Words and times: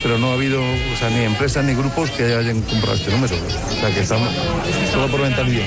pero 0.00 0.16
no 0.16 0.30
ha 0.30 0.34
habido 0.34 0.62
o 0.62 0.96
sea, 0.96 1.10
ni 1.10 1.24
empresas 1.24 1.64
ni 1.64 1.74
grupos 1.74 2.12
que 2.12 2.22
hayan 2.22 2.62
comprado 2.62 2.94
este 2.94 3.10
número. 3.10 3.34
O 3.34 3.72
sea 3.72 3.92
que 3.92 4.00
estamos 4.00 4.32
solo 4.92 5.08
por 5.08 5.20
mentalidad. 5.20 5.66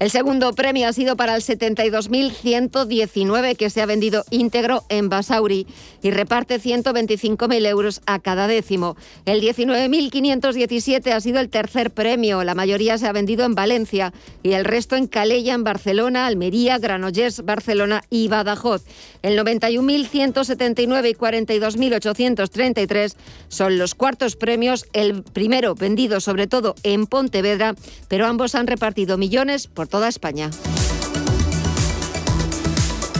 El 0.00 0.10
segundo 0.10 0.52
premio 0.54 0.88
ha 0.88 0.92
sido 0.92 1.16
para 1.16 1.36
el 1.36 1.42
72.119 1.42 3.56
que 3.56 3.70
se 3.70 3.80
ha 3.80 3.86
vendido 3.86 4.24
íntegro 4.30 4.82
en 4.88 5.08
Basauri 5.08 5.68
y 6.02 6.10
reparte 6.10 6.60
125.000 6.60 7.64
euros 7.66 8.00
a 8.04 8.18
cada 8.18 8.48
décimo. 8.48 8.96
El 9.24 9.40
19.517 9.40 11.12
ha 11.12 11.20
sido 11.20 11.38
el 11.38 11.48
tercer 11.48 11.92
premio. 11.92 12.42
La 12.42 12.56
mayoría 12.56 12.98
se 12.98 13.06
ha 13.06 13.12
vendido 13.12 13.44
en 13.44 13.54
Valencia 13.54 14.12
y 14.42 14.50
el 14.52 14.64
resto 14.64 14.96
en 14.96 15.06
Calella, 15.06 15.54
en 15.54 15.62
Barcelona, 15.62 16.26
Almería, 16.26 16.78
Granollers, 16.78 17.44
Barcelona 17.44 18.02
y 18.10 18.26
Badajoz. 18.26 18.82
El 19.22 19.38
91.179 19.38 21.10
y 21.10 21.14
42.833 21.14 23.14
son 23.48 23.78
los 23.78 23.94
cuartos 23.94 24.34
premios. 24.34 24.86
El 24.92 25.22
primero 25.22 25.76
vendido 25.76 26.18
sobre 26.20 26.48
todo 26.48 26.74
en 26.82 27.06
Pontevedra, 27.06 27.76
pero 28.08 28.26
ambos 28.26 28.56
han 28.56 28.66
repartido 28.66 29.18
millones 29.18 29.68
por 29.68 29.83
toda 29.86 30.08
España. 30.08 30.50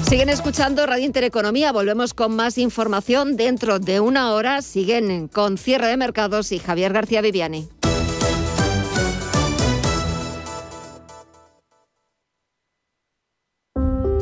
Siguen 0.09 0.29
escuchando 0.29 0.87
Radio 0.87 1.05
Intereconomía. 1.05 1.73
Volvemos 1.73 2.15
con 2.15 2.37
más 2.37 2.59
información 2.59 3.37
dentro 3.37 3.79
de 3.79 4.01
una 4.01 4.33
hora. 4.33 4.63
Siguen 4.63 5.29
con 5.29 5.59
cierre 5.59 5.89
de 5.89 5.97
mercados 5.97 6.53
y 6.53 6.59
Javier 6.59 6.93
García 6.93 7.21
Viviani. 7.21 7.69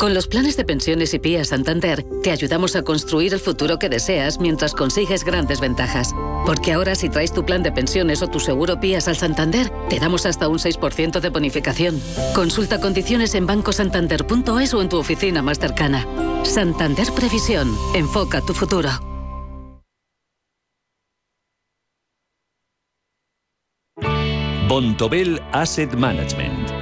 Con 0.02 0.15
los 0.15 0.27
planes 0.27 0.56
de 0.56 0.65
pensiones 0.65 1.15
y 1.15 1.20
PIA 1.20 1.45
Santander, 1.45 2.05
te 2.24 2.33
ayudamos 2.33 2.74
a 2.74 2.83
construir 2.83 3.34
el 3.34 3.38
futuro 3.38 3.79
que 3.79 3.88
deseas 3.88 4.41
mientras 4.41 4.75
consigues 4.75 5.23
grandes 5.23 5.61
ventajas. 5.61 6.12
Porque 6.45 6.73
ahora 6.73 6.97
si 6.97 7.09
traes 7.09 7.33
tu 7.33 7.45
plan 7.45 7.62
de 7.62 7.70
pensiones 7.70 8.20
o 8.20 8.27
tu 8.27 8.41
seguro 8.41 8.80
PIAS 8.80 9.06
al 9.06 9.16
Santander, 9.16 9.70
te 9.88 10.01
damos 10.01 10.27
hasta 10.27 10.48
un 10.48 10.59
6% 10.59 11.20
de 11.20 11.28
bonificación. 11.28 12.03
Consulta 12.34 12.81
condiciones 12.81 13.36
en 13.36 13.47
bancosantander.es 13.47 14.75
o 14.75 14.83
en 14.83 14.89
tu 14.89 14.98
oficina 14.98 15.41
más 15.41 15.61
cercana. 15.61 16.05
Santander 16.42 17.06
Previsión. 17.12 17.72
Enfoca 17.94 18.41
tu 18.41 18.55
futuro. 18.55 18.91
Bontobel 24.66 25.41
Asset 25.53 25.94
Management 25.94 26.81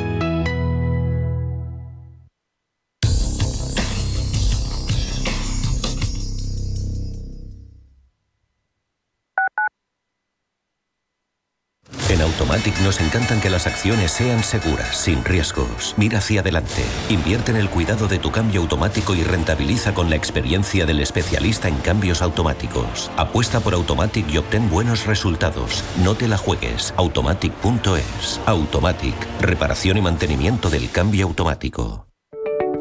Nos 12.81 12.99
encantan 12.99 13.39
que 13.39 13.49
las 13.49 13.67
acciones 13.67 14.11
sean 14.11 14.43
seguras, 14.43 14.95
sin 14.97 15.23
riesgos. 15.23 15.93
Mira 15.97 16.17
hacia 16.17 16.41
adelante, 16.41 16.83
invierte 17.09 17.51
en 17.51 17.57
el 17.57 17.69
cuidado 17.69 18.07
de 18.07 18.19
tu 18.19 18.31
cambio 18.31 18.61
automático 18.61 19.15
y 19.15 19.23
rentabiliza 19.23 19.93
con 19.93 20.09
la 20.09 20.15
experiencia 20.15 20.85
del 20.85 20.99
especialista 20.99 21.67
en 21.67 21.77
cambios 21.77 22.21
automáticos. 22.21 23.11
Apuesta 23.17 23.59
por 23.59 23.73
Automatic 23.73 24.29
y 24.29 24.37
obtén 24.37 24.69
buenos 24.69 25.05
resultados. 25.05 25.83
No 26.03 26.15
te 26.15 26.27
la 26.27 26.37
juegues. 26.37 26.93
Automatic.es. 26.97 28.39
Automatic, 28.45 29.15
reparación 29.41 29.97
y 29.97 30.01
mantenimiento 30.01 30.69
del 30.69 30.89
cambio 30.91 31.27
automático. 31.27 32.07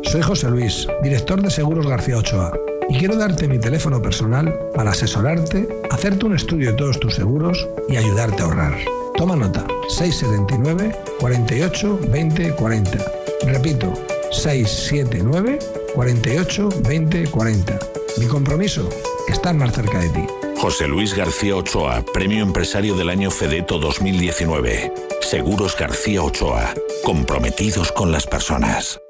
Soy 0.03 0.23
José 0.23 0.49
Luis, 0.49 0.87
director 1.03 1.43
de 1.43 1.51
Seguros 1.51 1.87
García 1.87 2.17
Ochoa, 2.17 2.53
y 2.89 2.99
quiero 2.99 3.17
darte 3.17 3.47
mi 3.49 3.59
teléfono 3.59 4.01
personal 4.01 4.59
para 4.75 4.91
asesorarte, 4.91 5.69
hacerte 5.91 6.27
un 6.27 6.35
estudio 6.35 6.71
de 6.71 6.77
todos 6.77 6.99
tus 6.99 7.15
seguros 7.15 7.69
y 7.89 7.97
ayudarte 7.97 8.43
a 8.43 8.47
ahorrar. 8.47 9.00
Toma 9.21 9.37
nota, 9.37 9.67
679 9.91 10.97
48 11.21 11.99
20 12.09 12.55
40. 12.55 13.13
Repito, 13.45 13.93
679 14.33 15.59
48 15.95 16.69
20 16.89 17.27
40. 17.27 17.79
Mi 18.17 18.27
compromiso, 18.27 18.89
estar 19.29 19.55
más 19.55 19.75
cerca 19.75 19.99
de 19.99 20.09
ti. 20.09 20.27
José 20.57 20.89
Luis 20.89 21.15
García 21.15 21.55
Ochoa, 21.55 22.03
Premio 22.15 22.43
Empresario 22.43 22.95
del 22.95 23.11
Año 23.11 23.31
Fedeto 23.31 23.79
2019. 23.79 24.91
Seguros 25.21 25.77
García 25.77 26.23
Ochoa, 26.23 26.73
comprometidos 27.05 27.93
con 27.93 28.13
las 28.13 28.27
personas. 28.27 29.03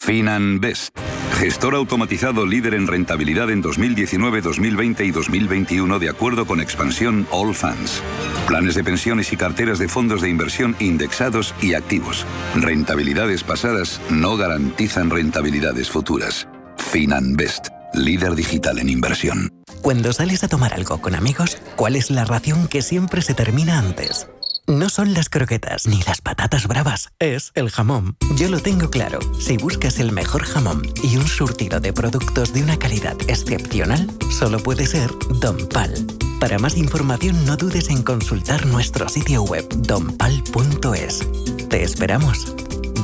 FinanBest, 0.00 0.98
gestor 1.34 1.74
automatizado 1.74 2.46
líder 2.46 2.74
en 2.74 2.86
rentabilidad 2.86 3.50
en 3.50 3.60
2019, 3.60 4.40
2020 4.40 5.04
y 5.04 5.10
2021 5.10 5.98
de 5.98 6.08
acuerdo 6.08 6.46
con 6.46 6.60
expansión 6.60 7.26
All 7.30 7.54
Funds. 7.54 8.02
Planes 8.46 8.74
de 8.74 8.84
pensiones 8.84 9.32
y 9.32 9.36
carteras 9.36 9.78
de 9.78 9.88
fondos 9.88 10.22
de 10.22 10.30
inversión 10.30 10.76
indexados 10.80 11.54
y 11.60 11.74
activos. 11.74 12.24
Rentabilidades 12.54 13.44
pasadas 13.44 14.00
no 14.10 14.36
garantizan 14.36 15.10
rentabilidades 15.10 15.90
futuras. 15.90 16.48
FinanBest, 16.78 17.68
líder 17.94 18.34
digital 18.34 18.78
en 18.78 18.88
inversión. 18.88 19.50
Cuando 19.82 20.12
sales 20.12 20.44
a 20.44 20.48
tomar 20.48 20.72
algo 20.74 21.00
con 21.00 21.14
amigos, 21.14 21.58
¿cuál 21.76 21.96
es 21.96 22.10
la 22.10 22.24
ración 22.24 22.68
que 22.68 22.80
siempre 22.80 23.20
se 23.20 23.34
termina 23.34 23.78
antes? 23.78 24.28
No 24.66 24.88
son 24.88 25.12
las 25.12 25.28
croquetas 25.28 25.86
ni 25.86 26.00
las 26.04 26.22
patatas 26.22 26.66
bravas, 26.66 27.10
es 27.18 27.52
el 27.54 27.68
jamón. 27.70 28.16
Yo 28.36 28.48
lo 28.48 28.60
tengo 28.60 28.88
claro. 28.88 29.18
Si 29.38 29.58
buscas 29.58 29.98
el 29.98 30.10
mejor 30.10 30.44
jamón 30.44 30.82
y 31.02 31.16
un 31.16 31.26
surtido 31.26 31.80
de 31.80 31.92
productos 31.92 32.54
de 32.54 32.62
una 32.62 32.78
calidad 32.78 33.16
excepcional, 33.28 34.10
solo 34.30 34.58
puede 34.58 34.86
ser 34.86 35.10
Don 35.38 35.68
Pal. 35.68 35.92
Para 36.40 36.58
más 36.58 36.78
información 36.78 37.44
no 37.44 37.56
dudes 37.56 37.90
en 37.90 38.02
consultar 38.02 38.64
nuestro 38.64 39.08
sitio 39.10 39.42
web 39.42 39.68
donpal.es. 39.68 41.20
Te 41.68 41.82
esperamos. 41.82 42.54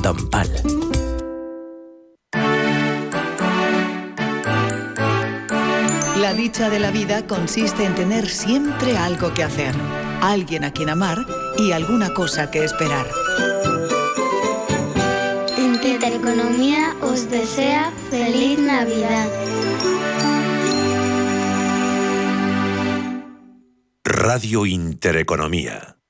Don 0.01 0.29
Pal. 0.31 0.49
La 6.19 6.33
dicha 6.33 6.69
de 6.69 6.79
la 6.79 6.91
vida 6.91 7.27
consiste 7.27 7.85
en 7.85 7.93
tener 7.93 8.29
siempre 8.29 8.97
algo 8.97 9.33
que 9.33 9.43
hacer, 9.43 9.75
alguien 10.21 10.63
a 10.63 10.71
quien 10.71 10.89
amar 10.89 11.17
y 11.57 11.71
alguna 11.71 12.13
cosa 12.13 12.49
que 12.51 12.63
esperar. 12.63 13.07
Intereconomía 15.57 16.95
os 17.01 17.29
desea 17.29 17.91
feliz 18.09 18.59
Navidad. 18.59 19.27
Radio 24.03 24.65
Intereconomía. 24.65 26.00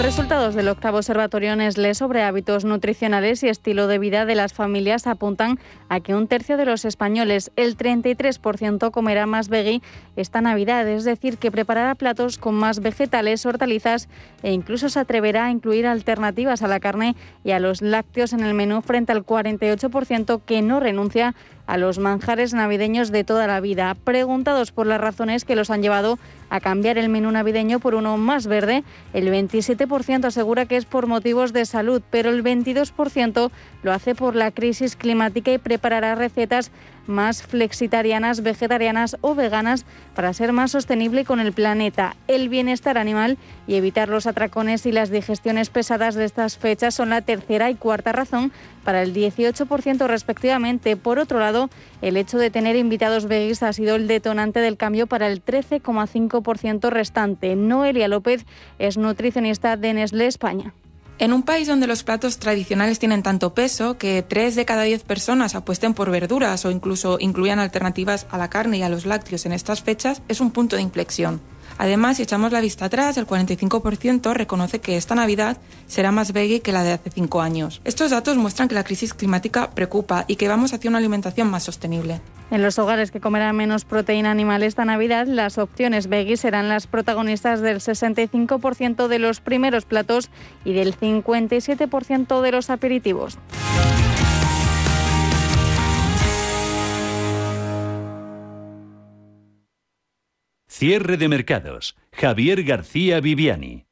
Los 0.00 0.16
resultados 0.16 0.54
del 0.54 0.68
octavo 0.68 0.96
observatorio 0.96 1.54
Nestlé 1.56 1.94
sobre 1.94 2.22
hábitos 2.22 2.64
nutricionales 2.64 3.42
y 3.42 3.50
estilo 3.50 3.86
de 3.86 3.98
vida 3.98 4.24
de 4.24 4.34
las 4.34 4.54
familias 4.54 5.06
apuntan 5.06 5.58
a 5.90 6.00
que 6.00 6.14
un 6.14 6.26
tercio 6.26 6.56
de 6.56 6.64
los 6.64 6.86
españoles, 6.86 7.52
el 7.56 7.76
33%, 7.76 8.92
comerá 8.92 9.26
más 9.26 9.50
veggie 9.50 9.82
esta 10.16 10.40
Navidad, 10.40 10.88
es 10.88 11.04
decir, 11.04 11.36
que 11.36 11.50
preparará 11.50 11.94
platos 11.96 12.38
con 12.38 12.54
más 12.54 12.80
vegetales, 12.80 13.44
hortalizas 13.44 14.08
e 14.42 14.52
incluso 14.52 14.88
se 14.88 15.00
atreverá 15.00 15.44
a 15.44 15.50
incluir 15.50 15.86
alternativas 15.86 16.62
a 16.62 16.68
la 16.68 16.80
carne 16.80 17.14
y 17.44 17.50
a 17.50 17.60
los 17.60 17.82
lácteos 17.82 18.32
en 18.32 18.40
el 18.40 18.54
menú 18.54 18.80
frente 18.80 19.12
al 19.12 19.26
48% 19.26 20.40
que 20.46 20.62
no 20.62 20.80
renuncia 20.80 21.34
los 21.76 21.98
manjares 21.98 22.54
navideños 22.54 23.10
de 23.10 23.24
toda 23.24 23.46
la 23.46 23.60
vida. 23.60 23.94
Preguntados 23.94 24.72
por 24.72 24.86
las 24.86 25.00
razones 25.00 25.44
que 25.44 25.56
los 25.56 25.70
han 25.70 25.82
llevado 25.82 26.18
a 26.48 26.60
cambiar 26.60 26.98
el 26.98 27.08
menú 27.08 27.30
navideño 27.30 27.78
por 27.80 27.94
uno 27.94 28.16
más 28.16 28.46
verde, 28.46 28.82
el 29.12 29.28
27% 29.28 30.24
asegura 30.24 30.66
que 30.66 30.76
es 30.76 30.84
por 30.84 31.06
motivos 31.06 31.52
de 31.52 31.64
salud, 31.64 32.02
pero 32.10 32.30
el 32.30 32.42
22% 32.42 33.50
lo 33.82 33.92
hace 33.92 34.14
por 34.14 34.34
la 34.34 34.50
crisis 34.50 34.96
climática 34.96 35.52
y 35.52 35.58
preparará 35.58 36.14
recetas 36.14 36.70
más 37.06 37.42
flexitarianas, 37.42 38.42
vegetarianas 38.42 39.16
o 39.20 39.34
veganas 39.34 39.84
para 40.14 40.32
ser 40.32 40.52
más 40.52 40.70
sostenible 40.70 41.24
con 41.24 41.40
el 41.40 41.52
planeta, 41.52 42.16
el 42.28 42.48
bienestar 42.48 42.98
animal 42.98 43.38
y 43.66 43.74
evitar 43.74 44.08
los 44.08 44.26
atracones 44.26 44.86
y 44.86 44.92
las 44.92 45.10
digestiones 45.10 45.70
pesadas 45.70 46.14
de 46.14 46.24
estas 46.24 46.56
fechas 46.56 46.94
son 46.94 47.10
la 47.10 47.22
tercera 47.22 47.70
y 47.70 47.74
cuarta 47.74 48.12
razón 48.12 48.52
para 48.84 49.02
el 49.02 49.14
18% 49.14 50.06
respectivamente. 50.06 50.96
Por 50.96 51.18
otro 51.18 51.38
lado, 51.38 51.70
el 52.02 52.16
hecho 52.16 52.38
de 52.38 52.50
tener 52.50 52.76
invitados 52.76 53.26
vegis 53.26 53.62
ha 53.62 53.72
sido 53.72 53.96
el 53.96 54.06
detonante 54.06 54.60
del 54.60 54.76
cambio 54.76 55.06
para 55.06 55.26
el 55.26 55.44
13,5% 55.44 56.90
restante. 56.90 57.56
Noelia 57.56 58.08
López 58.08 58.46
es 58.78 58.96
nutricionista 58.96 59.76
de 59.76 59.94
Nestlé 59.94 60.26
España. 60.26 60.74
En 61.20 61.34
un 61.34 61.42
país 61.42 61.68
donde 61.68 61.86
los 61.86 62.02
platos 62.02 62.38
tradicionales 62.38 62.98
tienen 62.98 63.22
tanto 63.22 63.52
peso 63.52 63.98
que 63.98 64.24
3 64.26 64.54
de 64.54 64.64
cada 64.64 64.84
10 64.84 65.02
personas 65.02 65.54
apuesten 65.54 65.92
por 65.92 66.10
verduras 66.10 66.64
o 66.64 66.70
incluso 66.70 67.18
incluyan 67.20 67.58
alternativas 67.58 68.26
a 68.30 68.38
la 68.38 68.48
carne 68.48 68.78
y 68.78 68.82
a 68.82 68.88
los 68.88 69.04
lácteos 69.04 69.44
en 69.44 69.52
estas 69.52 69.82
fechas, 69.82 70.22
es 70.28 70.40
un 70.40 70.50
punto 70.50 70.76
de 70.76 70.82
inflexión. 70.82 71.42
Además, 71.80 72.18
si 72.18 72.24
echamos 72.24 72.52
la 72.52 72.60
vista 72.60 72.84
atrás, 72.84 73.16
el 73.16 73.26
45% 73.26 74.34
reconoce 74.34 74.80
que 74.80 74.98
esta 74.98 75.14
Navidad 75.14 75.56
será 75.86 76.12
más 76.12 76.34
veggie 76.34 76.60
que 76.60 76.72
la 76.72 76.82
de 76.82 76.92
hace 76.92 77.08
cinco 77.08 77.40
años. 77.40 77.80
Estos 77.84 78.10
datos 78.10 78.36
muestran 78.36 78.68
que 78.68 78.74
la 78.74 78.84
crisis 78.84 79.14
climática 79.14 79.70
preocupa 79.70 80.26
y 80.28 80.36
que 80.36 80.46
vamos 80.46 80.74
hacia 80.74 80.90
una 80.90 80.98
alimentación 80.98 81.48
más 81.48 81.62
sostenible. 81.62 82.20
En 82.50 82.60
los 82.60 82.78
hogares 82.78 83.10
que 83.10 83.20
comerán 83.20 83.56
menos 83.56 83.86
proteína 83.86 84.30
animal 84.30 84.62
esta 84.62 84.84
Navidad, 84.84 85.26
las 85.26 85.56
opciones 85.56 86.08
veggie 86.08 86.36
serán 86.36 86.68
las 86.68 86.86
protagonistas 86.86 87.62
del 87.62 87.78
65% 87.78 89.08
de 89.08 89.18
los 89.18 89.40
primeros 89.40 89.86
platos 89.86 90.28
y 90.66 90.74
del 90.74 90.94
57% 90.94 92.42
de 92.42 92.52
los 92.52 92.68
aperitivos. 92.68 93.38
Cierre 100.80 101.18
de 101.18 101.28
mercados. 101.28 101.94
Javier 102.10 102.62
García 102.62 103.20
Viviani. 103.20 103.84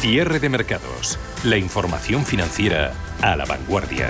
Cierre 0.00 0.40
de 0.40 0.48
mercados. 0.48 1.16
La 1.44 1.58
información 1.58 2.26
financiera 2.26 2.92
a 3.22 3.36
la 3.36 3.44
vanguardia. 3.44 4.08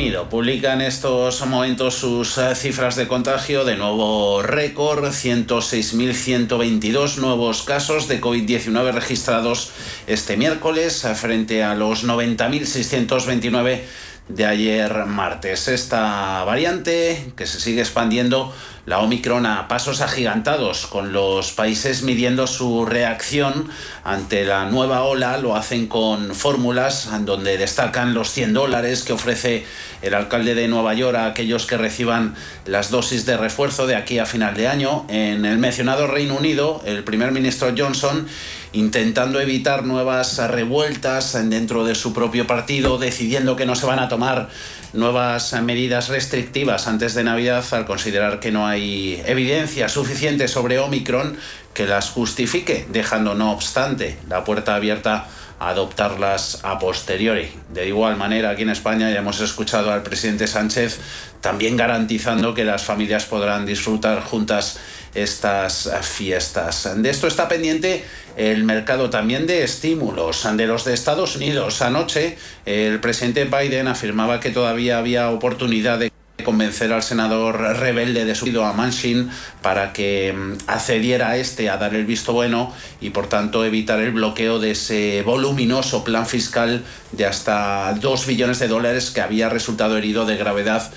Publica 0.00 0.72
en 0.72 0.80
estos 0.80 1.46
momentos 1.46 1.94
sus 1.94 2.38
eh, 2.38 2.54
cifras 2.54 2.96
de 2.96 3.06
contagio 3.06 3.66
de 3.66 3.76
nuevo 3.76 4.40
récord, 4.40 5.04
106.122 5.04 7.18
nuevos 7.18 7.64
casos 7.64 8.08
de 8.08 8.18
COVID-19 8.18 8.92
registrados 8.92 9.72
este 10.06 10.38
miércoles 10.38 11.04
eh, 11.04 11.14
frente 11.14 11.62
a 11.62 11.74
los 11.74 12.06
90.629 12.06 13.82
de 14.28 14.46
ayer 14.46 15.04
martes. 15.04 15.68
Esta 15.68 16.44
variante 16.44 17.34
que 17.36 17.46
se 17.46 17.60
sigue 17.60 17.82
expandiendo 17.82 18.54
la 18.90 18.98
Omicron 18.98 19.46
a 19.46 19.68
pasos 19.68 20.00
agigantados, 20.00 20.88
con 20.88 21.12
los 21.12 21.52
países 21.52 22.02
midiendo 22.02 22.48
su 22.48 22.84
reacción 22.84 23.68
ante 24.02 24.44
la 24.44 24.64
nueva 24.64 25.04
ola. 25.04 25.38
Lo 25.38 25.54
hacen 25.54 25.86
con 25.86 26.34
fórmulas 26.34 27.08
donde 27.24 27.56
destacan 27.56 28.14
los 28.14 28.32
100 28.32 28.52
dólares 28.52 29.04
que 29.04 29.12
ofrece 29.12 29.64
el 30.02 30.12
alcalde 30.12 30.56
de 30.56 30.66
Nueva 30.66 30.94
York 30.94 31.16
a 31.16 31.26
aquellos 31.26 31.66
que 31.66 31.76
reciban 31.76 32.34
las 32.66 32.90
dosis 32.90 33.26
de 33.26 33.36
refuerzo 33.36 33.86
de 33.86 33.94
aquí 33.94 34.18
a 34.18 34.26
final 34.26 34.54
de 34.54 34.66
año. 34.66 35.06
En 35.08 35.44
el 35.44 35.58
mencionado 35.58 36.08
Reino 36.08 36.34
Unido, 36.34 36.82
el 36.84 37.04
primer 37.04 37.30
ministro 37.30 37.72
Johnson 37.78 38.26
intentando 38.72 39.40
evitar 39.40 39.84
nuevas 39.84 40.38
revueltas 40.48 41.32
dentro 41.48 41.84
de 41.84 41.94
su 41.94 42.12
propio 42.12 42.46
partido, 42.46 42.98
decidiendo 42.98 43.56
que 43.56 43.66
no 43.66 43.74
se 43.74 43.86
van 43.86 43.98
a 43.98 44.08
tomar 44.08 44.48
nuevas 44.92 45.52
medidas 45.62 46.08
restrictivas 46.08 46.86
antes 46.86 47.14
de 47.14 47.24
Navidad 47.24 47.64
al 47.72 47.86
considerar 47.86 48.40
que 48.40 48.50
no 48.50 48.66
hay 48.66 49.22
evidencia 49.26 49.88
suficiente 49.88 50.48
sobre 50.48 50.78
Omicron 50.78 51.36
que 51.74 51.86
las 51.86 52.10
justifique, 52.10 52.86
dejando 52.90 53.34
no 53.34 53.52
obstante 53.52 54.18
la 54.28 54.44
puerta 54.44 54.74
abierta 54.74 55.28
adoptarlas 55.60 56.60
a 56.64 56.78
posteriori. 56.78 57.52
De 57.68 57.86
igual 57.86 58.16
manera, 58.16 58.50
aquí 58.50 58.62
en 58.62 58.70
España 58.70 59.10
ya 59.10 59.18
hemos 59.18 59.40
escuchado 59.40 59.92
al 59.92 60.02
presidente 60.02 60.46
Sánchez 60.46 60.98
también 61.40 61.76
garantizando 61.76 62.54
que 62.54 62.64
las 62.64 62.82
familias 62.82 63.26
podrán 63.26 63.66
disfrutar 63.66 64.22
juntas 64.22 64.78
estas 65.14 65.90
fiestas. 66.02 66.88
De 66.96 67.10
esto 67.10 67.26
está 67.26 67.48
pendiente 67.48 68.04
el 68.36 68.64
mercado 68.64 69.10
también 69.10 69.46
de 69.46 69.64
estímulos 69.64 70.46
de 70.56 70.66
los 70.66 70.84
de 70.84 70.94
Estados 70.94 71.36
Unidos. 71.36 71.82
Anoche 71.82 72.38
el 72.64 73.00
presidente 73.00 73.44
Biden 73.44 73.88
afirmaba 73.88 74.40
que 74.40 74.50
todavía 74.50 74.98
había 74.98 75.30
oportunidad 75.30 75.98
de 75.98 76.09
convencer 76.44 76.92
al 76.92 77.02
senador 77.02 77.60
rebelde 77.78 78.24
de 78.24 78.34
su 78.34 78.50
a 78.64 78.72
Manchin 78.72 79.30
para 79.62 79.92
que 79.92 80.32
mm, 80.32 80.58
accediera 80.66 81.30
a 81.30 81.36
este 81.36 81.70
a 81.70 81.76
dar 81.76 81.94
el 81.94 82.04
visto 82.04 82.32
bueno 82.32 82.72
y 83.00 83.10
por 83.10 83.28
tanto 83.28 83.64
evitar 83.64 84.00
el 84.00 84.10
bloqueo 84.10 84.58
de 84.58 84.72
ese 84.72 85.22
voluminoso 85.22 86.04
plan 86.04 86.26
fiscal 86.26 86.82
de 87.12 87.26
hasta 87.26 87.94
2 88.00 88.26
billones 88.26 88.58
de 88.58 88.68
dólares 88.68 89.10
que 89.10 89.20
había 89.20 89.48
resultado 89.48 89.96
herido 89.96 90.26
de 90.26 90.36
gravedad 90.36 90.90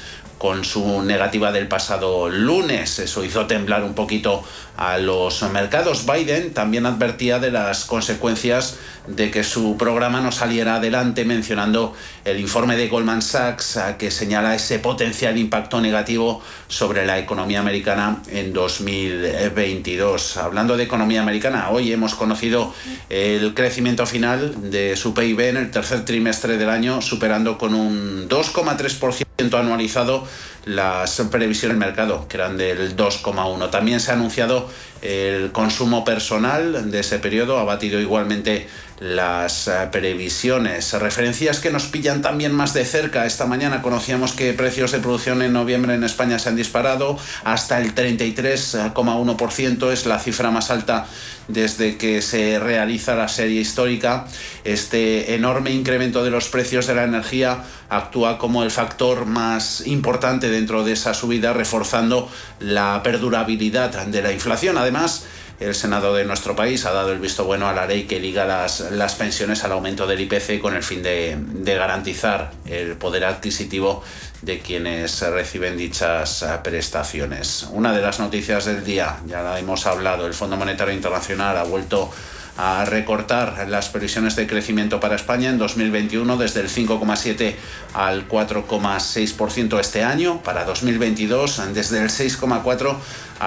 con 0.44 0.66
su 0.66 1.04
negativa 1.04 1.54
del 1.54 1.70
pasado 1.70 2.28
lunes. 2.28 3.00
Eso 3.00 3.24
hizo 3.24 3.48
temblar 3.48 3.82
un 3.86 3.94
poquito 3.94 4.44
a 4.76 4.98
los 4.98 5.42
mercados. 5.44 6.06
Biden 6.06 6.54
también 6.54 6.86
advertía 6.86 7.40
de 7.40 7.50
las 7.50 7.86
consecuencias 7.86 8.76
de 9.08 9.32
que 9.32 9.46
su 9.46 9.78
programa 9.78 10.20
no 10.20 10.34
saliera 10.34 10.76
adelante, 10.76 11.24
mencionando 11.24 11.94
el 12.26 12.42
informe 12.42 12.76
de 12.76 12.90
Goldman 12.90 13.22
Sachs 13.22 13.80
que 13.98 14.12
señala 14.12 14.54
ese 14.54 14.80
potencial 14.80 15.38
impacto 15.38 15.80
negativo 15.80 16.42
sobre 16.68 17.06
la 17.06 17.20
economía 17.20 17.62
americana 17.62 18.22
en 18.28 18.52
2022. 18.52 20.36
Hablando 20.36 20.76
de 20.76 20.84
economía 20.84 21.22
americana, 21.22 21.70
hoy 21.70 21.94
hemos 21.94 22.16
conocido 22.16 22.74
el 23.10 23.54
crecimiento 23.54 24.06
final 24.06 24.72
de 24.72 24.98
su 24.98 25.14
PIB 25.14 25.40
en 25.40 25.56
el 25.56 25.72
tercer 25.72 26.04
trimestre 26.04 26.58
del 26.58 26.70
año, 26.70 27.02
superando 27.02 27.58
con 27.58 27.74
un 27.74 28.28
2,3% 28.28 29.24
anualizado 29.52 30.28
las 30.66 31.22
previsiones 31.32 31.78
del 31.78 31.86
mercado, 31.86 32.28
que 32.28 32.38
eran 32.38 32.58
del 32.58 32.96
2,1. 32.96 33.70
También 33.70 34.00
se 34.00 34.12
ha 34.12 34.14
anunciado 34.14 34.70
el 35.02 35.52
consumo 35.52 36.06
personal 36.06 36.90
de 36.92 37.00
ese 37.00 37.20
periodo, 37.20 37.60
ha 37.60 37.64
batido 37.64 38.00
igualmente 38.00 38.68
las 39.04 39.68
eh, 39.68 39.90
previsiones. 39.92 40.94
Referencias 40.94 41.60
que 41.60 41.70
nos 41.72 41.88
pillan 41.88 42.22
también 42.22 42.54
más 42.54 42.74
de 42.74 42.86
cerca. 42.86 43.26
Esta 43.26 43.46
mañana 43.46 43.82
conocíamos 43.82 44.32
que 44.32 44.54
precios 44.54 44.94
de 44.94 45.00
producción 45.00 45.42
en 45.42 45.52
noviembre 45.52 45.94
en 45.96 46.06
España 46.06 46.40
se 46.40 46.48
han 46.48 46.56
disparado 46.56 47.20
hasta 47.44 47.82
el 47.82 47.94
33,1%. 47.94 49.92
Es 49.92 50.06
la 50.06 50.20
cifra 50.20 50.52
más 50.52 50.72
alta 50.72 51.06
desde 51.50 51.98
que 51.98 52.22
se 52.22 52.60
realiza 52.60 53.14
la 53.16 53.28
serie 53.28 53.60
histórica. 53.60 54.26
Este 54.64 55.36
enorme 55.36 55.72
incremento 55.72 56.24
de 56.24 56.32
los 56.32 56.48
precios 56.48 56.88
de 56.88 56.96
la 56.96 57.04
energía 57.04 57.58
actúa 57.90 58.38
como 58.38 58.64
el 58.64 58.72
factor 58.72 59.26
más 59.26 59.86
importante 59.86 60.50
dentro 60.50 60.86
de 60.86 60.94
esa 60.94 61.14
subida, 61.14 61.52
reforzando 61.52 62.32
la 62.62 63.02
perdurabilidad 63.04 64.06
de 64.06 64.22
la 64.22 64.32
inflación. 64.32 64.78
Además, 64.78 65.26
el 65.60 65.76
Senado 65.76 66.14
de 66.14 66.26
nuestro 66.26 66.56
país 66.56 66.86
ha 66.86 66.92
dado 66.92 67.12
el 67.12 67.20
visto 67.20 67.46
bueno 67.46 67.68
a 67.68 67.74
la 67.74 67.86
ley 67.86 68.04
que 68.04 68.20
liga 68.20 68.46
las, 68.46 68.92
las 68.92 69.16
pensiones 69.16 69.64
al 69.64 69.72
aumento 69.72 70.08
del 70.08 70.22
IPC 70.22 70.60
con 70.60 70.76
el 70.76 70.84
fin 70.84 71.04
de, 71.04 71.38
de 71.38 71.76
garantizar 71.76 72.52
el 72.66 72.96
poder 72.96 73.26
adquisitivo 73.26 74.04
de 74.42 74.60
quienes 74.60 75.22
reciben 75.22 75.78
dichas 75.78 76.46
prestaciones. 76.64 77.68
Una 77.72 77.94
de 77.94 78.02
las 78.02 78.20
noticias 78.20 78.66
del 78.66 78.84
día, 78.84 79.20
ya 79.26 79.42
la 79.42 79.58
hemos 79.58 79.86
hablado, 79.86 80.28
el 80.28 80.34
Fondo 80.34 80.58
Monetario 80.58 80.94
Internacional 80.94 81.58
ha 81.58 81.64
vuelto 81.64 82.12
a 82.58 82.86
recortar 82.86 83.68
las 83.68 83.90
previsiones 83.90 84.36
de 84.36 84.46
crecimiento 84.46 85.00
para 85.00 85.16
España 85.16 85.50
en 85.50 85.58
2021 85.58 86.38
desde 86.38 86.62
el 86.62 86.70
5,7 86.70 87.56
al 87.94 88.28
4,6% 88.28 89.80
este 89.80 90.04
año, 90.04 90.42
para 90.44 90.64
2022 90.64 91.74
desde 91.74 92.02
el 92.02 92.10
6,4 92.10 92.96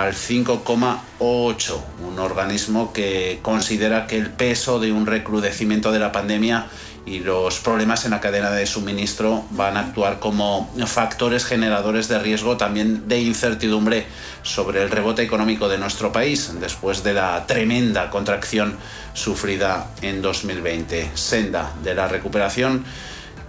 al 0.01 0.13
5,8, 0.13 1.81
un 2.07 2.19
organismo 2.19 2.93
que 2.93 3.39
considera 3.41 4.07
que 4.07 4.19
el 4.19 4.31
peso 4.31 4.79
de 4.79 4.93
un 4.93 5.07
recrudecimiento 5.07 5.91
de 5.91 5.99
la 5.99 6.13
pandemia 6.13 6.67
y 7.07 7.21
los 7.21 7.61
problemas 7.61 8.05
en 8.05 8.11
la 8.11 8.21
cadena 8.21 8.51
de 8.51 8.67
suministro 8.67 9.45
van 9.53 9.79
a 9.79 9.81
actuar 9.81 10.19
como 10.19 10.71
factores 10.87 11.47
generadores 11.47 12.09
de 12.09 12.19
riesgo 12.19 12.59
también 12.59 13.09
de 13.09 13.21
incertidumbre 13.21 14.07
sobre 14.43 14.83
el 14.83 14.91
rebote 14.91 15.23
económico 15.23 15.67
de 15.67 15.79
nuestro 15.79 16.13
país 16.13 16.53
después 16.61 17.03
de 17.03 17.15
la 17.15 17.47
tremenda 17.47 18.11
contracción 18.11 18.77
sufrida 19.15 19.93
en 20.03 20.21
2020. 20.21 21.13
Senda 21.15 21.73
de 21.83 21.95
la 21.95 22.07
recuperación 22.07 22.85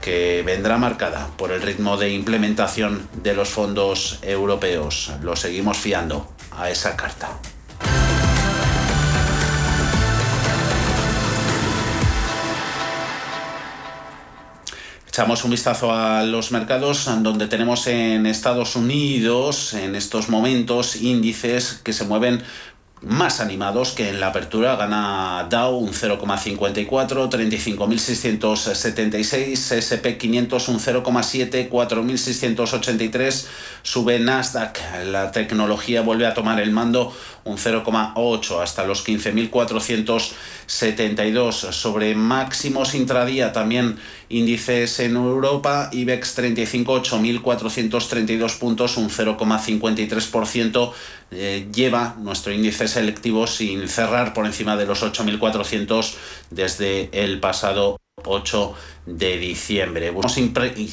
que 0.02 0.44
vendrá 0.46 0.78
marcada 0.78 1.28
por 1.36 1.52
el 1.52 1.62
ritmo 1.62 1.98
de 1.98 2.12
implementación 2.12 3.10
de 3.22 3.34
los 3.34 3.50
fondos 3.50 4.20
europeos. 4.22 5.12
Lo 5.22 5.36
seguimos 5.36 5.78
fiando 5.78 6.37
a 6.58 6.70
esa 6.70 6.96
carta. 6.96 7.30
Echamos 15.08 15.44
un 15.44 15.50
vistazo 15.50 15.92
a 15.92 16.22
los 16.24 16.52
mercados 16.52 17.10
donde 17.24 17.48
tenemos 17.48 17.88
en 17.88 18.28
Estados 18.28 18.76
Unidos 18.76 19.74
en 19.74 19.96
estos 19.96 20.30
momentos 20.30 20.96
índices 20.96 21.82
que 21.84 21.92
se 21.92 22.06
mueven 22.06 22.44
más 23.02 23.40
animados 23.40 23.92
que 23.92 24.10
en 24.10 24.20
la 24.20 24.28
apertura. 24.28 24.76
Gana 24.76 25.48
Dow 25.50 25.78
un 25.78 25.94
0,54, 25.94 27.30
35.676, 27.30 29.72
SP 29.78 30.18
500 30.18 30.70
un 30.70 30.80
0,7, 30.80 31.70
4.683. 31.70 33.46
Sube 33.84 34.18
Nasdaq, 34.20 34.80
la 35.06 35.32
tecnología 35.32 36.02
vuelve 36.02 36.26
a 36.26 36.34
tomar 36.34 36.60
el 36.60 36.72
mando 36.72 37.14
un 37.48 37.58
0,8 37.58 38.62
hasta 38.62 38.86
los 38.86 39.04
15.472 39.08 41.72
sobre 41.72 42.14
máximos 42.16 42.94
intradía 42.94 43.54
también 43.54 43.98
índices 44.30 45.00
en 45.00 45.16
Europa 45.16 45.90
IBEX 45.92 46.36
35 46.36 47.02
8.432 47.04 48.60
puntos 48.60 48.98
un 48.98 49.10
0,53% 49.10 50.92
eh, 51.32 51.68
lleva 51.74 52.16
nuestro 52.20 52.54
índice 52.54 52.88
selectivo 52.88 53.48
sin 53.48 53.88
cerrar 53.88 54.34
por 54.34 54.46
encima 54.46 54.76
de 54.76 54.86
los 54.86 55.02
8.400 55.04 56.14
desde 56.52 57.10
el 57.12 57.40
pasado 57.40 57.98
8 58.26 58.74
de 59.06 59.38
diciembre. 59.38 60.10
Buscamos 60.10 60.38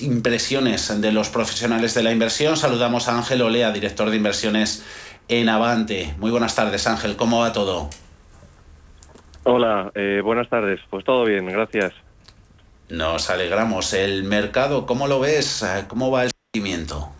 impresiones 0.02 1.00
de 1.00 1.12
los 1.12 1.30
profesionales 1.30 1.94
de 1.94 2.02
la 2.02 2.12
inversión. 2.12 2.56
Saludamos 2.56 3.08
a 3.08 3.16
Ángel 3.16 3.42
Olea, 3.42 3.72
director 3.72 4.10
de 4.10 4.16
inversiones 4.16 4.82
en 5.28 5.48
Avante. 5.48 6.14
Muy 6.18 6.30
buenas 6.30 6.54
tardes, 6.54 6.86
Ángel. 6.86 7.16
¿Cómo 7.16 7.40
va 7.40 7.52
todo? 7.52 7.88
Hola, 9.44 9.90
eh, 9.94 10.20
buenas 10.24 10.48
tardes. 10.48 10.80
Pues 10.90 11.04
todo 11.04 11.24
bien, 11.24 11.46
gracias. 11.46 11.92
Nos 12.88 13.30
alegramos. 13.30 13.92
¿El 13.92 14.24
mercado, 14.24 14.86
cómo 14.86 15.06
lo 15.06 15.20
ves? 15.20 15.64
¿Cómo 15.88 16.10
va 16.10 16.24
el 16.24 16.30
seguimiento? 16.52 17.10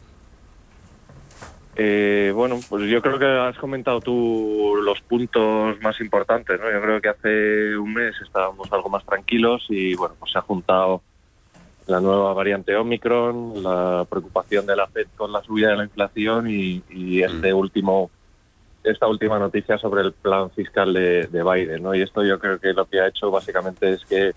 Eh, 1.77 2.33
bueno, 2.35 2.61
pues 2.69 2.89
yo 2.89 3.03
creo 3.03 3.19
que 3.19 3.27
has 3.27 3.59
comentado 3.59 4.01
tú 4.01 4.77
los 4.85 5.01
puntos 5.01 5.81
más 5.81 6.01
importantes, 6.01 6.61
¿no? 6.61 6.71
Yo 6.71 6.81
creo 6.81 7.01
que 7.01 7.09
hace 7.09 7.77
un 7.77 7.95
mes 7.95 8.15
estábamos 8.23 8.73
algo 8.73 8.89
más 8.89 9.05
tranquilos 9.05 9.65
y, 9.69 9.95
bueno, 9.97 10.15
pues 10.19 10.33
se 10.33 10.39
ha 10.39 10.43
juntado 10.43 11.03
la 11.87 12.01
nueva 12.01 12.33
variante 12.33 12.75
Omicron, 12.77 13.63
la 13.63 14.07
preocupación 14.09 14.67
de 14.67 14.77
la 14.77 14.87
Fed 14.87 15.07
con 15.17 15.33
la 15.33 15.43
subida 15.43 15.71
de 15.71 15.77
la 15.77 15.85
inflación 15.85 16.49
y, 16.49 16.83
este 17.23 17.53
mm. 17.53 17.57
último 17.57 18.11
esta 18.83 19.07
última 19.07 19.39
noticia 19.39 19.79
sobre 19.79 20.03
el 20.03 20.13
plan 20.13 20.51
fiscal 20.51 20.93
de, 20.93 21.27
Biden, 21.31 21.83
¿no? 21.83 21.95
Y 21.95 22.03
esto 22.03 22.23
yo 22.23 22.39
creo 22.39 22.59
que 22.59 22.75
lo 22.75 22.85
que 22.85 23.01
ha 23.01 23.09
hecho 23.09 23.31
básicamente 23.31 23.91
es 23.95 24.05
que 24.05 24.33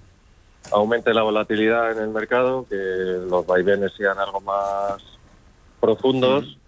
aumente 0.71 1.13
la 1.13 1.23
volatilidad 1.23 1.91
en 1.91 2.03
el 2.03 2.09
mercado, 2.09 2.65
que 2.69 2.75
los 2.75 3.45
vaivenes 3.45 3.91
sean 3.97 4.17
algo 4.19 4.39
más 4.39 5.03
profundos, 5.81 6.45
mm. 6.45 6.59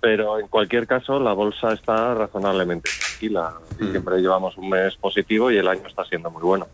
pero 0.00 0.38
en 0.38 0.48
cualquier 0.48 0.86
caso 0.86 1.20
la 1.20 1.34
bolsa 1.34 1.74
está 1.74 2.14
razonablemente 2.14 2.88
tranquila. 2.98 3.54
Mm. 3.78 3.90
Siempre 3.90 4.20
llevamos 4.20 4.56
un 4.56 4.70
mes 4.70 4.96
positivo 4.96 5.50
y 5.50 5.58
el 5.58 5.68
año 5.68 5.86
está 5.86 6.06
siendo 6.06 6.30
muy 6.30 6.42
bueno. 6.42 6.66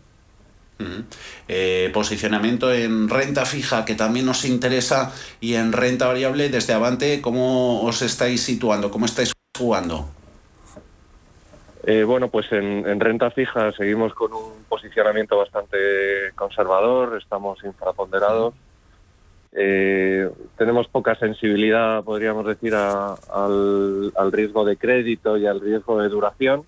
Eh, 1.47 1.89
posicionamiento 1.93 2.73
en 2.73 3.09
renta 3.09 3.45
fija, 3.45 3.85
que 3.85 3.95
también 3.95 4.25
nos 4.25 4.45
interesa, 4.45 5.13
y 5.41 5.55
en 5.55 5.73
renta 5.73 6.07
variable, 6.07 6.49
desde 6.49 6.73
Avante, 6.73 7.21
¿cómo 7.21 7.83
os 7.83 8.01
estáis 8.01 8.41
situando? 8.41 8.89
¿Cómo 8.89 9.05
estáis 9.05 9.33
jugando? 9.57 10.09
Eh, 11.85 12.03
bueno, 12.03 12.29
pues 12.29 12.49
en, 12.51 12.99
renta 12.99 13.29
fija 13.31 13.71
seguimos 13.73 14.13
con 14.13 14.31
un 14.31 14.63
posicionamiento 14.69 15.37
bastante 15.37 16.31
conservador, 16.35 17.17
estamos 17.21 17.61
infraponderados. 17.63 18.53
Eh, 19.51 20.29
tenemos 20.57 20.87
poca 20.87 21.15
sensibilidad, 21.15 22.03
podríamos 22.03 22.45
decir, 22.45 22.73
al, 22.73 24.13
al 24.15 24.31
riesgo 24.31 24.63
de 24.63 24.77
crédito 24.77 25.37
y 25.37 25.45
al 25.45 25.59
riesgo 25.59 26.01
de 26.01 26.09
duración 26.09 26.63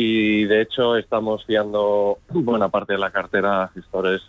y 0.00 0.44
de 0.44 0.60
hecho 0.60 0.96
estamos 0.96 1.44
fiando 1.44 2.18
buena 2.28 2.68
parte 2.68 2.92
de 2.92 3.00
la 3.00 3.10
cartera 3.10 3.64
a 3.64 3.68
gestores 3.70 4.22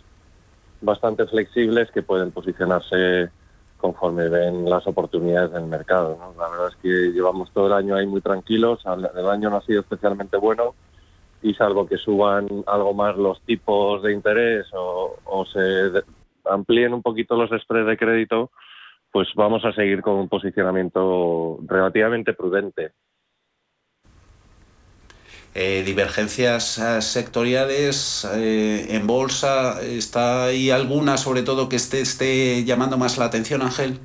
bastante 0.80 1.28
flexibles 1.28 1.92
que 1.92 2.02
pueden 2.02 2.32
posicionarse 2.32 3.30
conforme 3.76 4.28
ven 4.28 4.68
las 4.68 4.84
oportunidades 4.88 5.52
del 5.52 5.66
mercado. 5.66 6.34
La 6.36 6.48
verdad 6.48 6.68
es 6.70 6.76
que 6.82 7.12
llevamos 7.12 7.52
todo 7.52 7.68
el 7.68 7.74
año 7.74 7.94
ahí 7.94 8.04
muy 8.04 8.20
tranquilos, 8.20 8.82
el 8.84 9.28
año 9.28 9.48
no 9.48 9.58
ha 9.58 9.62
sido 9.62 9.82
especialmente 9.82 10.36
bueno 10.38 10.74
y 11.40 11.54
salvo 11.54 11.86
que 11.86 11.98
suban 11.98 12.48
algo 12.66 12.92
más 12.92 13.16
los 13.16 13.40
tipos 13.42 14.02
de 14.02 14.12
interés 14.12 14.66
o, 14.74 15.46
se 15.52 16.02
amplíen 16.46 16.94
un 16.94 17.02
poquito 17.02 17.36
los 17.36 17.48
spreads 17.62 17.86
de 17.86 17.96
crédito, 17.96 18.50
pues 19.12 19.28
vamos 19.36 19.64
a 19.64 19.72
seguir 19.72 20.02
con 20.02 20.14
un 20.14 20.28
posicionamiento 20.28 21.60
relativamente 21.64 22.34
prudente. 22.34 22.90
Eh, 25.52 25.82
divergencias 25.84 26.78
eh, 26.78 27.02
sectoriales 27.02 28.24
eh, 28.36 28.86
en 28.90 29.08
bolsa, 29.08 29.82
¿está 29.82 30.44
ahí 30.44 30.70
alguna 30.70 31.16
sobre 31.16 31.42
todo 31.42 31.68
que 31.68 31.74
esté, 31.74 32.00
esté 32.00 32.64
llamando 32.64 32.96
más 32.96 33.18
la 33.18 33.24
atención, 33.24 33.60
Ángel? 33.60 33.98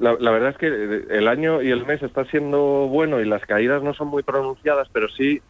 La, 0.00 0.32
verdad 0.32 0.50
es 0.50 0.56
que 0.56 0.66
el 0.66 1.28
año 1.28 1.62
y 1.62 1.70
el 1.70 1.86
mes 1.86 2.02
está 2.02 2.24
siendo 2.24 2.88
bueno 2.88 3.20
y 3.20 3.24
las 3.24 3.46
caídas 3.46 3.84
no 3.84 3.94
son 3.94 4.08
muy 4.08 4.24
pronunciadas, 4.24 4.88
pero 4.92 5.08
sí, 5.08 5.40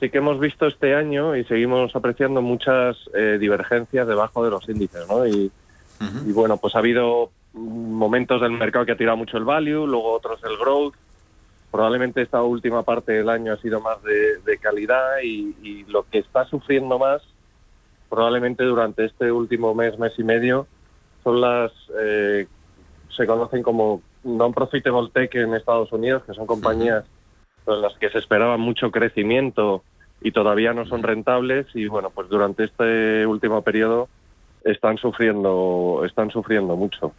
sí 0.00 0.08
que 0.08 0.18
hemos 0.18 0.40
visto 0.40 0.66
este 0.66 0.94
año 0.94 1.36
y 1.36 1.44
seguimos 1.44 1.94
apreciando 1.94 2.40
muchas 2.40 2.96
divergencias 3.38 4.08
debajo 4.08 4.42
de 4.42 4.50
los 4.50 4.66
índices, 4.66 5.06
¿no? 5.06 5.26
Y, 5.26 5.52
y 6.26 6.32
bueno, 6.32 6.56
pues 6.56 6.74
ha 6.74 6.78
habido 6.78 7.30
momentos 7.52 8.40
del 8.40 8.52
mercado 8.52 8.86
que 8.86 8.92
ha 8.92 8.96
tirado 8.96 9.18
mucho 9.18 9.36
el 9.36 9.44
value, 9.44 9.86
luego 9.86 10.12
otros 10.12 10.40
el 10.42 10.56
growth, 10.56 10.94
probablemente 11.74 12.22
esta 12.22 12.40
última 12.40 12.84
parte 12.84 13.10
del 13.10 13.28
año 13.28 13.52
ha 13.52 13.56
sido 13.56 13.80
más 13.80 14.00
de, 14.04 14.58
calidad 14.58 15.18
y, 15.24 15.84
lo 15.88 16.08
que 16.08 16.18
está 16.18 16.44
sufriendo 16.44 17.00
más 17.00 17.20
probablemente 18.08 18.62
durante 18.62 19.06
este 19.06 19.32
último 19.32 19.74
mes, 19.74 19.98
mes 19.98 20.12
y 20.16 20.22
medio, 20.22 20.68
son 21.24 21.40
las, 21.40 21.72
eh, 22.00 22.46
se 23.08 23.26
conocen 23.26 23.64
como 23.64 24.02
non-profitable 24.22 25.10
tech 25.12 25.34
en 25.34 25.54
Estados 25.54 25.90
Unidos, 25.90 26.22
que 26.22 26.34
son 26.34 26.46
compañías 26.46 27.06
en 27.66 27.82
las 27.82 27.98
que 27.98 28.08
se 28.08 28.18
esperaba 28.18 28.56
mucho 28.56 28.92
crecimiento 28.92 29.82
y 30.20 30.30
todavía 30.30 30.74
no 30.74 30.86
son 30.86 31.02
rentables 31.02 31.66
y 31.74 31.88
bueno, 31.88 32.10
pues 32.10 32.28
durante 32.28 32.62
este 32.62 33.26
último 33.26 33.62
periodo 33.62 34.08
están 34.62 34.96
sufriendo, 34.98 36.04
están 36.06 36.30
sufriendo 36.30 36.76
mucho. 36.76 37.12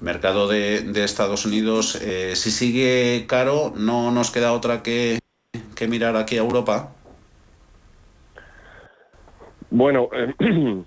Mercado 0.00 0.46
de, 0.46 1.04
Estados 1.04 1.46
Unidos, 1.46 1.96
eh, 2.02 2.36
si 2.36 2.50
sigue 2.50 3.24
caro, 3.26 3.72
no 3.74 4.10
nos 4.10 4.30
queda 4.30 4.52
otra 4.52 4.82
que, 4.82 5.18
mirar 5.88 6.16
aquí 6.16 6.36
a 6.36 6.40
Europa. 6.40 6.92
Bueno, 9.70 10.08
eh, 10.12 10.34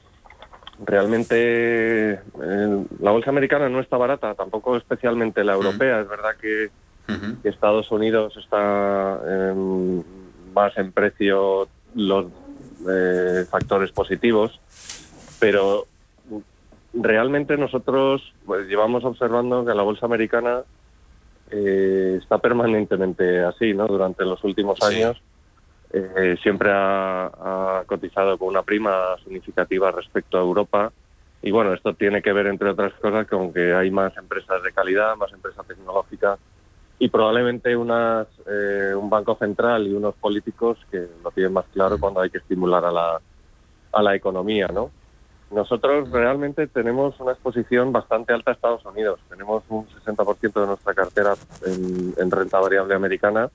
realmente 0.85 2.13
eh, 2.13 2.85
la 2.99 3.11
bolsa 3.11 3.31
americana 3.31 3.67
no 3.67 3.79
está 3.79 3.97
barata, 3.97 4.35
tampoco 4.35 4.77
especialmente 4.77 5.43
la 5.43 5.53
europea. 5.53 6.01
Es 6.01 6.07
verdad 6.07 6.35
que, 6.39 6.69
Estados 7.43 7.89
Unidos 7.89 8.37
está 8.37 9.19
más 10.53 10.77
en 10.77 10.91
precio 10.91 11.67
los 11.95 12.27
factores 13.49 13.91
positivos, 13.91 14.59
pero 15.39 15.87
realmente 16.93 17.57
nosotros 17.57 18.33
pues, 18.45 18.67
llevamos 18.67 19.03
observando 19.03 19.65
que 19.65 19.73
la 19.73 19.83
bolsa 19.83 20.05
americana 20.05 20.63
eh, 21.51 22.19
está 22.21 22.37
permanentemente 22.37 23.41
así, 23.41 23.73
¿no? 23.73 23.87
Durante 23.87 24.23
los 24.25 24.43
últimos 24.43 24.81
años 24.83 25.21
eh, 25.91 26.37
siempre 26.41 26.69
ha, 26.71 27.83
cotizado 27.85 28.37
con 28.37 28.49
una 28.49 28.63
prima 28.63 29.15
significativa 29.23 29.91
respecto 29.91 30.37
a 30.37 30.41
Europa. 30.41 30.91
Y 31.41 31.51
bueno, 31.51 31.73
esto 31.73 31.93
tiene 31.93 32.21
que 32.21 32.33
ver, 32.33 32.47
entre 32.47 32.69
otras 32.69 32.93
cosas, 32.95 33.27
con 33.27 33.53
que 33.53 33.73
hay 33.73 33.89
más 33.89 34.15
empresas 34.17 34.61
de 34.61 34.71
calidad, 34.73 35.15
más 35.15 35.31
empresas 35.31 35.65
tecnológicas 35.65 36.37
y 36.99 37.07
probablemente 37.07 37.75
unas, 37.77 38.27
eh, 38.45 38.93
un 38.93 39.09
banco 39.09 39.35
central 39.35 39.87
y 39.87 39.93
unos 39.93 40.15
políticos 40.15 40.77
que 40.91 41.07
lo 41.23 41.31
tienen 41.31 41.53
más 41.53 41.65
claro 41.71 41.97
cuando 41.97 42.19
hay 42.19 42.29
que 42.29 42.39
estimular 42.39 42.83
a 42.83 42.91
la, 42.91 43.21
a 43.93 44.03
la 44.03 44.15
economía, 44.15 44.67
¿no? 44.67 44.91
Nosotros 45.51 46.11
realmente 46.11 46.67
tenemos 46.67 47.19
una 47.19 47.31
exposición 47.31 47.91
bastante 47.91 48.33
alta 48.33 48.51
a 48.51 48.53
Estados 48.53 48.85
Unidos. 48.85 49.19
Tenemos 49.29 49.63
un 49.69 49.87
60% 49.87 50.61
de 50.61 50.67
nuestra 50.67 50.93
cartera 50.93 51.33
en, 51.65 52.31
renta 52.31 52.59
variable 52.59 52.93
americana 52.93 53.49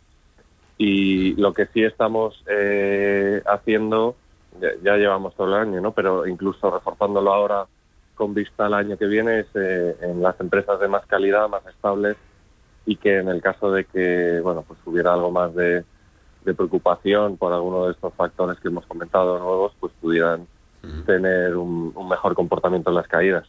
y 0.77 1.35
lo 1.35 1.53
que 1.53 1.67
sí 1.67 1.85
estamos 1.85 2.43
eh, 2.49 3.41
haciendo 3.47 4.17
ya, 4.83 4.97
llevamos 4.97 5.35
todo 5.35 5.49
el 5.49 5.55
año, 5.55 5.81
¿no? 5.81 5.93
Pero 5.93 6.27
incluso 6.27 6.71
reforzándolo 6.71 7.33
ahora 7.33 7.67
con 8.15 8.35
vista 8.35 8.67
al 8.67 8.75
año 8.75 8.97
que 8.97 9.07
viene 9.07 9.41
es 9.41 9.47
eh, 9.55 9.97
en 10.01 10.23
las 10.23 10.39
empresas 10.41 10.79
de 10.79 10.89
más 10.89 11.05
calidad, 11.07 11.49
más 11.49 11.67
estables 11.67 12.17
y 12.87 12.97
que 12.97 13.19
en 13.19 13.29
el 13.29 13.43
caso 13.43 13.73
de 13.73 13.85
que, 13.85 14.41
bueno, 14.41 14.63
pues 14.67 14.79
hubiera 14.85 15.13
algo 15.13 15.31
más 15.31 15.55
de, 15.55 15.85
preocupación 16.45 17.39
por 17.39 17.55
alguno 17.55 17.87
de 17.87 17.93
estos 17.93 18.13
factores 18.15 18.61
que 18.61 18.69
hemos 18.69 18.85
comentado 18.85 19.39
nuevos, 19.39 19.73
pues 19.81 19.93
pudieran 19.99 20.47
tener 21.07 21.57
un, 21.57 21.93
mejor 22.09 22.35
comportamiento 22.35 22.91
en 22.91 22.97
las 22.97 23.09
caídas. 23.09 23.47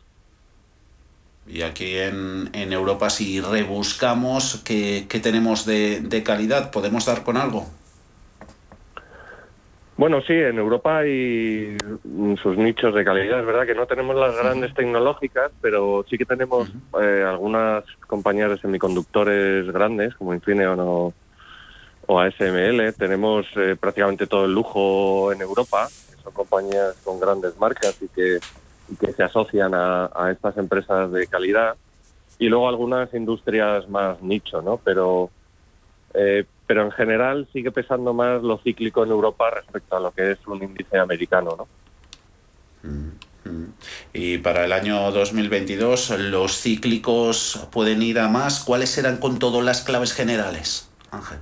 Y 1.48 1.62
aquí 1.62 1.98
en, 1.98 2.50
en 2.54 2.74
Europa, 2.74 3.10
si 3.10 3.40
rebuscamos 3.40 4.64
qué, 4.66 5.06
tenemos 5.22 5.66
de, 5.66 6.02
de 6.02 6.24
calidad, 6.24 6.72
¿podemos 6.72 7.06
dar 7.06 7.24
con 7.24 7.38
algo? 7.38 7.66
Bueno, 9.98 10.22
sí, 10.22 10.34
en 10.34 10.58
Europa 10.58 10.98
hay 10.98 11.78
sus 12.42 12.58
nichos 12.58 12.94
de 12.94 13.06
calidad. 13.06 13.40
Es 13.40 13.46
verdad 13.46 13.66
que 13.66 13.76
no 13.76 13.88
tenemos 13.88 14.16
las 14.18 14.36
grandes 14.36 14.74
tecnológicas, 14.74 15.52
pero 15.62 16.04
sí 16.10 16.18
que 16.18 16.26
tenemos 16.26 16.70
eh, 17.02 17.24
algunas 17.26 17.86
compañías 18.06 18.50
de 18.50 18.58
semiconductores 18.58 19.72
grandes, 19.72 20.14
como 20.16 20.34
Infineon 20.34 20.80
o, 20.82 21.14
o 22.08 22.20
ASML. 22.20 22.94
Tenemos 22.98 23.46
eh, 23.56 23.78
prácticamente 23.80 24.28
todo 24.28 24.46
el 24.46 24.54
lujo 24.54 25.32
en 25.32 25.40
Europa, 25.40 25.88
compañías 26.34 26.96
con 27.04 27.20
grandes 27.20 27.58
marcas 27.58 27.96
y 28.02 28.08
que, 28.08 28.40
que 29.00 29.14
se 29.14 29.24
asocian 29.24 29.74
a, 29.74 30.10
a, 30.14 30.32
estas 30.32 30.58
empresas 30.58 31.12
de 31.12 31.28
calidad. 31.28 31.76
Y 32.38 32.50
luego 32.50 32.68
algunas 32.68 33.14
industrias 33.14 33.88
más 33.88 34.22
nicho, 34.22 34.62
¿no? 34.62 34.78
Pero 34.84 35.30
eh, 36.14 36.46
pero 36.68 36.84
en 36.84 36.92
general 36.92 37.48
sigue 37.54 37.72
pesando 37.72 38.14
más 38.14 38.42
lo 38.42 38.58
cíclico 38.58 39.04
en 39.04 39.12
Europa 39.12 39.50
respecto 39.50 39.98
a 39.98 40.00
lo 40.00 40.12
que 40.12 40.32
es 40.32 40.40
un 40.48 40.64
índice 40.64 40.98
americano, 40.98 41.56
¿no? 41.58 41.68
Y 44.14 44.38
para 44.40 44.66
el 44.66 44.72
año 44.72 45.12
2022, 45.12 46.12
¿los 46.20 46.62
cíclicos 46.62 47.68
pueden 47.72 48.02
ir 48.02 48.20
a 48.20 48.28
más? 48.28 48.64
¿Cuáles 48.64 48.90
serán 48.90 49.18
con 49.18 49.38
todo 49.38 49.62
las 49.62 49.82
claves 49.82 50.14
generales, 50.14 50.90
Ángel? 51.12 51.40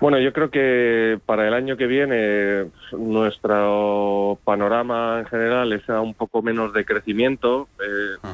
Bueno, 0.00 0.18
yo 0.18 0.32
creo 0.32 0.50
que 0.50 1.20
para 1.26 1.46
el 1.46 1.54
año 1.54 1.76
que 1.76 1.86
viene 1.86 2.70
nuestro 2.92 4.38
panorama 4.44 5.18
en 5.20 5.26
general 5.26 5.72
es 5.72 5.86
un 5.88 6.14
poco 6.14 6.40
menos 6.40 6.72
de 6.72 6.84
crecimiento. 6.84 7.68
Eh, 7.78 8.28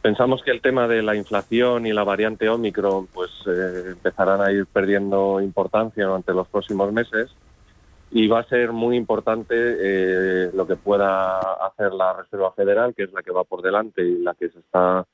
Pensamos 0.00 0.42
que 0.42 0.52
el 0.52 0.60
tema 0.60 0.86
de 0.86 1.02
la 1.02 1.16
inflación 1.16 1.84
y 1.84 1.92
la 1.92 2.04
variante 2.04 2.48
Omicron 2.48 3.08
pues 3.08 3.30
eh, 3.46 3.90
empezarán 3.90 4.40
a 4.40 4.52
ir 4.52 4.64
perdiendo 4.66 5.40
importancia 5.40 6.06
durante 6.06 6.32
los 6.32 6.46
próximos 6.48 6.92
meses 6.92 7.30
y 8.12 8.28
va 8.28 8.40
a 8.40 8.48
ser 8.48 8.72
muy 8.72 8.96
importante 8.96 9.54
eh, 9.56 10.50
lo 10.54 10.66
que 10.68 10.76
pueda 10.76 11.40
hacer 11.66 11.92
la 11.92 12.12
Reserva 12.14 12.52
Federal, 12.52 12.94
que 12.94 13.02
es 13.04 13.12
la 13.12 13.22
que 13.22 13.32
va 13.32 13.42
por 13.42 13.60
delante 13.60 14.02
y 14.02 14.18
la 14.18 14.34
que 14.34 14.48
se 14.50 14.60
está 14.60 15.04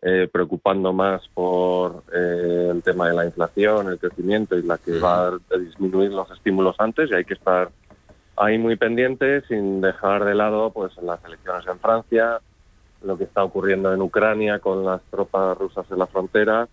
eh, 0.00 0.28
preocupando 0.30 0.92
más 0.92 1.26
por 1.34 2.04
el 2.12 2.82
tema 2.82 3.08
de 3.08 3.14
la 3.14 3.24
inflación, 3.24 3.88
el 3.88 3.98
crecimiento 3.98 4.56
y 4.56 4.62
la 4.62 4.78
que 4.78 4.98
va 4.98 5.28
a 5.28 5.58
disminuir 5.58 6.12
los 6.12 6.30
estímulos 6.30 6.76
antes 6.78 7.10
y 7.10 7.14
hay 7.14 7.24
que 7.24 7.34
estar 7.34 7.70
ahí 8.36 8.58
muy 8.58 8.76
pendientes 8.76 9.44
sin 9.48 9.80
dejar 9.80 10.24
de 10.24 10.34
lado 10.34 10.70
pues 10.70 10.96
las 11.02 11.22
elecciones 11.24 11.66
en 11.66 11.78
Francia, 11.80 12.40
lo 13.02 13.18
que 13.18 13.24
está 13.24 13.42
ocurriendo 13.42 13.92
en 13.92 14.00
Ucrania 14.00 14.60
con 14.60 14.84
las 14.84 15.02
tropas 15.10 15.58
rusas 15.58 15.86
en 15.90 15.98
la 15.98 16.06
frontera 16.06 16.68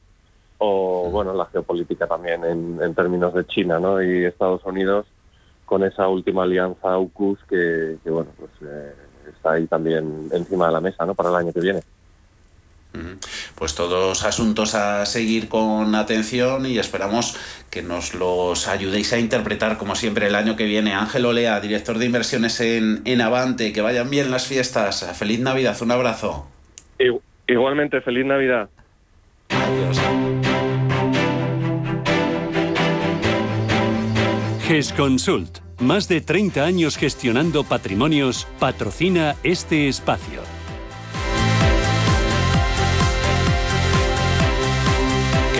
o 0.59 1.09
bueno 1.11 1.33
la 1.33 1.47
geopolítica 1.47 2.07
también 2.07 2.43
en, 2.43 2.95
términos 2.95 3.33
de 3.33 3.45
China 3.45 3.79
¿no? 3.79 4.01
y 4.01 4.23
Estados 4.23 4.63
Unidos 4.65 5.05
con 5.65 5.83
esa 5.83 6.07
última 6.07 6.43
alianza 6.43 6.91
AUKUS 6.91 7.39
que, 7.49 7.97
bueno 8.05 8.29
pues 8.37 8.51
eh, 8.61 8.93
está 9.35 9.53
ahí 9.53 9.65
también 9.65 10.29
encima 10.31 10.67
de 10.67 10.73
la 10.73 10.81
mesa 10.81 11.05
¿no? 11.05 11.15
para 11.15 11.29
el 11.29 11.35
año 11.35 11.53
que 11.53 11.61
viene. 11.61 11.81
Pues 13.55 13.75
todos 13.75 14.23
asuntos 14.23 14.75
a 14.75 15.05
seguir 15.05 15.47
con 15.47 15.95
atención 15.95 16.65
y 16.65 16.77
esperamos 16.77 17.37
que 17.69 17.81
nos 17.81 18.13
los 18.13 18.67
ayudéis 18.67 19.13
a 19.13 19.19
interpretar 19.19 19.77
como 19.77 19.95
siempre 19.95 20.27
el 20.27 20.35
año 20.35 20.55
que 20.55 20.65
viene. 20.65 20.93
Ángel 20.93 21.25
Olea, 21.25 21.59
director 21.59 21.97
de 21.97 22.05
inversiones 22.05 22.59
en, 22.61 23.01
en 23.05 23.21
Avante, 23.21 23.73
que 23.73 23.81
vayan 23.81 24.09
bien 24.09 24.31
las 24.31 24.47
fiestas. 24.47 25.05
Feliz 25.17 25.39
Navidad, 25.39 25.77
un 25.81 25.91
abrazo. 25.91 26.47
Igualmente, 27.47 28.01
feliz 28.01 28.25
Navidad. 28.25 28.69
Adiós. 29.49 30.01
GESConsult, 34.67 35.59
más 35.79 36.07
de 36.07 36.21
30 36.21 36.65
años 36.65 36.97
gestionando 36.97 37.63
patrimonios, 37.63 38.47
patrocina 38.59 39.35
este 39.43 39.87
espacio. 39.87 40.41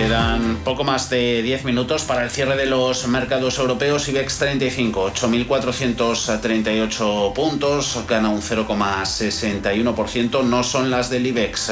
Quedan 0.06 0.62
poco 0.64 0.84
más 0.84 1.10
de 1.10 1.42
10 1.42 1.64
minutos 1.64 2.04
para 2.04 2.24
el 2.24 2.30
cierre 2.30 2.56
de 2.56 2.68
los 2.68 3.08
mercados 3.08 3.58
europeos. 3.58 4.08
IBEX 4.08 4.38
35, 4.38 5.12
8.438 5.12 7.34
puntos, 7.34 8.04
gana 8.08 8.30
un 8.30 8.44
0,61%. 8.44 10.44
No 10.44 10.62
son 10.62 10.92
las 10.92 11.10
del 11.10 11.26
IBEX. 11.26 11.72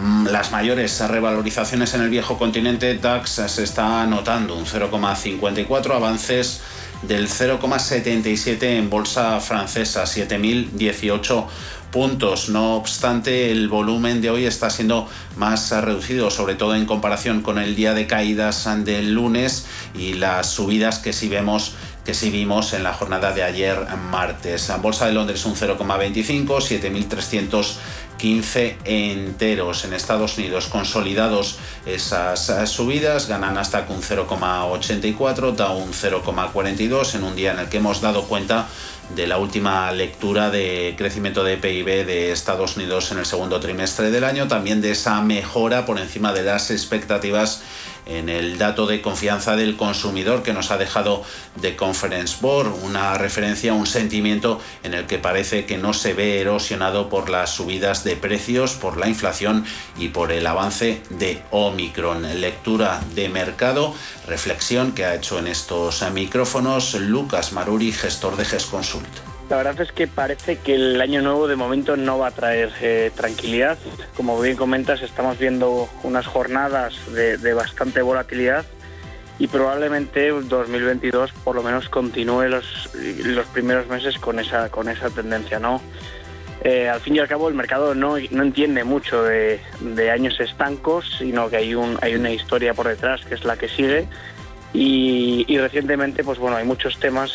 Mm, 0.00 0.28
las 0.28 0.52
mayores 0.52 1.00
revalorizaciones 1.00 1.94
en 1.94 2.02
el 2.02 2.10
viejo 2.10 2.38
continente 2.38 2.96
DAX 2.96 3.42
se 3.48 3.64
está 3.64 4.06
notando 4.06 4.54
un 4.54 4.64
0,54, 4.64 5.96
avances 5.96 6.60
del 7.02 7.28
0,77 7.28 8.78
en 8.78 8.88
bolsa 8.88 9.40
francesa, 9.40 10.04
7.018 10.04 11.46
puntos. 11.96 12.50
No 12.50 12.76
obstante, 12.76 13.50
el 13.50 13.70
volumen 13.70 14.20
de 14.20 14.28
hoy 14.28 14.44
está 14.44 14.68
siendo 14.68 15.08
más 15.38 15.70
reducido, 15.70 16.30
sobre 16.30 16.54
todo 16.54 16.74
en 16.74 16.84
comparación 16.84 17.40
con 17.40 17.58
el 17.58 17.74
día 17.74 17.94
de 17.94 18.06
caídas 18.06 18.68
del 18.84 19.14
lunes 19.14 19.64
y 19.94 20.12
las 20.12 20.50
subidas 20.50 20.98
que 20.98 21.14
sí 21.14 21.30
vemos 21.30 21.72
que 22.04 22.12
sí 22.12 22.28
vimos 22.30 22.74
en 22.74 22.84
la 22.84 22.92
jornada 22.92 23.32
de 23.32 23.42
ayer 23.42 23.78
martes. 24.10 24.70
Bolsa 24.80 25.06
de 25.06 25.12
Londres 25.12 25.44
un 25.46 25.56
0,25, 25.56 26.46
7.315 28.20 28.76
enteros. 28.84 29.84
En 29.84 29.92
Estados 29.92 30.38
Unidos 30.38 30.66
consolidados 30.66 31.58
esas 31.84 32.70
subidas, 32.70 33.26
ganan 33.26 33.58
hasta 33.58 33.86
un 33.88 34.02
0,84, 34.02 35.56
da 35.56 35.70
un 35.70 35.92
0,42 35.92 37.14
en 37.16 37.24
un 37.24 37.34
día 37.34 37.52
en 37.52 37.58
el 37.58 37.68
que 37.68 37.78
hemos 37.78 38.00
dado 38.00 38.24
cuenta 38.24 38.68
de 39.14 39.26
la 39.26 39.38
última 39.38 39.92
lectura 39.92 40.50
de 40.50 40.94
crecimiento 40.98 41.44
de 41.44 41.56
PIB 41.56 42.06
de 42.06 42.32
Estados 42.32 42.76
Unidos 42.76 43.12
en 43.12 43.18
el 43.18 43.26
segundo 43.26 43.60
trimestre 43.60 44.10
del 44.10 44.24
año, 44.24 44.48
también 44.48 44.80
de 44.80 44.90
esa 44.90 45.20
mejora 45.20 45.86
por 45.86 45.98
encima 45.98 46.32
de 46.32 46.42
las 46.42 46.70
expectativas 46.70 47.62
en 48.06 48.28
el 48.28 48.56
dato 48.58 48.86
de 48.86 49.02
confianza 49.02 49.56
del 49.56 49.76
consumidor 49.76 50.42
que 50.42 50.52
nos 50.52 50.70
ha 50.70 50.78
dejado 50.78 51.24
de 51.56 51.76
Conference 51.76 52.36
Board, 52.40 52.72
una 52.82 53.18
referencia, 53.18 53.74
un 53.74 53.86
sentimiento 53.86 54.60
en 54.82 54.94
el 54.94 55.06
que 55.06 55.18
parece 55.18 55.66
que 55.66 55.76
no 55.76 55.92
se 55.92 56.14
ve 56.14 56.40
erosionado 56.40 57.08
por 57.08 57.28
las 57.28 57.50
subidas 57.50 58.04
de 58.04 58.16
precios, 58.16 58.74
por 58.74 58.96
la 58.96 59.08
inflación 59.08 59.64
y 59.98 60.08
por 60.08 60.32
el 60.32 60.46
avance 60.46 61.02
de 61.10 61.42
Omicron. 61.50 62.40
Lectura 62.40 63.02
de 63.14 63.28
mercado, 63.28 63.94
reflexión 64.26 64.92
que 64.92 65.04
ha 65.04 65.14
hecho 65.14 65.38
en 65.38 65.48
estos 65.48 66.04
micrófonos 66.12 66.94
Lucas 66.94 67.52
Maruri, 67.52 67.92
gestor 67.92 68.36
de 68.36 68.44
GESConsult. 68.44 69.35
La 69.48 69.58
verdad 69.58 69.80
es 69.80 69.92
que 69.92 70.08
parece 70.08 70.58
que 70.58 70.74
el 70.74 71.00
año 71.00 71.22
nuevo 71.22 71.46
de 71.46 71.54
momento 71.54 71.96
no 71.96 72.18
va 72.18 72.28
a 72.28 72.30
traer 72.32 72.72
eh, 72.80 73.12
tranquilidad. 73.14 73.78
Como 74.16 74.40
bien 74.40 74.56
comentas, 74.56 75.02
estamos 75.02 75.38
viendo 75.38 75.88
unas 76.02 76.26
jornadas 76.26 76.94
de, 77.12 77.54
bastante 77.54 78.02
volatilidad 78.02 78.64
y 79.38 79.46
probablemente 79.46 80.30
2022 80.30 81.30
por 81.44 81.54
lo 81.54 81.62
menos 81.62 81.88
continúe 81.88 82.48
los, 82.48 82.90
los 82.94 83.46
primeros 83.48 83.86
meses 83.86 84.18
con 84.18 84.40
esa, 84.40 84.68
con 84.68 84.88
esa 84.88 85.10
tendencia. 85.10 85.60
¿no? 85.60 85.80
Eh, 86.64 86.88
al 86.88 87.00
fin 87.00 87.14
y 87.14 87.20
al 87.20 87.28
cabo 87.28 87.48
el 87.48 87.54
mercado 87.54 87.94
no, 87.94 88.16
entiende 88.16 88.82
mucho 88.82 89.22
de, 89.22 89.60
años 90.12 90.40
estancos, 90.40 91.18
sino 91.18 91.48
que 91.48 91.58
hay, 91.58 91.74
un, 91.76 91.96
hay 92.02 92.16
una 92.16 92.32
historia 92.32 92.74
por 92.74 92.88
detrás 92.88 93.24
que 93.24 93.34
es 93.34 93.44
la 93.44 93.56
que 93.56 93.68
sigue 93.68 94.08
y, 94.72 95.44
y 95.46 95.58
recientemente 95.58 96.24
pues 96.24 96.38
bueno 96.38 96.56
hay 96.56 96.64
muchos 96.64 96.98
temas 96.98 97.32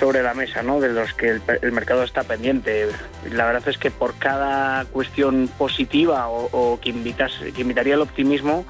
sobre 0.00 0.22
la 0.22 0.32
mesa, 0.32 0.62
¿no? 0.62 0.80
de 0.80 0.88
los 0.88 1.12
que 1.12 1.38
el, 1.62 1.72
mercado 1.72 2.02
está 2.02 2.24
pendiente. 2.24 2.88
La 3.30 3.44
verdad 3.44 3.68
es 3.68 3.76
que 3.76 3.90
por 3.90 4.14
cada 4.14 4.86
cuestión 4.86 5.48
positiva 5.58 6.28
o, 6.28 6.80
que, 6.80 6.88
invitas, 6.88 7.32
que 7.54 7.60
invitaría 7.60 7.94
al 7.94 8.00
optimismo, 8.00 8.64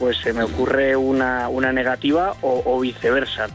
pues 0.00 0.18
se 0.18 0.32
me 0.32 0.42
ocurre 0.42 0.96
una, 0.96 1.48
una 1.48 1.72
negativa 1.72 2.34
o, 2.42 2.80
viceversa. 2.80 3.46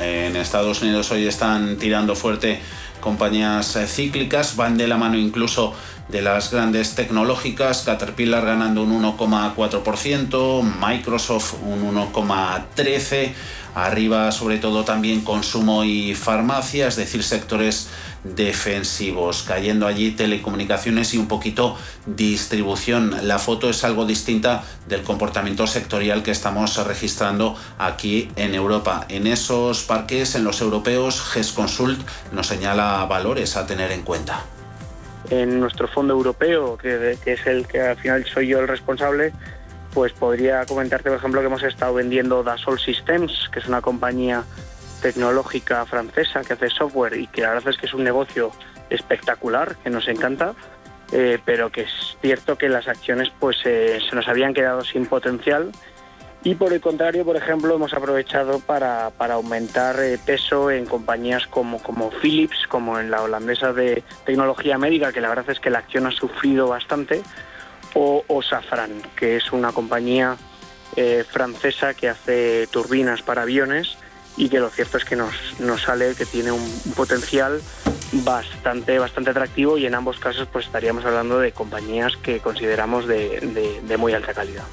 En 0.00 0.36
Estados 0.36 0.82
Unidos 0.82 1.10
hoy 1.12 1.26
están 1.26 1.76
tirando 1.78 2.16
fuerte 2.16 2.60
compañías 3.00 3.76
eh, 3.76 3.86
cíclicas, 3.86 4.56
van 4.56 4.76
de 4.76 4.88
la 4.88 4.96
mano 4.96 5.16
incluso 5.16 5.74
de 6.08 6.22
las 6.22 6.50
grandes 6.52 6.94
tecnológicas, 6.94 7.82
Caterpillar 7.82 8.44
ganando 8.44 8.82
un 8.82 9.02
1,4%, 9.02 10.62
Microsoft 10.62 11.54
un 11.62 11.94
1,13%, 11.94 13.32
Arriba 13.76 14.32
sobre 14.32 14.56
todo 14.56 14.84
también 14.84 15.20
consumo 15.20 15.84
y 15.84 16.14
farmacia, 16.14 16.88
es 16.88 16.96
decir, 16.96 17.22
sectores 17.22 17.90
defensivos, 18.24 19.42
cayendo 19.42 19.86
allí 19.86 20.12
telecomunicaciones 20.12 21.12
y 21.12 21.18
un 21.18 21.28
poquito 21.28 21.76
distribución. 22.06 23.28
La 23.28 23.38
foto 23.38 23.68
es 23.68 23.84
algo 23.84 24.06
distinta 24.06 24.64
del 24.88 25.02
comportamiento 25.02 25.66
sectorial 25.66 26.22
que 26.22 26.30
estamos 26.30 26.82
registrando 26.86 27.54
aquí 27.76 28.30
en 28.36 28.54
Europa. 28.54 29.04
En 29.10 29.26
esos 29.26 29.82
parques, 29.82 30.36
en 30.36 30.44
los 30.44 30.62
europeos, 30.62 31.20
GESConsult 31.20 32.00
nos 32.32 32.46
señala 32.46 33.04
valores 33.04 33.58
a 33.58 33.66
tener 33.66 33.92
en 33.92 34.00
cuenta. 34.00 34.42
En 35.28 35.60
nuestro 35.60 35.86
fondo 35.86 36.14
europeo, 36.14 36.78
que, 36.78 37.18
es 37.26 37.46
el 37.46 37.66
que 37.66 37.82
al 37.82 37.96
final 37.96 38.24
soy 38.24 38.48
yo 38.48 38.60
el 38.60 38.68
responsable, 38.68 39.34
pues 39.96 40.12
podría 40.12 40.66
comentarte, 40.66 41.08
por 41.08 41.16
ejemplo, 41.16 41.40
que 41.40 41.46
hemos 41.46 41.62
estado 41.62 41.94
vendiendo 41.94 42.42
Dassault 42.42 42.78
Systems, 42.78 43.48
que 43.50 43.60
es 43.60 43.66
una 43.66 43.80
compañía 43.80 44.44
tecnológica 45.00 45.86
francesa 45.86 46.42
que 46.42 46.52
hace 46.52 46.68
software 46.68 47.16
y 47.16 47.26
que 47.28 47.40
la 47.40 47.54
verdad 47.54 47.70
es 47.70 47.78
que 47.78 47.86
es 47.86 47.94
un 47.94 48.04
negocio 48.04 48.52
espectacular, 48.90 49.74
que 49.82 49.88
nos 49.88 50.06
encanta, 50.08 50.54
eh, 51.12 51.38
pero 51.46 51.72
que 51.72 51.84
es 51.84 52.18
cierto 52.20 52.58
que 52.58 52.68
las 52.68 52.88
acciones 52.88 53.32
pues 53.40 53.56
eh, 53.64 53.98
se 54.06 54.14
nos 54.14 54.28
habían 54.28 54.52
quedado 54.52 54.82
sin 54.82 55.06
potencial. 55.06 55.72
Y 56.44 56.56
por 56.56 56.74
el 56.74 56.82
contrario, 56.82 57.24
por 57.24 57.36
ejemplo, 57.36 57.74
hemos 57.74 57.94
aprovechado 57.94 58.60
para, 58.60 59.10
aumentar 59.18 59.98
eh, 60.00 60.18
peso 60.26 60.70
en 60.70 60.84
compañías 60.84 61.46
como, 61.46 61.82
como 61.82 62.10
Philips, 62.10 62.66
como 62.68 63.00
en 63.00 63.10
la 63.10 63.22
holandesa 63.22 63.72
de 63.72 64.04
tecnología 64.26 64.76
médica, 64.76 65.10
que 65.10 65.22
la 65.22 65.30
verdad 65.30 65.48
es 65.48 65.58
que 65.58 65.70
la 65.70 65.78
acción 65.78 66.04
ha 66.04 66.10
sufrido 66.10 66.68
bastante, 66.68 67.22
o, 67.94 68.42
Safran, 68.42 69.02
que 69.16 69.36
es 69.36 69.52
una 69.52 69.72
compañía 69.72 70.36
francesa 71.30 71.92
que 71.92 72.08
hace 72.08 72.66
turbinas 72.68 73.20
para 73.20 73.42
aviones 73.42 73.98
y 74.36 74.48
que 74.48 74.60
lo 74.60 74.68
cierto 74.70 74.98
es 74.98 75.04
que 75.04 75.16
nos, 75.16 75.34
sale 75.82 76.14
que 76.14 76.26
tiene 76.26 76.52
un, 76.52 76.82
potencial 76.94 77.60
bastante, 78.12 78.98
bastante 78.98 79.30
atractivo 79.30 79.78
y 79.78 79.86
en 79.86 79.94
ambos 79.94 80.18
casos 80.18 80.48
pues 80.52 80.66
estaríamos 80.66 81.04
hablando 81.04 81.38
de 81.38 81.52
compañías 81.52 82.16
que 82.16 82.40
consideramos 82.40 83.06
de, 83.06 83.82
de, 83.82 83.96
muy 83.96 84.12
alta 84.12 84.34
calidad. 84.34 84.64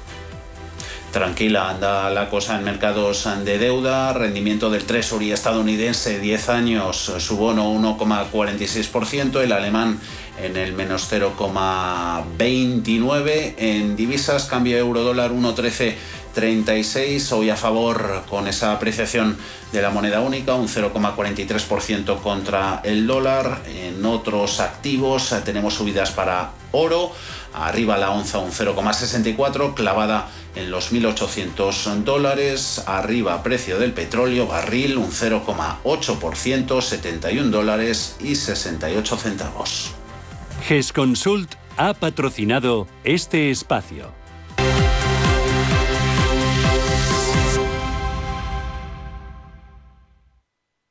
Tranquila, 1.14 1.70
anda 1.70 2.10
la 2.10 2.28
cosa 2.28 2.58
en 2.58 2.64
mercados 2.64 3.28
de 3.44 3.56
deuda, 3.56 4.12
rendimiento 4.12 4.68
del 4.68 4.82
Treasury 4.82 5.30
estadounidense 5.30 6.18
10 6.18 6.48
años, 6.48 7.12
su 7.18 7.36
bono 7.36 7.72
1,46%, 7.72 9.40
el 9.40 9.52
alemán 9.52 10.00
en 10.42 10.56
el 10.56 10.72
menos 10.72 11.08
0,29, 11.12 13.54
en 13.58 13.94
divisas 13.94 14.46
cambio 14.46 14.76
euro 14.76 15.04
dólar 15.04 15.30
1,13 15.30 15.94
36, 16.34 17.32
hoy 17.32 17.48
a 17.48 17.56
favor 17.56 18.24
con 18.28 18.48
esa 18.48 18.72
apreciación 18.72 19.38
de 19.72 19.80
la 19.80 19.90
moneda 19.90 20.20
única, 20.20 20.54
un 20.54 20.66
0,43% 20.66 22.20
contra 22.20 22.80
el 22.84 23.06
dólar. 23.06 23.62
En 23.68 24.04
otros 24.04 24.60
activos 24.60 25.34
tenemos 25.44 25.74
subidas 25.74 26.10
para 26.10 26.50
oro, 26.72 27.12
arriba 27.54 27.96
la 27.96 28.10
onza 28.10 28.38
un 28.38 28.50
0,64, 28.50 29.74
clavada 29.74 30.28
en 30.54 30.70
los 30.70 30.92
1.800 30.92 32.04
dólares, 32.04 32.82
arriba 32.86 33.42
precio 33.42 33.78
del 33.78 33.92
petróleo, 33.92 34.46
barril 34.46 34.98
un 34.98 35.10
0,8%, 35.10 36.80
71 36.80 37.50
dólares 37.50 38.16
y 38.20 38.36
68 38.36 39.16
centavos. 39.16 39.90
GESConsult 40.66 41.54
ha 41.76 41.94
patrocinado 41.94 42.86
este 43.04 43.50
espacio. 43.50 44.23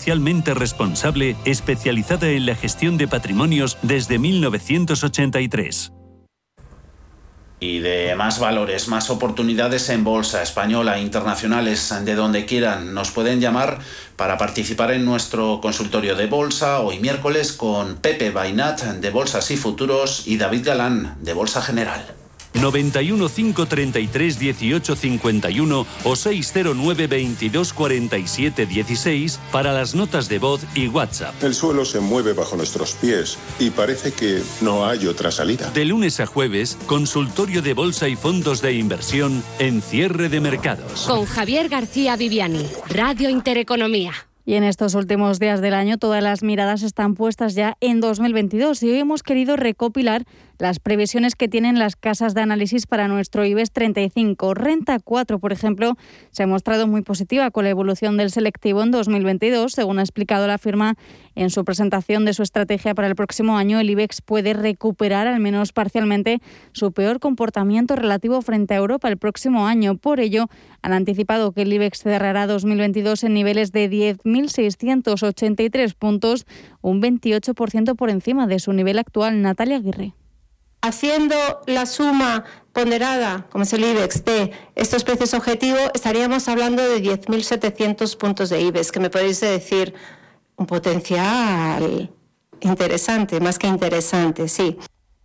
socialmente 0.00 0.54
responsable 0.54 1.36
especializada 1.44 2.30
en 2.30 2.46
la 2.46 2.54
gestión 2.54 2.96
de 2.96 3.06
patrimonios 3.06 3.76
desde 3.82 4.18
1983. 4.18 5.92
Y 7.60 7.80
de 7.80 8.14
más 8.14 8.38
valores, 8.38 8.88
más 8.88 9.10
oportunidades 9.10 9.90
en 9.90 10.02
bolsa 10.02 10.42
española, 10.42 10.98
internacionales, 10.98 11.92
de 12.06 12.14
donde 12.14 12.46
quieran, 12.46 12.94
nos 12.94 13.10
pueden 13.10 13.42
llamar 13.42 13.80
para 14.16 14.38
participar 14.38 14.90
en 14.92 15.04
nuestro 15.04 15.60
consultorio 15.60 16.16
de 16.16 16.28
bolsa 16.28 16.80
hoy 16.80 16.98
miércoles 16.98 17.52
con 17.52 17.96
Pepe 17.96 18.30
Bainat 18.30 18.80
de 18.80 19.10
Bolsas 19.10 19.50
y 19.50 19.58
Futuros 19.58 20.26
y 20.26 20.38
David 20.38 20.64
Galán 20.64 21.18
de 21.20 21.34
Bolsa 21.34 21.60
General. 21.60 22.14
91 22.54 23.28
533 23.28 24.38
18 24.38 24.96
51 24.96 25.86
o 26.04 26.16
609 26.16 27.06
22 27.06 27.72
47 27.72 28.66
16 28.66 29.40
para 29.52 29.72
las 29.72 29.94
notas 29.94 30.28
de 30.28 30.38
voz 30.38 30.64
y 30.74 30.88
WhatsApp. 30.88 31.34
El 31.42 31.54
suelo 31.54 31.84
se 31.84 32.00
mueve 32.00 32.32
bajo 32.32 32.56
nuestros 32.56 32.94
pies 32.94 33.38
y 33.58 33.70
parece 33.70 34.12
que 34.12 34.42
no 34.60 34.86
hay 34.86 35.06
otra 35.06 35.30
salida. 35.30 35.70
De 35.70 35.84
lunes 35.84 36.20
a 36.20 36.26
jueves, 36.26 36.76
consultorio 36.86 37.62
de 37.62 37.74
bolsa 37.74 38.08
y 38.08 38.16
fondos 38.16 38.60
de 38.62 38.72
inversión 38.74 39.42
en 39.58 39.82
cierre 39.82 40.28
de 40.28 40.40
mercados. 40.40 41.06
Con 41.06 41.24
Javier 41.26 41.68
García 41.68 42.16
Viviani, 42.16 42.66
Radio 42.88 43.30
Intereconomía. 43.30 44.12
Y 44.46 44.54
en 44.54 44.64
estos 44.64 44.94
últimos 44.94 45.38
días 45.38 45.60
del 45.60 45.74
año 45.74 45.98
todas 45.98 46.22
las 46.22 46.42
miradas 46.42 46.82
están 46.82 47.14
puestas 47.14 47.54
ya 47.54 47.76
en 47.80 48.00
2022 48.00 48.82
y 48.82 48.90
hoy 48.90 48.98
hemos 48.98 49.22
querido 49.22 49.56
recopilar 49.56 50.24
las 50.60 50.78
previsiones 50.78 51.34
que 51.34 51.48
tienen 51.48 51.78
las 51.78 51.96
casas 51.96 52.34
de 52.34 52.42
análisis 52.42 52.86
para 52.86 53.08
nuestro 53.08 53.44
IBEX 53.44 53.70
35. 53.72 54.54
Renta 54.54 54.98
4, 54.98 55.38
por 55.38 55.52
ejemplo, 55.52 55.96
se 56.30 56.42
ha 56.42 56.46
mostrado 56.46 56.86
muy 56.86 57.02
positiva 57.02 57.50
con 57.50 57.64
la 57.64 57.70
evolución 57.70 58.16
del 58.16 58.30
selectivo 58.30 58.82
en 58.82 58.90
2022. 58.90 59.72
Según 59.72 59.98
ha 59.98 60.02
explicado 60.02 60.46
la 60.46 60.58
firma 60.58 60.96
en 61.34 61.50
su 61.50 61.64
presentación 61.64 62.24
de 62.24 62.34
su 62.34 62.42
estrategia 62.42 62.94
para 62.94 63.08
el 63.08 63.16
próximo 63.16 63.56
año, 63.56 63.80
el 63.80 63.90
IBEX 63.90 64.20
puede 64.20 64.52
recuperar 64.52 65.26
al 65.26 65.40
menos 65.40 65.72
parcialmente 65.72 66.40
su 66.72 66.92
peor 66.92 67.20
comportamiento 67.20 67.96
relativo 67.96 68.42
frente 68.42 68.74
a 68.74 68.78
Europa 68.78 69.08
el 69.08 69.16
próximo 69.16 69.66
año. 69.66 69.96
Por 69.96 70.20
ello, 70.20 70.46
han 70.82 70.92
anticipado 70.92 71.52
que 71.52 71.62
el 71.62 71.72
IBEX 71.72 72.02
cerrará 72.02 72.46
2022 72.46 73.24
en 73.24 73.34
niveles 73.34 73.72
de 73.72 73.90
10.683 73.90 75.94
puntos, 75.94 76.46
un 76.82 77.00
28% 77.00 77.96
por 77.96 78.10
encima 78.10 78.46
de 78.46 78.58
su 78.58 78.72
nivel 78.72 78.98
actual. 78.98 79.40
Natalia 79.40 79.76
Aguirre. 79.76 80.14
Haciendo 80.82 81.36
la 81.66 81.84
suma 81.84 82.44
ponderada, 82.72 83.46
como 83.50 83.64
es 83.64 83.72
el 83.72 83.84
IBEX, 83.84 84.24
de 84.24 84.52
estos 84.74 85.04
precios 85.04 85.34
objetivo, 85.34 85.78
estaríamos 85.92 86.48
hablando 86.48 86.82
de 86.82 87.02
10.700 87.02 88.16
puntos 88.16 88.48
de 88.48 88.62
IBEX, 88.62 88.90
que 88.90 89.00
me 89.00 89.10
podéis 89.10 89.40
decir 89.40 89.94
un 90.56 90.66
potencial 90.66 92.10
interesante, 92.60 93.40
más 93.40 93.58
que 93.58 93.66
interesante, 93.66 94.48
sí. 94.48 94.78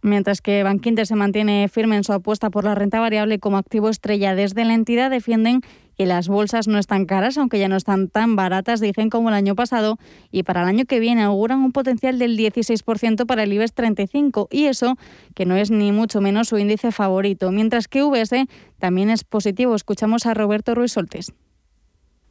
Mientras 0.05 0.39
que 0.39 0.61
Bankinter 0.61 1.07
se 1.07 1.15
mantiene 1.15 1.67
firme 1.67 1.95
en 1.95 2.03
su 2.03 2.13
apuesta 2.13 2.51
por 2.51 2.63
la 2.63 2.75
renta 2.75 2.99
variable 2.99 3.39
como 3.39 3.57
activo 3.57 3.89
estrella, 3.89 4.35
desde 4.35 4.63
la 4.63 4.75
entidad 4.75 5.09
defienden 5.09 5.61
que 5.97 6.05
las 6.05 6.27
bolsas 6.27 6.67
no 6.67 6.77
están 6.77 7.05
caras, 7.05 7.39
aunque 7.39 7.57
ya 7.57 7.69
no 7.69 7.75
están 7.75 8.09
tan 8.09 8.35
baratas, 8.35 8.79
dicen 8.79 9.09
como 9.09 9.29
el 9.29 9.35
año 9.35 9.55
pasado, 9.55 9.97
y 10.31 10.43
para 10.43 10.61
el 10.61 10.67
año 10.67 10.85
que 10.85 10.99
viene 10.99 11.23
auguran 11.23 11.61
un 11.61 11.71
potencial 11.71 12.19
del 12.19 12.37
16% 12.37 13.25
para 13.25 13.41
el 13.41 13.53
IBEX 13.53 13.73
35, 13.73 14.47
y 14.51 14.65
eso 14.65 14.95
que 15.33 15.47
no 15.47 15.55
es 15.55 15.71
ni 15.71 15.91
mucho 15.91 16.21
menos 16.21 16.49
su 16.49 16.59
índice 16.59 16.91
favorito, 16.91 17.51
mientras 17.51 17.87
que 17.87 18.03
VS 18.03 18.45
también 18.77 19.09
es 19.09 19.23
positivo. 19.23 19.73
Escuchamos 19.73 20.27
a 20.27 20.35
Roberto 20.35 20.75
Ruiz 20.75 20.91
Soltes. 20.91 21.33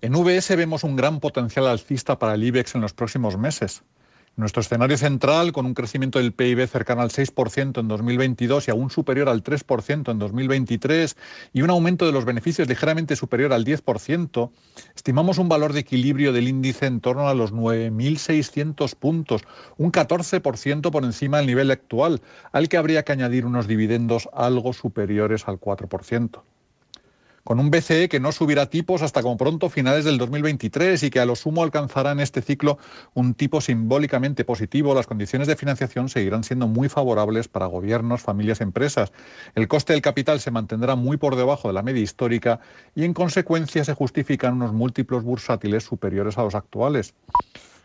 En 0.00 0.12
VS 0.12 0.54
vemos 0.54 0.84
un 0.84 0.94
gran 0.94 1.18
potencial 1.18 1.66
alcista 1.66 2.20
para 2.20 2.34
el 2.34 2.44
IBEX 2.44 2.76
en 2.76 2.82
los 2.82 2.92
próximos 2.92 3.36
meses. 3.36 3.82
Nuestro 4.36 4.62
escenario 4.62 4.98
central, 4.98 5.52
con 5.52 5.64
un 5.64 5.74
crecimiento 5.74 6.18
del 6.18 6.32
PIB 6.32 6.66
cercano 6.66 7.02
al 7.02 7.10
6% 7.10 7.78
en 7.78 7.86
2022 7.86 8.66
y 8.66 8.72
aún 8.72 8.90
superior 8.90 9.28
al 9.28 9.44
3% 9.44 10.10
en 10.10 10.18
2023, 10.18 11.16
y 11.52 11.62
un 11.62 11.70
aumento 11.70 12.04
de 12.04 12.10
los 12.10 12.24
beneficios 12.24 12.66
ligeramente 12.66 13.14
superior 13.14 13.52
al 13.52 13.64
10%, 13.64 14.50
estimamos 14.96 15.38
un 15.38 15.48
valor 15.48 15.72
de 15.72 15.80
equilibrio 15.80 16.32
del 16.32 16.48
índice 16.48 16.86
en 16.86 17.00
torno 17.00 17.28
a 17.28 17.34
los 17.34 17.52
9.600 17.52 18.96
puntos, 18.96 19.42
un 19.76 19.92
14% 19.92 20.90
por 20.90 21.04
encima 21.04 21.36
del 21.36 21.46
nivel 21.46 21.70
actual, 21.70 22.20
al 22.50 22.68
que 22.68 22.76
habría 22.76 23.04
que 23.04 23.12
añadir 23.12 23.46
unos 23.46 23.68
dividendos 23.68 24.28
algo 24.32 24.72
superiores 24.72 25.46
al 25.46 25.60
4%. 25.60 26.42
Con 27.44 27.60
un 27.60 27.70
BCE 27.70 28.08
que 28.08 28.20
no 28.20 28.32
subirá 28.32 28.66
tipos 28.66 29.02
hasta 29.02 29.22
como 29.22 29.36
pronto 29.36 29.68
finales 29.68 30.04
del 30.04 30.18
2023 30.18 31.02
y 31.02 31.10
que 31.10 31.20
a 31.20 31.26
lo 31.26 31.36
sumo 31.36 31.62
alcanzará 31.62 32.12
en 32.12 32.20
este 32.20 32.40
ciclo 32.40 32.78
un 33.12 33.34
tipo 33.34 33.60
simbólicamente 33.60 34.44
positivo, 34.44 34.94
las 34.94 35.06
condiciones 35.06 35.46
de 35.46 35.56
financiación 35.56 36.08
seguirán 36.08 36.42
siendo 36.42 36.66
muy 36.66 36.88
favorables 36.88 37.48
para 37.48 37.66
gobiernos, 37.66 38.22
familias, 38.22 38.62
empresas. 38.62 39.12
El 39.54 39.68
coste 39.68 39.92
del 39.92 40.02
capital 40.02 40.40
se 40.40 40.50
mantendrá 40.50 40.94
muy 40.94 41.18
por 41.18 41.36
debajo 41.36 41.68
de 41.68 41.74
la 41.74 41.82
media 41.82 42.02
histórica 42.02 42.60
y 42.94 43.04
en 43.04 43.12
consecuencia 43.12 43.84
se 43.84 43.92
justifican 43.92 44.54
unos 44.54 44.72
múltiplos 44.72 45.22
bursátiles 45.22 45.84
superiores 45.84 46.38
a 46.38 46.44
los 46.44 46.54
actuales. 46.54 47.14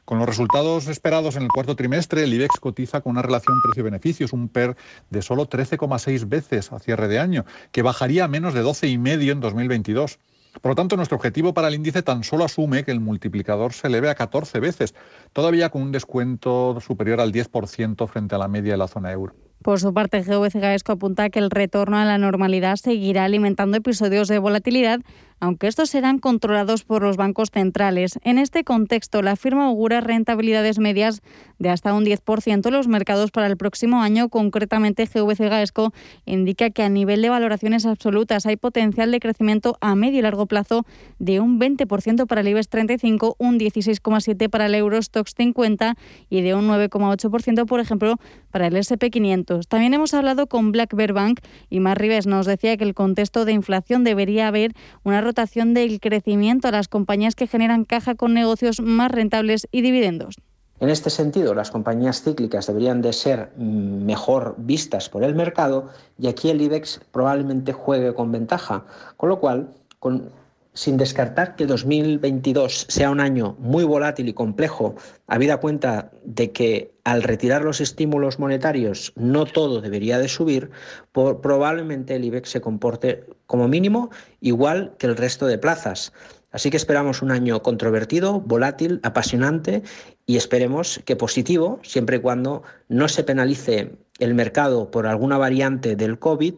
Con 0.10 0.17
los 0.17 0.28
resultados 0.28 0.88
esperados 0.88 1.36
en 1.36 1.43
el 1.43 1.50
cuarto 1.50 1.76
trimestre, 1.76 2.24
el 2.24 2.34
IBEX 2.34 2.60
cotiza 2.60 3.02
con 3.02 3.12
una 3.12 3.22
relación 3.22 3.62
precio-beneficios, 3.62 4.34
un 4.34 4.50
PER 4.50 4.76
de 5.12 5.22
solo 5.22 5.48
13,6 5.48 6.28
veces 6.28 6.72
a 6.72 6.80
cierre 6.80 7.08
de 7.08 7.19
año, 7.19 7.45
que 7.72 7.84
bajaría 7.84 8.24
a 8.24 8.28
menos 8.28 8.56
de 8.56 8.63
12,5 8.63 9.32
en 9.32 9.39
2022. 9.39 10.17
Por 10.63 10.72
lo 10.72 10.76
tanto, 10.76 10.95
nuestro 10.95 11.15
objetivo 11.15 11.54
para 11.54 11.67
el 11.67 11.76
índice 11.76 12.02
tan 12.02 12.24
solo 12.24 12.43
asume 12.43 12.84
que 12.84 12.89
el 12.89 13.02
multiplicador 13.02 13.72
se 13.74 13.86
eleve 13.86 14.10
a 14.10 14.15
14 14.15 14.60
veces, 14.60 14.95
todavía 15.32 15.69
con 15.69 15.84
un 15.84 15.91
descuento 15.91 16.80
superior 16.82 17.22
al 17.22 17.32
10% 17.32 18.08
frente 18.08 18.34
a 18.34 18.39
la 18.39 18.48
media 18.48 18.72
de 18.72 18.78
la 18.80 18.88
zona 18.88 19.12
euro. 19.12 19.36
Por 19.62 19.80
su 19.80 19.93
parte, 19.93 20.24
GVC 20.24 20.56
Gaesco 20.60 20.93
apunta 20.93 21.30
que 21.30 21.38
el 21.38 21.52
retorno 21.52 21.98
a 21.98 22.06
la 22.06 22.17
normalidad 22.17 22.78
seguirá 22.78 23.26
alimentando 23.26 23.78
episodios 23.78 24.28
de 24.28 24.39
volatilidad 24.39 25.02
aunque 25.39 25.67
estos 25.67 25.89
serán 25.89 26.19
controlados 26.19 26.84
por 26.84 27.04
los 27.04 27.17
bancos 27.17 27.49
centrales. 27.52 28.19
En 28.23 28.38
este 28.38 28.63
contexto, 28.63 29.21
la 29.21 29.36
firma 29.36 29.65
augura 29.65 30.02
rentabilidades 30.02 30.80
medias 30.80 31.21
de 31.58 31.69
hasta 31.69 31.93
un 31.93 32.06
10% 32.06 32.67
en 32.67 32.73
los 32.73 32.88
mercados 32.88 33.32
para 33.32 33.47
el 33.47 33.58
próximo 33.58 34.02
año. 34.02 34.30
Concretamente, 34.30 35.06
GVC 35.06 35.49
Gaesco 35.49 35.93
indica 36.25 36.69
que 36.69 36.84
a 36.84 36.89
nivel 36.89 37.21
de 37.21 37.30
valoraciones 37.30 37.86
absolutas 37.86 38.45
hay 38.45 38.56
potencial 38.56 39.12
de 39.12 39.19
crecimiento 39.19 39.78
a 39.82 39.95
medio 39.95 40.19
y 40.19 40.21
largo 40.21 40.45
plazo 40.45 40.86
de 41.19 41.39
un 41.39 41.60
20% 41.60 42.28
para 42.28 42.41
el 42.41 42.47
IBEX 42.47 42.69
35, 42.69 43.36
un 43.38 43.60
16,7% 43.60 44.49
para 44.49 44.65
el 44.65 44.75
Eurostox 44.75 45.34
50 45.36 45.95
y 46.30 46.41
de 46.41 46.56
un 46.56 46.67
9,8%, 46.67 47.65
por 47.65 47.80
ejemplo, 47.80 48.15
para 48.52 48.68
el 48.68 48.76
SP500. 48.76 49.68
También 49.68 49.94
hemos 49.94 50.14
hablado 50.14 50.48
con 50.48 50.72
Black 50.72 50.94
Bank 51.14 51.40
y 51.70 51.80
Mar 51.80 52.00
Rives 52.00 52.28
nos 52.28 52.46
decía 52.46 52.78
que 52.78 52.84
el 52.84 52.94
contexto 52.94 53.46
de 53.46 53.54
inflación 53.54 54.04
debería 54.04 54.48
haber 54.48 54.74
una 55.04 55.22
rotación 55.22 55.74
del 55.74 56.00
crecimiento 56.00 56.68
a 56.68 56.72
las 56.72 56.88
compañías 56.88 57.36
que 57.36 57.48
generan 57.48 57.86
caja 57.86 58.16
con 58.16 58.34
negocios 58.34 58.82
más 58.82 59.12
rentables 59.12 59.68
y 59.72 59.82
dividendos. 59.82 60.36
En 60.80 60.90
este 60.90 61.10
sentido, 61.10 61.54
las 61.54 61.72
compañías 61.72 62.24
cíclicas 62.24 62.68
deberían 62.68 63.02
de 63.02 63.12
ser 63.12 63.52
mejor 63.58 64.56
vistas 64.58 65.10
por 65.10 65.24
el 65.24 65.36
mercado 65.36 65.90
y 66.18 66.28
aquí 66.28 66.50
el 66.50 66.62
IBEX 66.62 67.02
probablemente 67.12 67.74
juegue 67.74 68.14
con 68.14 68.32
ventaja, 68.32 68.86
con 69.18 69.28
lo 69.28 69.40
cual, 69.42 69.74
con, 70.00 70.32
sin 70.73 70.97
descartar 70.97 71.55
que 71.55 71.65
2022 71.65 72.86
sea 72.89 73.10
un 73.10 73.19
año 73.19 73.55
muy 73.60 73.84
volátil 73.84 74.29
y 74.29 74.34
complejo, 74.34 74.95
habida 75.27 75.58
cuenta 75.58 76.12
de 76.23 76.51
que 76.51 76.93
al 77.03 77.23
retirar 77.23 77.63
los 77.63 77.82
estímulos 77.82 78.39
monetarios 78.39 79.13
no 79.15 79.45
todo 79.45 79.82
debería 79.82 80.19
de 80.19 80.27
subir, 80.27 80.69
probablemente 81.12 82.15
el 82.15 82.25
IBEX 82.25 82.49
se 82.49 82.62
comporte 82.62 83.25
como 83.47 83.67
mínimo 83.67 84.10
igual 84.41 84.95
que 84.97 85.08
el 85.08 85.17
resto 85.17 85.47
de 85.47 85.58
plazas. 85.58 86.13
Así 86.51 86.71
que 86.71 86.77
esperamos 86.77 87.21
un 87.21 87.32
año 87.32 87.62
controvertido, 87.62 88.41
volátil, 88.41 88.99
apasionante 89.03 89.84
y 90.25 90.38
esperemos 90.38 90.99
que 91.05 91.15
positivo, 91.15 91.79
siempre 91.84 92.17
y 92.17 92.21
cuando 92.21 92.63
no 92.88 93.08
se 93.08 93.23
penalice 93.23 93.91
el 94.17 94.34
mercado 94.34 94.91
por 94.91 95.08
alguna 95.08 95.38
variante 95.38 95.95
del 95.95 96.19
COVID 96.19 96.55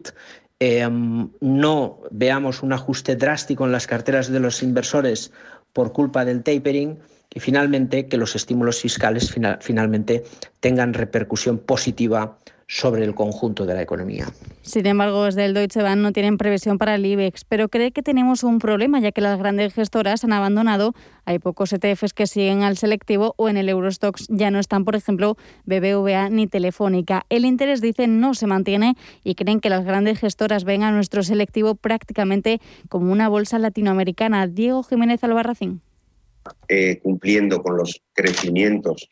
Em, 0.64 1.28
no 1.40 1.98
veamos 2.12 2.62
un 2.62 2.72
ajuste 2.72 3.16
drástico 3.16 3.66
en 3.66 3.72
las 3.72 3.88
carteras 3.88 4.30
de 4.30 4.38
los 4.38 4.62
inversores 4.62 5.32
por 5.72 5.92
culpa 5.92 6.24
del 6.24 6.44
tapering 6.44 7.00
y 7.34 7.40
finalmente 7.40 8.06
que 8.06 8.16
los 8.16 8.36
estímulos 8.36 8.80
fiscales 8.80 9.34
finalmente 9.60 10.22
tengan 10.60 10.94
repercusión 10.94 11.58
positiva 11.58 12.38
sobre 12.72 13.04
el 13.04 13.14
conjunto 13.14 13.66
de 13.66 13.74
la 13.74 13.82
economía. 13.82 14.28
Sin 14.62 14.86
embargo, 14.86 15.24
desde 15.24 15.44
el 15.44 15.52
Deutsche 15.52 15.82
Bank 15.82 15.98
no 15.98 16.12
tienen 16.12 16.38
previsión 16.38 16.78
para 16.78 16.94
el 16.94 17.04
IBEX, 17.04 17.44
pero 17.44 17.68
cree 17.68 17.92
que 17.92 18.02
tenemos 18.02 18.44
un 18.44 18.60
problema 18.60 18.98
ya 18.98 19.12
que 19.12 19.20
las 19.20 19.38
grandes 19.38 19.74
gestoras 19.74 20.24
han 20.24 20.32
abandonado. 20.32 20.94
Hay 21.26 21.38
pocos 21.38 21.74
ETFs 21.74 22.14
que 22.14 22.26
siguen 22.26 22.62
al 22.62 22.78
selectivo 22.78 23.34
o 23.36 23.50
en 23.50 23.58
el 23.58 23.68
Eurostox 23.68 24.26
ya 24.30 24.50
no 24.50 24.58
están, 24.58 24.86
por 24.86 24.96
ejemplo, 24.96 25.36
BBVA 25.66 26.30
ni 26.30 26.46
Telefónica. 26.46 27.26
El 27.28 27.44
interés, 27.44 27.82
dicen, 27.82 28.20
no 28.20 28.32
se 28.32 28.46
mantiene 28.46 28.94
y 29.22 29.34
creen 29.34 29.60
que 29.60 29.68
las 29.68 29.84
grandes 29.84 30.18
gestoras 30.18 30.64
ven 30.64 30.82
a 30.82 30.92
nuestro 30.92 31.22
selectivo 31.22 31.74
prácticamente 31.74 32.58
como 32.88 33.12
una 33.12 33.28
bolsa 33.28 33.58
latinoamericana. 33.58 34.46
Diego 34.46 34.82
Jiménez 34.82 35.22
Albarracín. 35.22 35.82
Eh, 36.68 37.00
cumpliendo 37.02 37.62
con 37.62 37.76
los 37.76 38.00
crecimientos 38.14 39.08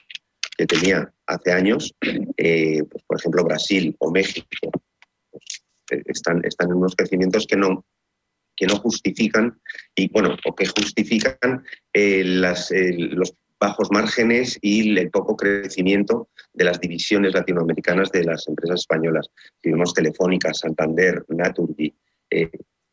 que 0.60 0.66
tenía 0.66 1.10
hace 1.26 1.52
años, 1.52 1.94
eh, 2.36 2.82
pues, 2.90 3.02
por 3.04 3.18
ejemplo 3.18 3.44
Brasil 3.44 3.96
o 3.98 4.10
México, 4.10 4.46
pues, 5.30 5.42
eh, 5.90 6.02
están, 6.04 6.44
están 6.44 6.68
en 6.68 6.76
unos 6.76 6.94
crecimientos 6.94 7.46
que 7.46 7.56
no, 7.56 7.86
que 8.56 8.66
no 8.66 8.76
justifican 8.76 9.58
y 9.94 10.10
bueno, 10.12 10.36
o 10.44 10.54
que 10.54 10.66
justifican 10.66 11.64
eh, 11.94 12.24
las, 12.24 12.70
los 12.72 13.32
bajos 13.58 13.90
márgenes 13.90 14.58
y 14.60 14.98
el 14.98 15.10
poco 15.10 15.34
crecimiento 15.34 16.28
de 16.52 16.64
las 16.64 16.78
divisiones 16.78 17.32
latinoamericanas 17.32 18.12
de 18.12 18.24
las 18.24 18.46
empresas 18.46 18.80
españolas. 18.80 19.28
Si 19.62 19.70
vemos 19.70 19.94
Telefónica, 19.94 20.52
Santander, 20.52 21.24
Naturgy, 21.28 21.94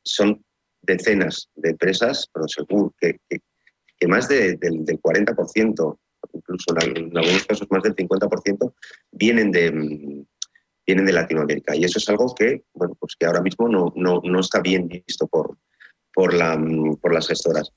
son 0.05 0.41
decenas 0.83 1.49
de 1.55 1.71
empresas, 1.71 2.29
pero 2.33 2.47
seguro 2.47 2.95
que, 2.97 3.19
que, 3.27 4.07
más 4.07 4.29
del 4.29 4.57
40% 4.57 5.97
incluso 6.33 6.75
en 6.81 7.17
algunos 7.17 7.45
casos 7.45 7.67
más 7.69 7.83
del 7.83 7.95
50%, 7.95 8.73
vienen 9.11 9.51
de, 9.51 10.25
vienen 10.85 11.05
de 11.05 11.13
Latinoamérica. 11.13 11.75
Y 11.75 11.83
eso 11.83 11.99
es 11.99 12.09
algo 12.09 12.33
que, 12.33 12.63
bueno, 12.73 12.95
pues 12.99 13.15
que 13.19 13.25
ahora 13.25 13.41
mismo 13.41 13.67
no, 13.67 13.93
no, 13.95 14.21
no 14.23 14.39
está 14.39 14.61
bien 14.61 14.87
visto 14.87 15.27
por, 15.27 15.57
por, 16.13 16.33
la, 16.33 16.59
por 17.01 17.13
las 17.13 17.27
gestoras. 17.27 17.73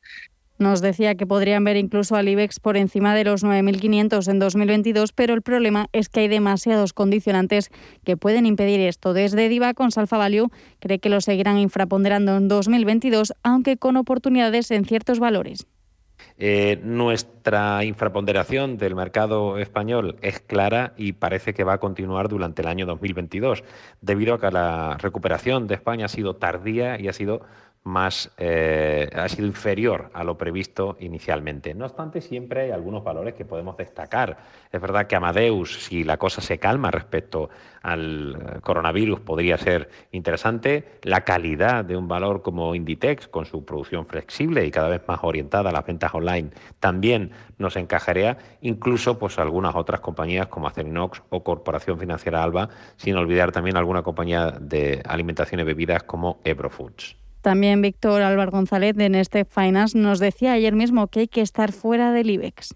Nos 0.61 0.83
decía 0.83 1.15
que 1.15 1.27
podrían 1.27 1.65
ver 1.65 1.79
incluso 1.79 2.17
al 2.17 2.29
IBEX 2.29 2.61
por 2.61 2.77
encima 2.77 3.15
de 3.15 3.25
los 3.25 3.43
9.500 3.43 4.31
en 4.31 4.39
2022, 4.39 5.13
pero 5.13 5.33
el 5.33 5.41
problema 5.41 5.87
es 5.93 6.11
que 6.11 6.21
hay 6.21 6.29
demasiados 6.29 6.93
condicionantes 6.93 7.71
que 8.05 8.19
pueden 8.19 8.45
impedir 8.45 8.79
esto. 8.81 9.15
Desde 9.15 9.49
Diva 9.49 9.73
con 9.73 9.91
Salfa 9.91 10.19
Value 10.19 10.51
cree 10.79 10.99
que 10.99 11.09
lo 11.09 11.23
seguirán 11.23 11.57
infraponderando 11.57 12.37
en 12.37 12.49
2022, 12.49 13.33
aunque 13.43 13.79
con 13.79 13.97
oportunidades 13.97 14.71
en 14.71 14.85
ciertos 14.85 15.19
valores. 15.19 15.67
Eh, 16.39 16.81
nuestra 16.83 17.85
infraponderación 17.85 18.79
del 18.79 18.95
mercado 18.95 19.59
español 19.59 20.17
es 20.23 20.41
clara 20.41 20.95
y 20.97 21.13
parece 21.13 21.53
que 21.55 21.65
va 21.65 21.75
a 21.75 21.79
continuar 21.79 22.29
durante 22.29 22.63
el 22.63 22.69
año 22.69 22.87
2022, 22.87 23.63
debido 24.01 24.35
a 24.35 24.41
que 24.41 24.51
la 24.51 24.97
recuperación 24.99 25.67
de 25.67 25.75
España 25.75 26.07
ha 26.07 26.09
sido 26.09 26.37
tardía 26.37 27.01
y 27.01 27.09
ha 27.09 27.13
sido 27.13 27.43
más 27.83 28.31
eh, 28.37 29.09
ha 29.15 29.29
sido 29.29 29.47
inferior 29.47 30.11
a 30.13 30.23
lo 30.23 30.37
previsto 30.37 30.97
inicialmente. 31.01 31.75
No 31.75 31.87
obstante, 31.87 32.21
siempre 32.21 32.63
hay 32.63 32.71
algunos 32.73 33.03
valores 33.03 33.35
que 33.35 33.47
podemos 33.47 33.77
destacar. 33.77 34.39
Es 34.71 34.81
verdad 34.81 35.07
que 35.07 35.17
Amadeus, 35.17 35.85
si 35.85 36.05
la 36.05 36.19
cosa 36.19 36.43
se 36.43 36.59
calma 36.59 36.91
respecto 36.91 37.49
al 37.83 38.35
eh, 38.35 38.61
coronavirus, 38.61 39.21
podría 39.21 39.57
ser 39.57 39.89
interesante. 40.13 41.01
La 41.03 41.23
calidad 41.23 41.85
de 41.85 41.97
un 41.97 42.07
valor 42.07 42.43
como 42.43 42.75
Inditex, 42.75 43.29
con 43.29 43.47
su 43.47 43.65
producción 43.65 44.07
flexible 44.07 44.67
y 44.67 44.71
cada 44.71 44.89
vez 44.89 45.03
más 45.09 45.21
orientada 45.23 45.71
a 45.71 45.73
las 45.73 45.87
ventas 45.87 46.15
online, 46.15 46.51
también 46.81 47.31
nos 47.57 47.77
encajaría. 47.77 48.37
Incluso, 48.61 49.19
pues 49.19 49.39
algunas 49.39 49.75
otras 49.75 50.01
compañías 50.01 50.49
como 50.49 50.67
Acerinox 50.67 51.23
o 51.31 51.43
Corporación 51.43 51.99
Financiera 51.99 52.43
Alba, 52.43 52.69
sin 52.97 53.17
olvidar 53.17 53.53
también 53.53 53.79
alguna 53.79 54.03
compañía 54.03 54.51
de 54.61 55.01
alimentación 55.07 55.63
y 55.63 55.65
bebidas 55.65 56.03
como 56.03 56.41
Ebro 56.45 56.69
Foods. 56.69 57.17
También 57.41 57.81
Víctor 57.81 58.23
Álvaro 58.23 58.51
González 58.51 58.95
de 58.97 59.09
Neste 59.09 59.45
Finance 59.45 59.97
nos 59.97 60.19
decía 60.19 60.53
ayer 60.53 60.75
mismo 60.75 61.07
que 61.09 61.21
hay 61.21 61.29
que 61.29 61.41
estar 61.41 61.73
fuera 61.73 62.13
del 62.13 62.31
IBEX. 62.31 62.75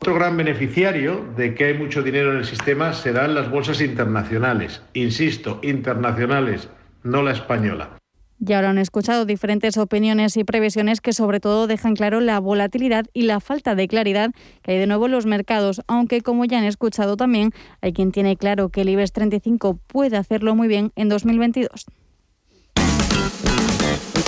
Otro 0.00 0.14
gran 0.14 0.36
beneficiario 0.36 1.24
de 1.36 1.54
que 1.54 1.64
hay 1.64 1.74
mucho 1.74 2.02
dinero 2.02 2.32
en 2.32 2.38
el 2.38 2.44
sistema 2.44 2.92
serán 2.92 3.34
las 3.34 3.50
bolsas 3.50 3.80
internacionales. 3.80 4.82
Insisto, 4.92 5.58
internacionales, 5.62 6.68
no 7.02 7.22
la 7.22 7.32
española. 7.32 7.96
Ya 8.38 8.56
ahora 8.56 8.70
han 8.70 8.78
escuchado 8.78 9.24
diferentes 9.24 9.78
opiniones 9.78 10.36
y 10.36 10.44
previsiones 10.44 11.00
que 11.00 11.14
sobre 11.14 11.40
todo 11.40 11.66
dejan 11.66 11.96
claro 11.96 12.20
la 12.20 12.38
volatilidad 12.38 13.06
y 13.14 13.22
la 13.22 13.40
falta 13.40 13.74
de 13.74 13.88
claridad 13.88 14.32
que 14.60 14.72
hay 14.72 14.78
de 14.78 14.86
nuevo 14.86 15.06
en 15.06 15.12
los 15.12 15.24
mercados, 15.24 15.80
aunque 15.86 16.20
como 16.20 16.44
ya 16.44 16.58
han 16.58 16.64
escuchado 16.64 17.16
también, 17.16 17.52
hay 17.80 17.94
quien 17.94 18.12
tiene 18.12 18.36
claro 18.36 18.68
que 18.68 18.82
el 18.82 18.90
IBEX 18.90 19.12
35 19.12 19.78
puede 19.86 20.18
hacerlo 20.18 20.54
muy 20.54 20.68
bien 20.68 20.92
en 20.96 21.08
2022. 21.08 21.86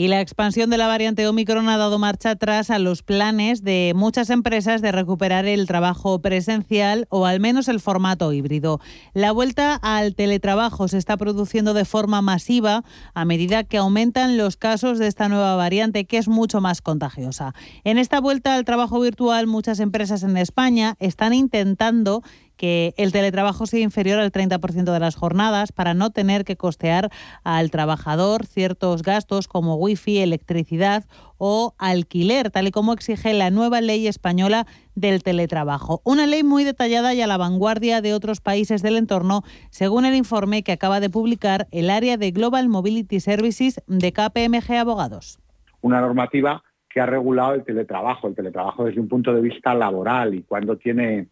Y 0.00 0.06
la 0.06 0.20
expansión 0.20 0.70
de 0.70 0.78
la 0.78 0.86
variante 0.86 1.26
Omicron 1.26 1.68
ha 1.68 1.76
dado 1.76 1.98
marcha 1.98 2.30
atrás 2.30 2.70
a 2.70 2.78
los 2.78 3.02
planes 3.02 3.64
de 3.64 3.94
muchas 3.96 4.30
empresas 4.30 4.80
de 4.80 4.92
recuperar 4.92 5.44
el 5.46 5.66
trabajo 5.66 6.20
presencial 6.20 7.08
o 7.10 7.26
al 7.26 7.40
menos 7.40 7.66
el 7.66 7.80
formato 7.80 8.32
híbrido. 8.32 8.80
La 9.12 9.32
vuelta 9.32 9.74
al 9.74 10.14
teletrabajo 10.14 10.86
se 10.86 10.98
está 10.98 11.16
produciendo 11.16 11.74
de 11.74 11.84
forma 11.84 12.22
masiva 12.22 12.84
a 13.12 13.24
medida 13.24 13.64
que 13.64 13.78
aumentan 13.78 14.36
los 14.36 14.56
casos 14.56 15.00
de 15.00 15.08
esta 15.08 15.28
nueva 15.28 15.56
variante 15.56 16.04
que 16.04 16.18
es 16.18 16.28
mucho 16.28 16.60
más 16.60 16.80
contagiosa. 16.80 17.52
En 17.82 17.98
esta 17.98 18.20
vuelta 18.20 18.54
al 18.54 18.64
trabajo 18.64 19.00
virtual 19.00 19.48
muchas 19.48 19.80
empresas 19.80 20.22
en 20.22 20.36
España 20.36 20.94
están 21.00 21.32
intentando 21.32 22.22
que 22.58 22.92
el 22.98 23.12
teletrabajo 23.12 23.64
sea 23.64 23.80
inferior 23.80 24.18
al 24.18 24.32
30% 24.32 24.92
de 24.92 25.00
las 25.00 25.16
jornadas 25.16 25.72
para 25.72 25.94
no 25.94 26.10
tener 26.10 26.44
que 26.44 26.56
costear 26.56 27.08
al 27.44 27.70
trabajador 27.70 28.44
ciertos 28.44 29.02
gastos 29.02 29.48
como 29.48 29.76
wifi, 29.76 30.18
electricidad 30.18 31.06
o 31.38 31.74
alquiler, 31.78 32.50
tal 32.50 32.66
y 32.66 32.72
como 32.72 32.92
exige 32.92 33.32
la 33.32 33.50
nueva 33.50 33.80
ley 33.80 34.06
española 34.08 34.66
del 34.94 35.22
teletrabajo. 35.22 36.02
Una 36.04 36.26
ley 36.26 36.42
muy 36.42 36.64
detallada 36.64 37.14
y 37.14 37.22
a 37.22 37.26
la 37.26 37.36
vanguardia 37.36 38.02
de 38.02 38.12
otros 38.12 38.40
países 38.40 38.82
del 38.82 38.96
entorno, 38.96 39.42
según 39.70 40.04
el 40.04 40.16
informe 40.16 40.64
que 40.64 40.72
acaba 40.72 41.00
de 41.00 41.08
publicar 41.08 41.68
el 41.70 41.88
área 41.88 42.16
de 42.16 42.32
Global 42.32 42.68
Mobility 42.68 43.20
Services 43.20 43.80
de 43.86 44.12
KPMG 44.12 44.72
Abogados. 44.72 45.38
Una 45.80 46.00
normativa 46.00 46.64
que 46.90 47.00
ha 47.00 47.06
regulado 47.06 47.54
el 47.54 47.64
teletrabajo, 47.64 48.26
el 48.26 48.34
teletrabajo 48.34 48.84
desde 48.84 49.00
un 49.00 49.08
punto 49.08 49.32
de 49.32 49.40
vista 49.40 49.74
laboral 49.74 50.34
y 50.34 50.42
cuando 50.42 50.76
tiene 50.76 51.28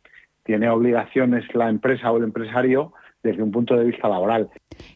tiene 0.46 0.70
obligaciones 0.70 1.44
la 1.54 1.68
empresa 1.68 2.10
o 2.10 2.16
el 2.16 2.24
empresario 2.24 2.92
desde 3.26 3.42
un 3.42 3.50
punto 3.50 3.74
de 3.76 3.84
vista 3.84 4.08
laboral. 4.08 4.48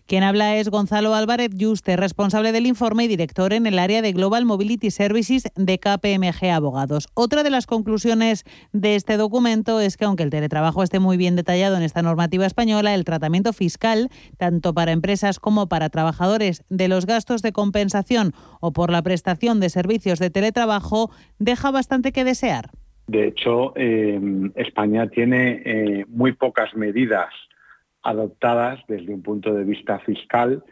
Quien 0.07 0.23
habla 0.23 0.57
es 0.57 0.69
Gonzalo 0.69 1.15
Álvarez 1.15 1.51
Yuste, 1.55 1.97
responsable 1.97 2.53
del 2.53 2.67
informe 2.67 3.05
y 3.05 3.09
director 3.09 3.53
en 3.53 3.67
el 3.67 3.79
área 3.79 4.03
de 4.03 4.13
Global 4.13 4.45
Mobility 4.45 4.91
Services 4.91 5.51
de 5.57 5.79
KPMG 5.79 6.51
Abogados. 6.53 7.09
Otra 7.15 7.43
de 7.43 7.51
las 7.51 7.67
conclusiones 7.67 8.45
de 8.73 8.95
este 8.95 9.17
documento 9.17 9.81
es 9.81 9.97
que 9.97 10.05
aunque 10.05 10.23
el 10.23 10.31
teletrabajo 10.31 10.83
esté 10.83 11.01
muy 11.01 11.17
bien 11.17 11.35
detallado 11.35 11.77
en 11.77 11.83
esta 11.83 12.03
normativa 12.03 12.47
española, 12.47 12.95
el 12.95 13.05
tratamiento 13.05 13.53
fiscal, 13.53 14.11
tanto 14.39 14.75
para 14.75 14.93
empresas 14.93 15.41
como 15.41 15.69
para 15.69 15.89
trabajadores, 15.89 16.63
de 16.69 16.89
los 16.89 17.07
gastos 17.07 17.43
de 17.43 17.53
compensación 17.53 18.33
o 18.61 18.73
por 18.73 18.91
la 18.91 19.03
prestación 19.03 19.61
de 19.61 19.71
servicios 19.71 20.19
de 20.19 20.31
teletrabajo, 20.31 21.11
deja 21.39 21.71
bastante 21.71 22.13
que 22.13 22.25
desear. 22.25 22.71
De 23.11 23.27
hecho, 23.27 23.73
em, 23.75 24.53
España 24.55 25.09
tiene 25.09 25.63
eh, 25.65 26.05
muy 26.07 26.31
pocas 26.31 26.77
medidas 26.77 27.35
adoptadas 28.05 28.79
desde 28.87 29.13
un 29.13 29.21
punto 29.21 29.53
de 29.53 29.65
vista 29.65 29.99
fiscal 29.99 30.63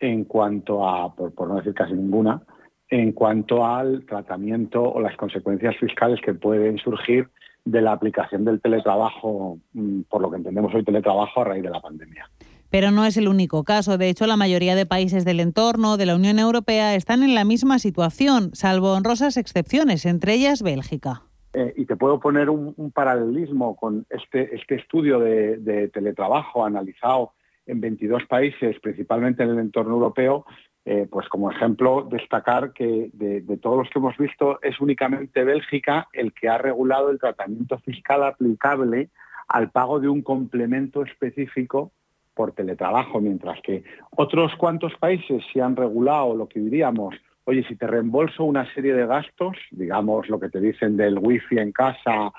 en 0.00 0.24
cuanto 0.24 0.88
a, 0.88 1.14
por, 1.14 1.46
no 1.46 1.54
decir 1.54 1.72
casi 1.72 1.92
ninguna, 1.92 2.42
en 2.88 3.12
cuanto 3.12 3.64
al 3.64 4.04
tratamiento 4.06 4.82
o 4.82 5.00
las 5.00 5.16
consecuencias 5.16 5.76
fiscales 5.76 6.20
que 6.20 6.34
pueden 6.34 6.78
surgir 6.78 7.28
de 7.64 7.80
la 7.80 7.92
aplicación 7.92 8.44
del 8.44 8.60
teletrabajo, 8.60 9.60
mm, 9.72 10.00
por 10.10 10.20
lo 10.20 10.32
que 10.32 10.38
entendemos 10.38 10.74
hoy 10.74 10.82
teletrabajo 10.82 11.42
a 11.42 11.44
raíz 11.44 11.62
de 11.62 11.70
la 11.70 11.80
pandemia. 11.80 12.28
Pero 12.70 12.90
no 12.90 13.04
es 13.04 13.16
el 13.16 13.28
único 13.28 13.62
caso. 13.62 13.98
De 13.98 14.08
hecho, 14.08 14.26
la 14.26 14.36
mayoría 14.36 14.74
de 14.74 14.84
países 14.84 15.24
del 15.24 15.38
entorno 15.38 15.96
de 15.96 16.06
la 16.06 16.16
Unión 16.16 16.40
Europea 16.40 16.96
están 16.96 17.22
en 17.22 17.36
la 17.36 17.44
misma 17.44 17.78
situación, 17.78 18.50
salvo 18.52 18.94
honrosas 18.94 19.36
excepciones, 19.36 20.04
entre 20.06 20.34
ellas 20.34 20.60
Bélgica. 20.60 21.22
Eh, 21.54 21.72
y 21.76 21.86
te 21.86 21.94
puedo 21.94 22.18
poner 22.18 22.50
un, 22.50 22.74
paralelismo 22.92 23.76
con 23.76 24.04
este, 24.10 24.56
este 24.56 24.74
estudio 24.74 25.20
de, 25.20 25.88
teletrabajo 25.94 26.64
analizado 26.64 27.32
en 27.66 27.80
22 27.80 28.24
países, 28.26 28.78
principalmente 28.80 29.44
en 29.44 29.50
el 29.50 29.58
entorno 29.60 29.94
europeo, 29.94 30.44
eh, 30.84 31.06
pues 31.08 31.28
como 31.28 31.52
ejemplo 31.52 32.08
destacar 32.10 32.72
que 32.72 33.08
de, 33.12 33.56
todos 33.58 33.78
los 33.78 33.88
que 33.88 34.00
hemos 34.00 34.16
visto 34.18 34.58
es 34.62 34.80
únicamente 34.80 35.44
Bélgica 35.44 36.08
el 36.12 36.32
que 36.34 36.48
ha 36.48 36.58
regulado 36.58 37.10
el 37.10 37.20
tratamiento 37.20 37.78
fiscal 37.78 38.24
aplicable 38.24 39.10
al 39.46 39.70
pago 39.70 40.00
de 40.00 40.08
un 40.08 40.22
complemento 40.22 41.04
específico 41.04 41.92
por 42.34 42.50
teletrabajo, 42.50 43.20
mientras 43.20 43.60
que 43.62 43.84
otros 44.10 44.52
cuantos 44.56 44.92
países 44.98 45.44
se 45.52 45.62
han 45.62 45.76
regulado 45.76 46.34
lo 46.34 46.48
que 46.48 46.58
diríamos 46.58 47.14
oye, 47.44 47.64
si 47.64 47.76
te 47.76 47.86
reembolso 47.86 48.44
una 48.44 48.72
serie 48.74 48.94
de 48.94 49.06
gastos, 49.06 49.56
digamos 49.70 50.28
lo 50.28 50.40
que 50.40 50.48
te 50.48 50.60
dicen 50.60 50.96
del 50.96 51.18
wifi 51.18 51.58
en 51.58 51.72
casa, 51.72 52.32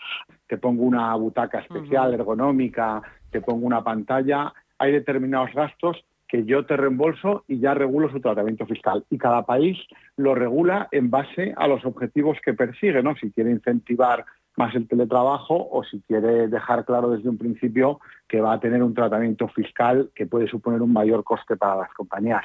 te 0.47 0.57
pongo 0.57 0.83
una 0.83 1.13
butaca 1.15 1.59
especial, 1.59 2.13
ergonómica, 2.13 3.01
te 3.31 3.41
pongo 3.41 3.65
una 3.65 3.83
pantalla, 3.83 4.53
hay 4.77 4.91
determinados 4.91 5.53
gastos 5.53 6.03
que 6.27 6.43
yo 6.43 6.65
te 6.65 6.75
reembolso 6.75 7.43
y 7.47 7.59
ya 7.59 7.73
regulo 7.73 8.09
su 8.09 8.19
tratamiento 8.19 8.65
fiscal. 8.65 9.05
Y 9.09 9.17
cada 9.17 9.45
país 9.45 9.77
lo 10.17 10.33
regula 10.33 10.87
en 10.91 11.09
base 11.09 11.53
a 11.55 11.67
los 11.67 11.85
objetivos 11.85 12.37
que 12.43 12.53
persigue, 12.53 13.03
¿no? 13.03 13.15
Si 13.15 13.31
quiere 13.31 13.51
incentivar 13.51 14.25
más 14.57 14.73
el 14.75 14.87
teletrabajo 14.87 15.67
o 15.71 15.83
si 15.83 16.01
quiere 16.01 16.47
dejar 16.47 16.85
claro 16.85 17.11
desde 17.11 17.29
un 17.29 17.37
principio 17.37 17.99
que 18.27 18.41
va 18.41 18.53
a 18.53 18.59
tener 18.59 18.81
un 18.81 18.93
tratamiento 18.93 19.47
fiscal 19.49 20.09
que 20.15 20.25
puede 20.25 20.47
suponer 20.47 20.81
un 20.81 20.93
mayor 20.93 21.23
coste 21.23 21.57
para 21.57 21.75
las 21.75 21.93
compañías. 21.93 22.43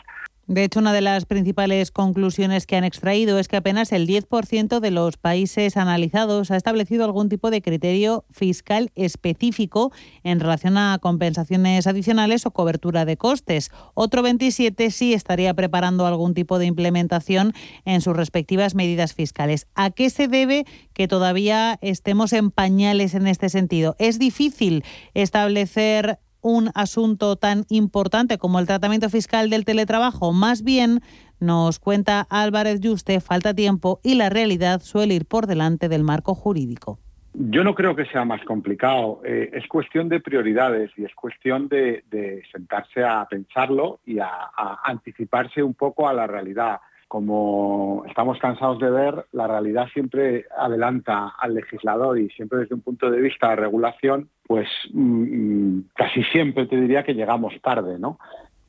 De 0.51 0.65
hecho, 0.65 0.81
una 0.81 0.93
de 0.93 1.01
las 1.01 1.27
principales 1.27 1.93
conclusiones 1.93 2.67
que 2.67 2.75
han 2.75 2.83
extraído 2.83 3.39
es 3.39 3.47
que 3.47 3.55
apenas 3.55 3.93
el 3.93 4.09
10% 4.09 4.81
de 4.81 4.91
los 4.91 5.17
países 5.17 5.77
analizados 5.77 6.51
ha 6.51 6.57
establecido 6.57 7.05
algún 7.05 7.29
tipo 7.29 7.53
de 7.53 7.63
criterio 7.63 8.25
fiscal 8.33 8.91
específico 8.97 9.93
en 10.25 10.41
relación 10.41 10.77
a 10.77 10.99
compensaciones 11.01 11.87
adicionales 11.87 12.47
o 12.47 12.51
cobertura 12.51 13.05
de 13.05 13.17
costes. 13.17 13.71
Otro 13.95 14.23
27 14.23 14.91
sí 14.91 15.15
estaría 15.15 15.55
preparando 15.55 16.05
algún 16.05 16.35
tipo 16.35 16.59
de 16.59 16.67
implementación 16.67 17.53
en 17.85 18.01
sus 18.01 18.17
respectivas 18.17 18.75
medidas 18.75 19.15
fiscales. 19.15 19.69
¿A 19.77 19.91
qué 19.91 20.11
se 20.11 20.27
debe 20.27 20.65
que 20.95 21.07
todavía 21.07 21.79
estemos 21.81 22.33
en 22.33 22.51
pañales 22.51 23.15
en 23.15 23.29
este 23.29 23.51
sentido? 23.51 23.95
Es 24.01 24.19
difícil 24.19 24.83
establecer 25.15 26.19
un 26.43 26.71
asunto 26.75 27.37
tan 27.37 27.65
importante 27.69 28.39
como 28.39 28.59
el 28.59 28.67
tratamiento 28.67 29.09
fiscal 29.09 29.51
del 29.51 29.65
teletrabajo. 29.65 30.33
Más 30.33 30.63
bien, 30.63 31.01
nos 31.41 31.79
cuenta 31.79 32.27
Álvarez 32.31 32.81
Yuste, 32.81 33.21
falta 33.21 33.55
tiempo 33.55 34.01
y 34.03 34.15
la 34.15 34.29
realidad 34.29 34.81
suele 34.81 35.15
ir 35.15 35.27
por 35.27 35.47
delante 35.47 35.89
del 35.89 36.05
marco 36.05 36.35
jurídico. 36.35 36.99
Yo 37.33 37.63
no 37.63 37.75
creo 37.75 37.95
que 37.95 38.07
sea 38.07 38.25
más 38.25 38.43
complicado. 38.45 39.21
Eh, 39.25 39.51
es 39.53 39.67
cuestión 39.69 40.09
de 40.09 40.21
prioridades 40.21 40.91
y 40.97 41.05
es 41.05 41.15
cuestión 41.15 41.69
de, 41.69 42.03
sentarse 42.51 43.05
a 43.05 43.25
pensarlo 43.29 44.01
y 44.05 44.19
a, 44.19 44.29
a 44.29 44.81
anticiparse 44.85 45.63
un 45.63 45.75
poco 45.75 46.09
a 46.09 46.13
la 46.13 46.27
realidad 46.27 46.81
como 47.11 48.05
estamos 48.07 48.39
cansados 48.39 48.79
de 48.79 48.89
ver, 48.89 49.27
la 49.33 49.49
realidad 49.49 49.89
siempre 49.93 50.45
adelanta 50.57 51.35
al 51.41 51.55
legislador 51.55 52.21
y 52.21 52.29
siempre 52.31 52.61
desde 52.61 52.77
un 52.77 52.83
punto 52.83 53.11
de 53.11 53.21
vista 53.21 53.49
de 53.51 53.57
regulación, 53.57 54.29
pues 54.47 54.69
mm, 54.93 55.23
mm, 55.23 55.85
casi 55.97 56.23
siempre 56.31 56.67
te 56.67 56.81
diría 56.81 57.03
que 57.03 57.15
llegamos 57.15 57.53
tarde, 57.63 57.99
¿no? 57.99 58.21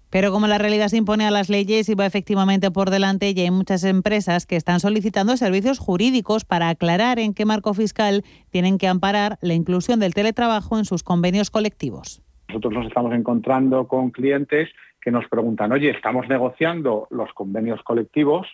Pero 0.10 0.32
como 0.32 0.48
la 0.48 0.58
realidad 0.58 0.88
se 0.88 0.98
impone 0.98 1.28
a 1.28 1.30
las 1.30 1.52
leyes 1.52 1.88
y 1.88 1.94
va 1.94 2.08
efectivamente 2.08 2.72
por 2.72 2.90
delante, 2.90 3.32
ya 3.36 3.44
hay 3.44 3.52
muchas 3.52 3.84
empresas 3.84 4.48
que 4.48 4.56
están 4.56 4.80
solicitando 4.80 5.38
servicios 5.38 5.78
jurídicos 5.78 6.44
para 6.44 6.70
aclarar 6.70 7.20
en 7.20 7.36
qué 7.36 7.46
marco 7.46 7.76
fiscal 7.76 8.24
tienen 8.50 8.80
que 8.80 8.88
amparar 8.88 9.38
la 9.44 9.54
inclusión 9.54 10.00
del 10.00 10.16
teletrabajo 10.16 10.80
en 10.80 10.86
sus 10.86 11.04
convenios 11.04 11.52
colectivos. 11.52 12.24
Nosotros 12.48 12.74
nos 12.74 12.88
estamos 12.88 13.14
encontrando 13.14 13.88
con 13.88 14.10
clientes 14.10 14.68
que 15.02 15.12
nos 15.12 15.28
preguntan, 15.28 15.72
oye, 15.72 15.90
estamos 15.90 16.28
negociando 16.30 17.08
los 17.10 17.34
convenios 17.34 17.82
colectivos, 17.84 18.48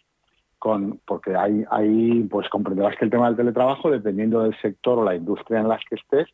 con, 0.57 0.99
porque 1.05 1.35
hay, 1.35 1.63
hay, 1.69 2.23
pues 2.23 2.49
comprenderás 2.49 2.95
que 2.97 3.05
el 3.05 3.11
tema 3.11 3.27
del 3.27 3.37
teletrabajo, 3.37 3.91
dependiendo 3.91 4.43
del 4.43 4.59
sector 4.59 4.97
o 4.97 5.03
la 5.03 5.15
industria 5.15 5.59
en 5.59 5.67
las 5.67 5.83
que 5.85 5.95
estés, 5.95 6.27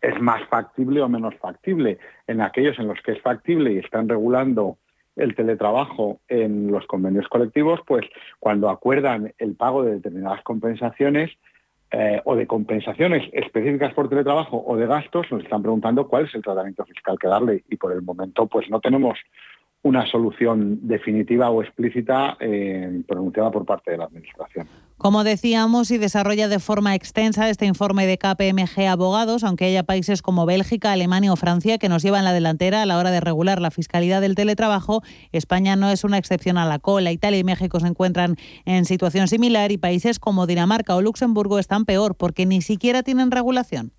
es 0.00 0.20
más 0.20 0.42
factible 0.48 1.02
o 1.02 1.08
menos 1.08 1.34
factible. 1.36 1.98
En 2.26 2.40
aquellos 2.40 2.78
en 2.78 2.88
los 2.88 3.00
que 3.02 3.12
es 3.12 3.20
factible 3.20 3.72
y 3.72 3.78
están 3.78 4.08
regulando 4.08 4.78
el 5.16 5.34
teletrabajo 5.34 6.20
en 6.28 6.70
los 6.70 6.86
convenios 6.86 7.26
colectivos, 7.28 7.80
pues 7.86 8.06
cuando 8.38 8.70
acuerdan 8.70 9.34
el 9.38 9.56
pago 9.56 9.82
de 9.82 9.94
determinadas 9.94 10.42
compensaciones, 10.44 11.32
eh, 11.90 12.20
o 12.24 12.36
de 12.36 12.46
compensaciones 12.46 13.28
específicas 13.32 13.94
por 13.94 14.08
teletrabajo 14.08 14.62
o 14.66 14.76
de 14.76 14.86
gastos, 14.86 15.26
nos 15.30 15.42
están 15.42 15.62
preguntando 15.62 16.06
cuál 16.06 16.26
es 16.26 16.34
el 16.34 16.42
tratamiento 16.42 16.84
fiscal 16.84 17.18
que 17.18 17.28
darle. 17.28 17.64
Y 17.68 17.76
por 17.76 17.92
el 17.92 18.02
momento 18.02 18.46
pues 18.46 18.68
no 18.68 18.80
tenemos 18.80 19.18
una 19.82 20.06
solución 20.10 20.80
definitiva 20.82 21.50
o 21.50 21.62
explícita 21.62 22.36
eh, 22.40 23.02
pronunciada 23.06 23.50
por 23.50 23.64
parte 23.64 23.92
de 23.92 23.98
la 23.98 24.04
Administración. 24.04 24.66
Como 24.96 25.22
decíamos, 25.22 25.92
y 25.92 25.98
desarrolla 25.98 26.48
de 26.48 26.58
forma 26.58 26.96
extensa 26.96 27.48
este 27.48 27.66
informe 27.66 28.06
de 28.06 28.18
KPMG 28.18 28.88
Abogados, 28.88 29.44
aunque 29.44 29.66
haya 29.66 29.84
países 29.84 30.22
como 30.22 30.44
Bélgica, 30.44 30.90
Alemania 30.90 31.32
o 31.32 31.36
Francia 31.36 31.78
que 31.78 31.88
nos 31.88 32.02
llevan 32.02 32.24
la 32.24 32.32
delantera 32.32 32.82
a 32.82 32.86
la 32.86 32.98
hora 32.98 33.12
de 33.12 33.20
regular 33.20 33.60
la 33.60 33.70
fiscalidad 33.70 34.20
del 34.20 34.34
teletrabajo, 34.34 35.02
España 35.30 35.76
no 35.76 35.88
es 35.90 36.02
una 36.02 36.18
excepción 36.18 36.58
a 36.58 36.66
la 36.66 36.80
cola. 36.80 37.12
Italia 37.12 37.38
y 37.38 37.44
México 37.44 37.78
se 37.78 37.86
encuentran 37.86 38.34
en 38.64 38.84
situación 38.84 39.28
similar 39.28 39.70
y 39.70 39.78
países 39.78 40.18
como 40.18 40.48
Dinamarca 40.48 40.96
o 40.96 41.02
Luxemburgo 41.02 41.60
están 41.60 41.84
peor 41.84 42.16
porque 42.16 42.44
ni 42.44 42.60
siquiera 42.60 43.04
tienen 43.04 43.30
regulación. 43.30 43.92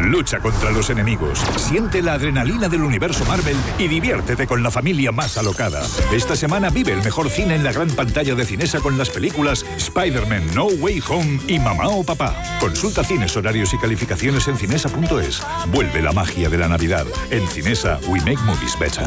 Lucha 0.00 0.38
contra 0.38 0.70
los 0.70 0.90
enemigos, 0.90 1.40
siente 1.56 2.02
la 2.02 2.14
adrenalina 2.14 2.68
del 2.68 2.82
universo 2.82 3.24
Marvel 3.24 3.56
y 3.78 3.88
diviértete 3.88 4.46
con 4.46 4.62
la 4.62 4.70
familia 4.70 5.12
más 5.12 5.36
alocada. 5.38 5.82
Esta 6.12 6.36
semana 6.36 6.70
vive 6.70 6.92
el 6.92 7.02
mejor 7.02 7.28
cine 7.28 7.56
en 7.56 7.64
la 7.64 7.72
gran 7.72 7.90
pantalla 7.90 8.34
de 8.34 8.44
Cinesa 8.44 8.80
con 8.80 8.96
las 8.96 9.10
películas 9.10 9.64
Spider-Man 9.76 10.54
No 10.54 10.66
Way 10.66 11.02
Home 11.08 11.40
y 11.48 11.58
Mamá 11.58 11.88
o 11.88 12.04
Papá. 12.04 12.34
Consulta 12.60 13.02
cines, 13.02 13.36
horarios 13.36 13.74
y 13.74 13.78
calificaciones 13.78 14.46
en 14.48 14.56
cinesa.es. 14.56 15.42
Vuelve 15.72 16.00
la 16.00 16.12
magia 16.12 16.48
de 16.48 16.58
la 16.58 16.68
Navidad. 16.68 17.06
En 17.30 17.46
Cinesa, 17.48 17.98
we 18.08 18.20
make 18.20 18.38
movies 18.44 18.78
better. 18.78 19.06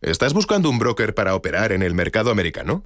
¿Estás 0.00 0.32
buscando 0.32 0.70
un 0.70 0.78
broker 0.78 1.14
para 1.14 1.34
operar 1.34 1.72
en 1.72 1.82
el 1.82 1.94
mercado 1.94 2.30
americano? 2.30 2.82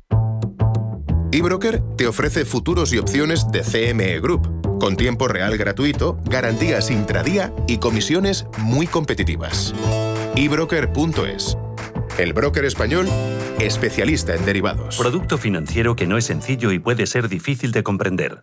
eBroker 1.30 1.82
te 1.96 2.07
ofrece 2.07 2.44
futuros 2.44 2.92
y 2.92 2.98
opciones 2.98 3.46
de 3.50 3.62
CME 3.62 4.20
Group 4.20 4.62
con 4.83 4.97
tiempo 4.97 5.28
real 5.28 5.57
gratuito, 5.57 6.18
garantías 6.24 6.91
intradía 6.91 7.53
y 7.68 7.78
comisiones 7.78 8.47
muy 8.59 8.89
competitivas. 8.89 9.72
ebroker.es. 10.35 11.57
El 12.18 12.33
broker 12.33 12.64
español 12.64 13.07
especialista 13.61 14.35
en 14.35 14.45
derivados. 14.45 14.99
Producto 14.99 15.39
financiero 15.39 15.95
que 15.95 16.09
no 16.09 16.18
es 16.18 16.24
sencillo 16.24 16.72
y 16.72 16.80
puede 16.80 17.07
ser 17.07 17.28
difícil 17.28 17.70
de 17.70 17.85
comprender. 17.85 18.43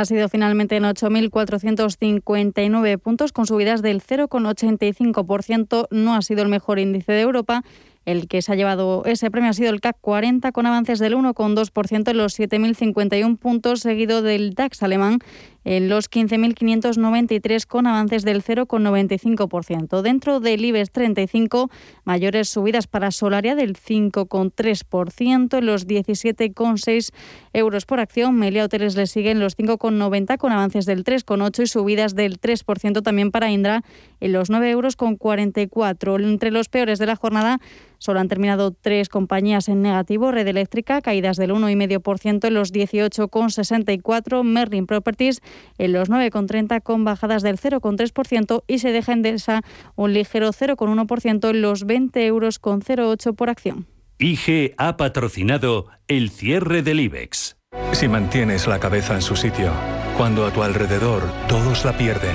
ha 0.00 0.04
sido 0.04 0.28
finalmente 0.28 0.76
en 0.76 0.84
8.459 0.84 2.98
puntos, 2.98 3.32
con 3.32 3.46
subidas 3.46 3.82
del 3.82 4.00
0,85%. 4.02 5.88
No 5.90 6.14
ha 6.14 6.22
sido 6.22 6.42
el 6.42 6.48
mejor 6.48 6.78
índice 6.78 7.10
de 7.12 7.22
Europa. 7.22 7.64
El 8.04 8.26
que 8.26 8.40
se 8.40 8.52
ha 8.52 8.54
llevado 8.54 9.02
ese 9.04 9.30
premio 9.30 9.50
ha 9.50 9.52
sido 9.52 9.68
el 9.70 9.82
CAC 9.82 9.98
40 10.00 10.50
con 10.52 10.64
avances 10.64 10.98
del 10.98 11.14
1,2% 11.14 12.10
en 12.10 12.16
los 12.16 12.38
7.051 12.38 13.36
puntos, 13.36 13.80
seguido 13.80 14.22
del 14.22 14.54
DAX 14.54 14.82
alemán 14.82 15.18
en 15.68 15.90
los 15.90 16.10
15.593 16.10 17.66
con 17.66 17.86
avances 17.86 18.24
del 18.24 18.42
0,95%. 18.42 20.00
Dentro 20.00 20.40
del 20.40 20.64
IBEX 20.64 20.90
35, 20.92 21.70
mayores 22.04 22.48
subidas 22.48 22.86
para 22.86 23.10
Solaria 23.10 23.54
del 23.54 23.76
5,3%, 23.76 25.58
en 25.58 25.66
los 25.66 25.86
17,6 25.86 27.12
euros 27.52 27.84
por 27.84 28.00
acción. 28.00 28.36
Melia 28.36 28.64
Hoteles 28.64 28.96
le 28.96 29.06
siguen 29.06 29.40
los 29.40 29.58
5,90 29.58 30.38
con 30.38 30.52
avances 30.52 30.86
del 30.86 31.04
3,8 31.04 31.62
y 31.62 31.66
subidas 31.66 32.14
del 32.14 32.40
3% 32.40 33.02
también 33.02 33.30
para 33.30 33.50
Indra 33.50 33.84
en 34.20 34.32
los 34.32 34.50
9 34.50 34.70
euros 34.70 34.96
con 34.96 35.16
44. 35.16 36.16
Entre 36.16 36.50
los 36.50 36.68
peores 36.68 36.98
de 36.98 37.06
la 37.06 37.16
jornada 37.16 37.60
Solo 37.98 38.20
han 38.20 38.28
terminado 38.28 38.70
tres 38.70 39.08
compañías 39.08 39.68
en 39.68 39.82
negativo. 39.82 40.30
Red 40.30 40.46
Eléctrica, 40.46 41.02
caídas 41.02 41.36
del 41.36 41.50
1,5% 41.50 42.46
en 42.46 42.54
los 42.54 42.72
18,64. 42.72 44.44
Merlin 44.44 44.86
Properties 44.86 45.40
en 45.78 45.92
los 45.92 46.08
9,30 46.08 46.82
con 46.82 47.04
bajadas 47.04 47.42
del 47.42 47.58
0,3% 47.58 48.62
y 48.66 48.78
se 48.78 48.92
deja 48.92 49.12
Endesa 49.12 49.62
un 49.96 50.12
ligero 50.12 50.52
0,1% 50.52 51.50
en 51.50 51.62
los 51.62 51.84
20 51.84 52.26
euros 52.26 52.58
con 52.58 52.80
0,8 52.80 53.34
por 53.34 53.50
acción. 53.50 53.86
IG 54.18 54.74
ha 54.78 54.96
patrocinado 54.96 55.86
el 56.08 56.30
cierre 56.30 56.82
del 56.82 57.00
IBEX. 57.00 57.56
Si 57.92 58.08
mantienes 58.08 58.66
la 58.66 58.80
cabeza 58.80 59.14
en 59.14 59.22
su 59.22 59.36
sitio, 59.36 59.72
cuando 60.16 60.46
a 60.46 60.52
tu 60.52 60.62
alrededor 60.62 61.22
todos 61.48 61.84
la 61.84 61.96
pierden, 61.96 62.34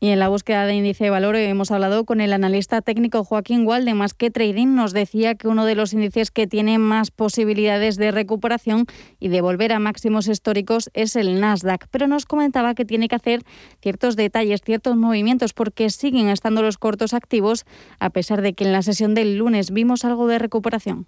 Y 0.00 0.08
en 0.10 0.18
la 0.18 0.28
búsqueda 0.28 0.66
de 0.66 0.74
índice 0.74 1.04
de 1.04 1.10
valor 1.10 1.36
hemos 1.36 1.70
hablado 1.70 2.04
con 2.04 2.20
el 2.20 2.32
analista 2.32 2.82
técnico 2.82 3.24
Joaquín 3.24 3.66
Wald 3.66 3.86
de 3.86 3.94
Más 3.94 4.12
que 4.12 4.30
Trading. 4.30 4.74
Nos 4.74 4.92
decía 4.92 5.34
que 5.34 5.48
uno 5.48 5.64
de 5.64 5.74
los 5.74 5.92
índices 5.92 6.30
que 6.30 6.46
tiene 6.46 6.78
más 6.78 7.10
posibilidades 7.10 7.96
de 7.96 8.10
recuperación 8.10 8.86
y 9.18 9.28
de 9.28 9.40
volver 9.40 9.72
a 9.72 9.78
máximos 9.78 10.28
históricos 10.28 10.90
es 10.92 11.16
el 11.16 11.40
Nasdaq. 11.40 11.86
Pero 11.90 12.06
nos 12.06 12.26
comentaba 12.26 12.74
que 12.74 12.84
tiene 12.84 13.08
que 13.08 13.16
hacer 13.16 13.42
ciertos 13.80 14.16
detalles, 14.16 14.60
ciertos 14.62 14.96
movimientos, 14.96 15.54
porque 15.54 15.88
siguen 15.88 16.28
estando 16.28 16.60
los 16.60 16.76
cortos 16.76 17.14
activos, 17.14 17.64
a 17.98 18.10
pesar 18.10 18.42
de 18.42 18.52
que 18.52 18.64
en 18.64 18.72
la 18.72 18.82
sesión 18.82 19.14
del 19.14 19.38
lunes 19.38 19.70
vimos 19.70 20.04
algo 20.04 20.26
de 20.26 20.38
recuperación. 20.38 21.06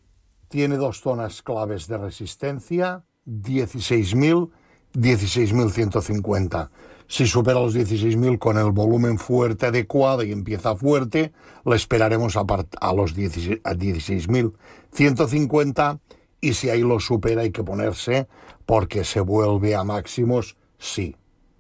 Tiene 0.49 0.77
dos 0.77 1.01
zonas 1.01 1.43
claves 1.43 1.87
de 1.89 1.99
resistencia, 1.99 3.05
16.000, 3.27 4.51
16.150 4.95 6.71
si 7.09 7.27
supera 7.27 7.61
los 7.61 7.77
16.000 7.77 8.39
con 8.39 8.57
el 8.59 8.73
volumen 8.73 9.19
fuerte 9.19 9.67
adecuado 9.67 10.23
y 10.23 10.33
empieza 10.33 10.75
fuerte, 10.75 11.33
le 11.65 11.77
esperaremos 11.77 12.37
a, 12.37 12.45
los 12.93 13.17
16.150 13.17 16.01
y 16.41 16.55
si 16.55 16.71
ahí 16.71 16.81
lo 16.81 16.99
supera 17.01 17.43
hay 17.43 17.51
que 17.51 17.63
ponerse 17.63 18.27
porque 18.67 19.05
se 19.05 19.21
vuelve 19.21 19.77
a 19.77 19.85
máximos, 19.85 20.57
sí, 20.79 21.17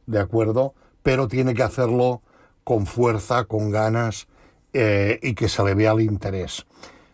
¿de 0.06 0.18
acuerdo? 0.18 0.74
Pero 1.02 1.28
tiene 1.28 1.52
que 1.54 1.62
hacerlo 1.62 2.22
con 2.64 2.86
fuerza, 2.86 3.44
con 3.44 3.70
ganas 3.70 4.26
eh, 4.72 5.20
y 5.22 5.34
que 5.34 5.48
se 5.48 5.62
le 5.62 5.74
vea 5.74 5.92
el 5.92 6.00
interés. 6.00 6.66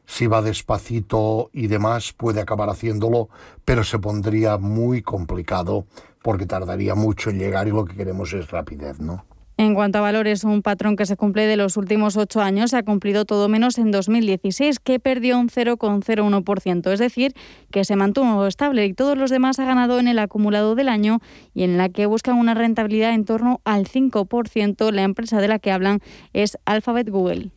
Si 0.07 0.27
va 0.27 0.41
despacito 0.43 1.51
y 1.53 1.69
demás, 1.69 2.13
puede 2.13 2.41
acabar 2.41 2.69
haciéndolo, 2.71 3.29
pero 3.65 3.85
se 3.85 3.99
pondría 3.99 4.59
muy 4.59 5.03
complicado 5.03 5.87
porque 6.23 6.47
tardaría 6.47 6.95
mucho 6.95 7.31
en 7.31 7.39
llegar 7.39 7.69
y 7.69 7.71
lo 7.71 7.85
que 7.85 7.97
queremos 7.97 8.33
es 8.33 8.51
rapidez, 8.51 9.01
¿no? 9.01 9.25
En 9.59 9.75
cuanto 9.75 9.99
a 9.99 10.01
valores, 10.01 10.45
un 10.45 10.63
patrón 10.63 10.97
que 10.97 11.05
se 11.05 11.17
cumple 11.17 11.47
de 11.47 11.57
los 11.57 11.77
últimos 11.77 12.17
ocho 12.17 12.41
años 12.41 12.71
se 12.71 12.79
ha 12.79 12.83
cumplido 12.83 13.27
todo 13.27 13.49
menos 13.49 13.79
en 13.79 13.91
2016, 13.91 14.81
que 14.81 14.99
perdió 14.99 15.39
un 15.39 15.51
0,01%, 15.51 16.91
es 16.91 16.99
decir, 16.99 17.35
que 17.71 17.85
se 17.85 17.95
mantuvo 17.95 18.47
estable 18.47 18.87
y 18.87 18.95
todos 18.95 19.17
los 19.17 19.31
demás 19.31 19.59
ha 19.59 19.65
ganado 19.65 20.01
en 20.01 20.09
el 20.09 20.19
acumulado 20.19 20.75
del 20.75 20.89
año 20.89 21.21
y 21.55 21.65
en 21.65 21.77
la 21.77 21.91
que 21.91 22.07
buscan 22.07 22.39
una 22.39 22.55
rentabilidad 22.55 23.13
en 23.13 23.25
torno 23.25 23.61
al 23.65 23.87
5%. 23.87 24.91
La 24.91 25.03
empresa 25.03 25.41
de 25.41 25.49
la 25.49 25.59
que 25.59 25.71
hablan 25.71 26.01
es 26.33 26.59
Alphabet 26.65 27.09
Google. 27.11 27.51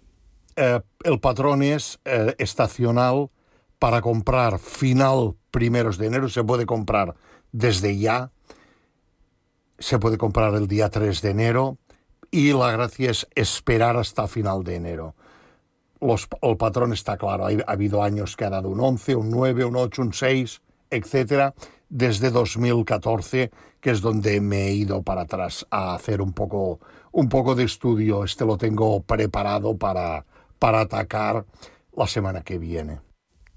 Eh, 0.57 0.81
el 1.05 1.19
patrón 1.19 1.63
es 1.63 1.99
eh, 2.05 2.35
estacional 2.37 3.29
para 3.79 4.01
comprar 4.01 4.59
final 4.59 5.35
primeros 5.49 5.97
de 5.97 6.07
enero, 6.07 6.29
se 6.29 6.43
puede 6.43 6.65
comprar 6.65 7.15
desde 7.51 7.97
ya 7.97 8.31
se 9.79 9.99
puede 9.99 10.17
comprar 10.17 10.53
el 10.55 10.67
día 10.67 10.89
3 10.89 11.21
de 11.21 11.29
enero 11.29 11.77
y 12.31 12.53
la 12.53 12.71
gracia 12.71 13.11
es 13.11 13.27
esperar 13.35 13.97
hasta 13.97 14.27
final 14.27 14.63
de 14.63 14.75
enero. 14.75 15.15
Los, 16.01 16.27
el 16.41 16.57
patrón 16.57 16.93
está 16.93 17.17
claro, 17.17 17.47
ha, 17.47 17.71
habido 17.71 18.03
años 18.03 18.35
que 18.35 18.45
ha 18.45 18.49
dado 18.49 18.69
un 18.69 18.79
11, 18.79 19.15
un 19.15 19.29
9, 19.29 19.65
un 19.65 19.75
8, 19.75 20.01
un 20.01 20.13
6, 20.13 20.61
etcétera, 20.89 21.53
desde 21.89 22.31
2014, 22.31 23.51
que 23.79 23.91
es 23.91 24.01
donde 24.01 24.41
me 24.41 24.67
he 24.67 24.73
ido 24.73 25.01
para 25.03 25.21
atrás 25.21 25.65
a 25.69 25.95
hacer 25.95 26.21
un 26.21 26.33
poco, 26.33 26.79
un 27.11 27.29
poco 27.29 27.55
de 27.55 27.63
estudio. 27.63 28.23
Este 28.23 28.45
lo 28.45 28.57
tengo 28.57 29.01
preparado 29.01 29.77
para, 29.77 30.25
para 30.59 30.81
atacar 30.81 31.45
la 31.95 32.07
semana 32.07 32.41
que 32.41 32.57
viene. 32.57 33.04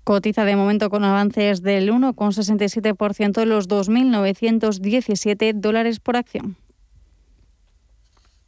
Cotiza 0.09 0.47
de 0.47 0.57
momento 0.57 0.89
con 0.89 1.05
avances 1.05 1.61
del 1.61 1.93
1,67% 1.93 3.43
en 3.43 3.49
los 3.51 3.69
2.917 3.69 5.53
dólares 5.53 6.01
por 6.01 6.17
acción. 6.17 6.57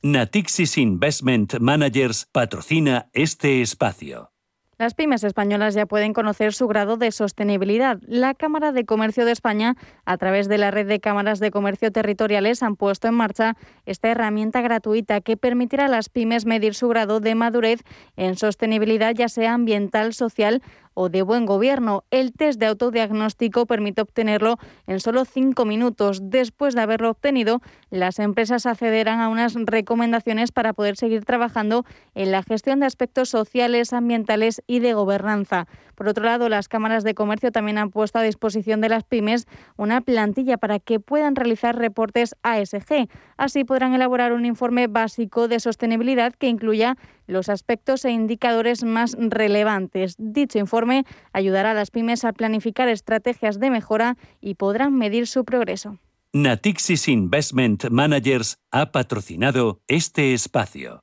Natixis 0.01 0.79
Investment 0.79 1.59
Managers 1.61 2.27
patrocina 2.33 3.11
este 3.13 3.61
espacio. 3.61 4.31
las 4.79 4.95
pymes 4.95 5.23
españolas 5.25 5.75
ya 5.75 5.85
pueden 5.85 6.15
conocer 6.15 6.55
su 6.55 6.67
grado 6.67 6.97
de 6.97 7.13
sostenibilidad. 7.13 7.99
La 8.07 8.33
Cámara 8.33 8.73
de 8.73 8.87
Comercio 8.87 9.27
de 9.27 9.33
España, 9.33 9.77
a 10.07 10.17
través 10.17 10.49
de 10.49 10.57
la 10.57 10.71
red 10.71 10.89
de 10.89 11.01
cámaras 11.01 11.39
de 11.39 11.51
comercio 11.51 11.93
territoriales, 11.93 12.63
han 12.63 12.77
puesto 12.77 13.07
en 13.07 13.13
marcha 13.13 13.59
esta 13.85 14.09
herramienta 14.09 14.63
gratuita 14.63 15.21
que 15.21 15.37
permitirá 15.37 15.85
a 15.85 15.89
las 15.89 16.09
pymes 16.09 16.47
medir 16.47 16.75
su 16.75 16.89
grado 16.89 17.21
de 17.21 17.35
madurez 17.35 17.83
en 18.17 18.37
sostenibilidad, 18.37 19.15
ya 19.15 19.29
sea 19.29 19.53
ambiental, 19.53 20.15
social 20.15 20.63
o 20.95 21.09
de 21.09 21.23
buen 21.23 21.47
gobierno. 21.47 22.05
El 22.11 22.33
test 22.33 22.59
de 22.61 22.67
autodiagnóstico 22.67 23.67
permite 23.67 24.03
obtenerlo 24.03 24.59
en 24.87 25.01
solo 25.01 25.25
cinco 25.25 25.65
minutos. 25.65 26.21
Después 26.23 26.75
de 26.75 26.83
haberlo 26.83 27.11
obtenido, 27.11 27.61
las 27.91 28.19
empresas 28.19 28.67
accederán 28.67 29.21
a 29.21 29.29
unas 29.29 29.55
recomendaciones 29.55 30.53
para 30.53 30.73
poder 30.73 30.97
seguir 30.97 31.25
trabajando 31.25 31.85
en 32.15 32.33
la 32.33 32.43
gestión 32.43 32.81
de 32.81 32.87
aspectos 32.87 33.29
sociales, 33.29 33.93
ambientales 33.93 34.63
y 34.67 34.81
de 34.81 34.95
gobernanza. 34.95 35.67
Por 36.01 36.09
otro 36.09 36.25
lado, 36.25 36.49
las 36.49 36.67
cámaras 36.67 37.05
de 37.05 37.13
comercio 37.13 37.53
también 37.53 37.77
han 37.77 37.91
puesto 37.91 38.19
a 38.19 38.23
disposición 38.23 38.81
de 38.81 38.89
las 38.89 39.05
pymes 39.05 39.47
una 39.77 40.01
plantilla 40.01 40.57
para 40.57 40.79
que 40.79 40.99
puedan 40.99 41.37
realizar 41.37 41.77
reportes 41.77 42.37
ASG. 42.43 43.07
Así 43.37 43.65
podrán 43.65 43.93
elaborar 43.93 44.33
un 44.33 44.47
informe 44.47 44.87
básico 44.87 45.47
de 45.47 45.61
sostenibilidad 45.61 46.33
que 46.33 46.49
incluya 46.49 46.97
los 47.27 47.51
aspectos 47.51 48.07
e 48.07 48.13
indicadores 48.13 48.83
más 48.83 49.15
relevantes. 49.19 50.15
Dicho 50.17 50.59
informe 50.59 51.05
ayudará 51.35 51.73
a 51.73 51.75
las 51.75 51.91
pymes 51.91 52.25
a 52.25 52.33
planificar 52.33 52.89
estrategias 52.89 53.61
de 53.61 53.69
mejora 53.69 54.17
y 54.41 54.55
podrán 54.55 54.97
medir 54.97 55.27
su 55.27 55.45
progreso. 55.45 55.99
Natixis 56.33 57.09
Investment 57.09 57.91
Managers 57.91 58.57
ha 58.71 58.91
patrocinado 58.91 59.83
este 59.87 60.33
espacio. 60.33 61.03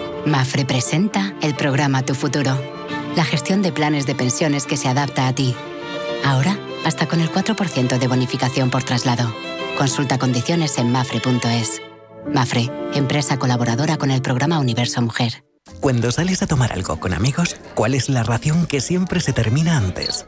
Mafre 0.25 0.65
presenta 0.65 1.33
el 1.41 1.55
programa 1.55 2.03
Tu 2.03 2.13
Futuro, 2.13 2.59
la 3.15 3.25
gestión 3.25 3.61
de 3.63 3.71
planes 3.71 4.05
de 4.05 4.13
pensiones 4.13 4.67
que 4.67 4.77
se 4.77 4.87
adapta 4.87 5.27
a 5.27 5.33
ti. 5.33 5.55
Ahora, 6.23 6.57
hasta 6.85 7.07
con 7.07 7.21
el 7.21 7.31
4% 7.31 7.97
de 7.97 8.07
bonificación 8.07 8.69
por 8.69 8.83
traslado. 8.83 9.33
Consulta 9.77 10.19
condiciones 10.19 10.77
en 10.77 10.91
mafre.es. 10.91 11.81
Mafre, 12.31 12.69
empresa 12.93 13.39
colaboradora 13.39 13.97
con 13.97 14.11
el 14.11 14.21
programa 14.21 14.59
Universo 14.59 15.01
Mujer. 15.01 15.43
Cuando 15.79 16.11
sales 16.11 16.43
a 16.43 16.47
tomar 16.47 16.71
algo 16.71 16.99
con 16.99 17.13
amigos, 17.13 17.55
¿cuál 17.73 17.95
es 17.95 18.07
la 18.07 18.21
ración 18.21 18.67
que 18.67 18.79
siempre 18.79 19.21
se 19.21 19.33
termina 19.33 19.77
antes? 19.77 20.27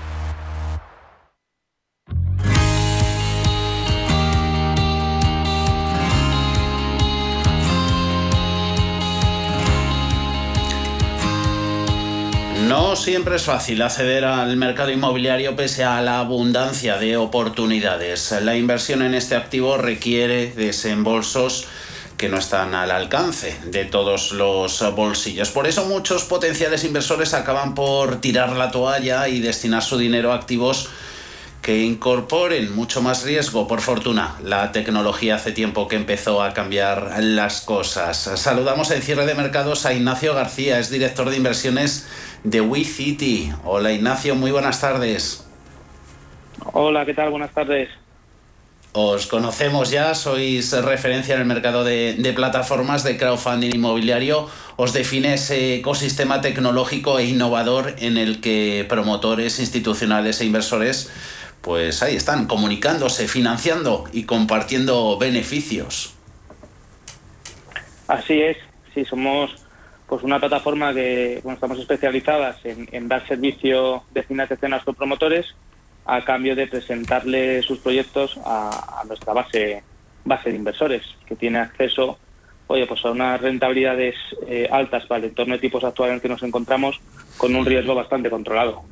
No 12.71 12.95
siempre 12.95 13.35
es 13.35 13.43
fácil 13.43 13.81
acceder 13.81 14.23
al 14.23 14.55
mercado 14.55 14.91
inmobiliario 14.91 15.57
pese 15.57 15.83
a 15.83 16.01
la 16.01 16.19
abundancia 16.19 16.95
de 16.97 17.17
oportunidades. 17.17 18.33
La 18.43 18.55
inversión 18.55 19.01
en 19.01 19.13
este 19.13 19.35
activo 19.35 19.75
requiere 19.75 20.53
desembolsos 20.53 21.67
que 22.15 22.29
no 22.29 22.37
están 22.37 22.73
al 22.73 22.91
alcance 22.91 23.59
de 23.65 23.83
todos 23.83 24.31
los 24.31 24.89
bolsillos. 24.95 25.49
Por 25.49 25.67
eso 25.67 25.83
muchos 25.83 26.23
potenciales 26.23 26.85
inversores 26.85 27.33
acaban 27.33 27.75
por 27.75 28.21
tirar 28.21 28.55
la 28.55 28.71
toalla 28.71 29.27
y 29.27 29.41
destinar 29.41 29.83
su 29.83 29.97
dinero 29.97 30.31
a 30.31 30.35
activos 30.35 30.87
que 31.61 31.83
incorporen 31.83 32.73
mucho 32.73 33.01
más 33.01 33.23
riesgo. 33.23 33.67
Por 33.67 33.81
fortuna, 33.81 34.37
la 34.43 34.71
tecnología 34.71 35.35
hace 35.35 35.51
tiempo 35.51 35.89
que 35.89 35.97
empezó 35.97 36.41
a 36.41 36.53
cambiar 36.53 37.17
las 37.19 37.61
cosas. 37.61 38.17
Saludamos 38.35 38.91
en 38.91 39.01
cierre 39.01 39.25
de 39.25 39.35
mercados 39.35 39.85
a 39.85 39.93
Ignacio 39.93 40.33
García, 40.33 40.79
es 40.79 40.89
director 40.89 41.29
de 41.29 41.35
inversiones 41.35 42.07
de 42.43 42.61
WeCity. 42.61 43.51
Hola 43.63 43.91
Ignacio, 43.91 44.35
muy 44.35 44.51
buenas 44.51 44.81
tardes. 44.81 45.47
Hola, 46.73 47.05
¿qué 47.05 47.13
tal? 47.13 47.29
Buenas 47.29 47.51
tardes. 47.51 47.89
Os 48.93 49.25
conocemos 49.27 49.89
ya, 49.89 50.13
sois 50.13 50.73
referencia 50.83 51.35
en 51.35 51.41
el 51.41 51.47
mercado 51.47 51.85
de, 51.85 52.15
de, 52.15 52.33
plataformas 52.33 53.05
de 53.05 53.17
crowdfunding 53.17 53.73
inmobiliario. 53.73 54.49
Os 54.75 54.91
define 54.91 55.35
ese 55.35 55.75
ecosistema 55.75 56.41
tecnológico 56.41 57.17
e 57.17 57.25
innovador 57.25 57.95
en 57.99 58.17
el 58.17 58.41
que 58.41 58.85
promotores 58.89 59.59
institucionales 59.59 60.41
e 60.41 60.45
inversores, 60.45 61.09
pues 61.61 62.03
ahí 62.03 62.17
están, 62.17 62.47
comunicándose, 62.47 63.29
financiando 63.29 64.03
y 64.11 64.23
compartiendo 64.23 65.17
beneficios. 65.17 66.15
Así 68.09 68.41
es, 68.41 68.57
sí, 68.93 69.05
somos 69.05 69.60
pues 70.11 70.23
una 70.23 70.41
plataforma 70.41 70.93
que 70.93 71.39
bueno, 71.41 71.55
estamos 71.55 71.79
especializadas 71.79 72.57
en, 72.65 73.07
dar 73.07 73.25
servicio 73.25 74.03
de 74.13 74.23
financiación 74.23 74.73
a 74.73 74.75
nuestros 74.75 74.97
promotores 74.97 75.45
a 76.05 76.25
cambio 76.25 76.53
de 76.53 76.67
presentarle 76.67 77.63
sus 77.63 77.79
proyectos 77.79 78.37
a, 78.43 79.03
nuestra 79.07 79.31
base 79.31 79.83
base 80.25 80.49
de 80.49 80.57
inversores, 80.57 81.03
que 81.25 81.37
tiene 81.37 81.59
acceso 81.59 82.19
oye, 82.67 82.85
pues 82.87 83.05
a 83.05 83.11
unas 83.11 83.39
rentabilidades 83.39 84.15
eh, 84.47 84.67
altas 84.69 85.05
para 85.05 85.19
el 85.19 85.29
entorno 85.29 85.53
de 85.53 85.61
tipos 85.61 85.81
actual 85.85 86.09
en 86.09 86.15
el 86.15 86.21
que 86.21 86.27
nos 86.27 86.43
encontramos, 86.43 86.99
con 87.37 87.55
un 87.55 87.65
riesgo 87.65 87.95
bastante 87.95 88.29
controlado. 88.29 88.83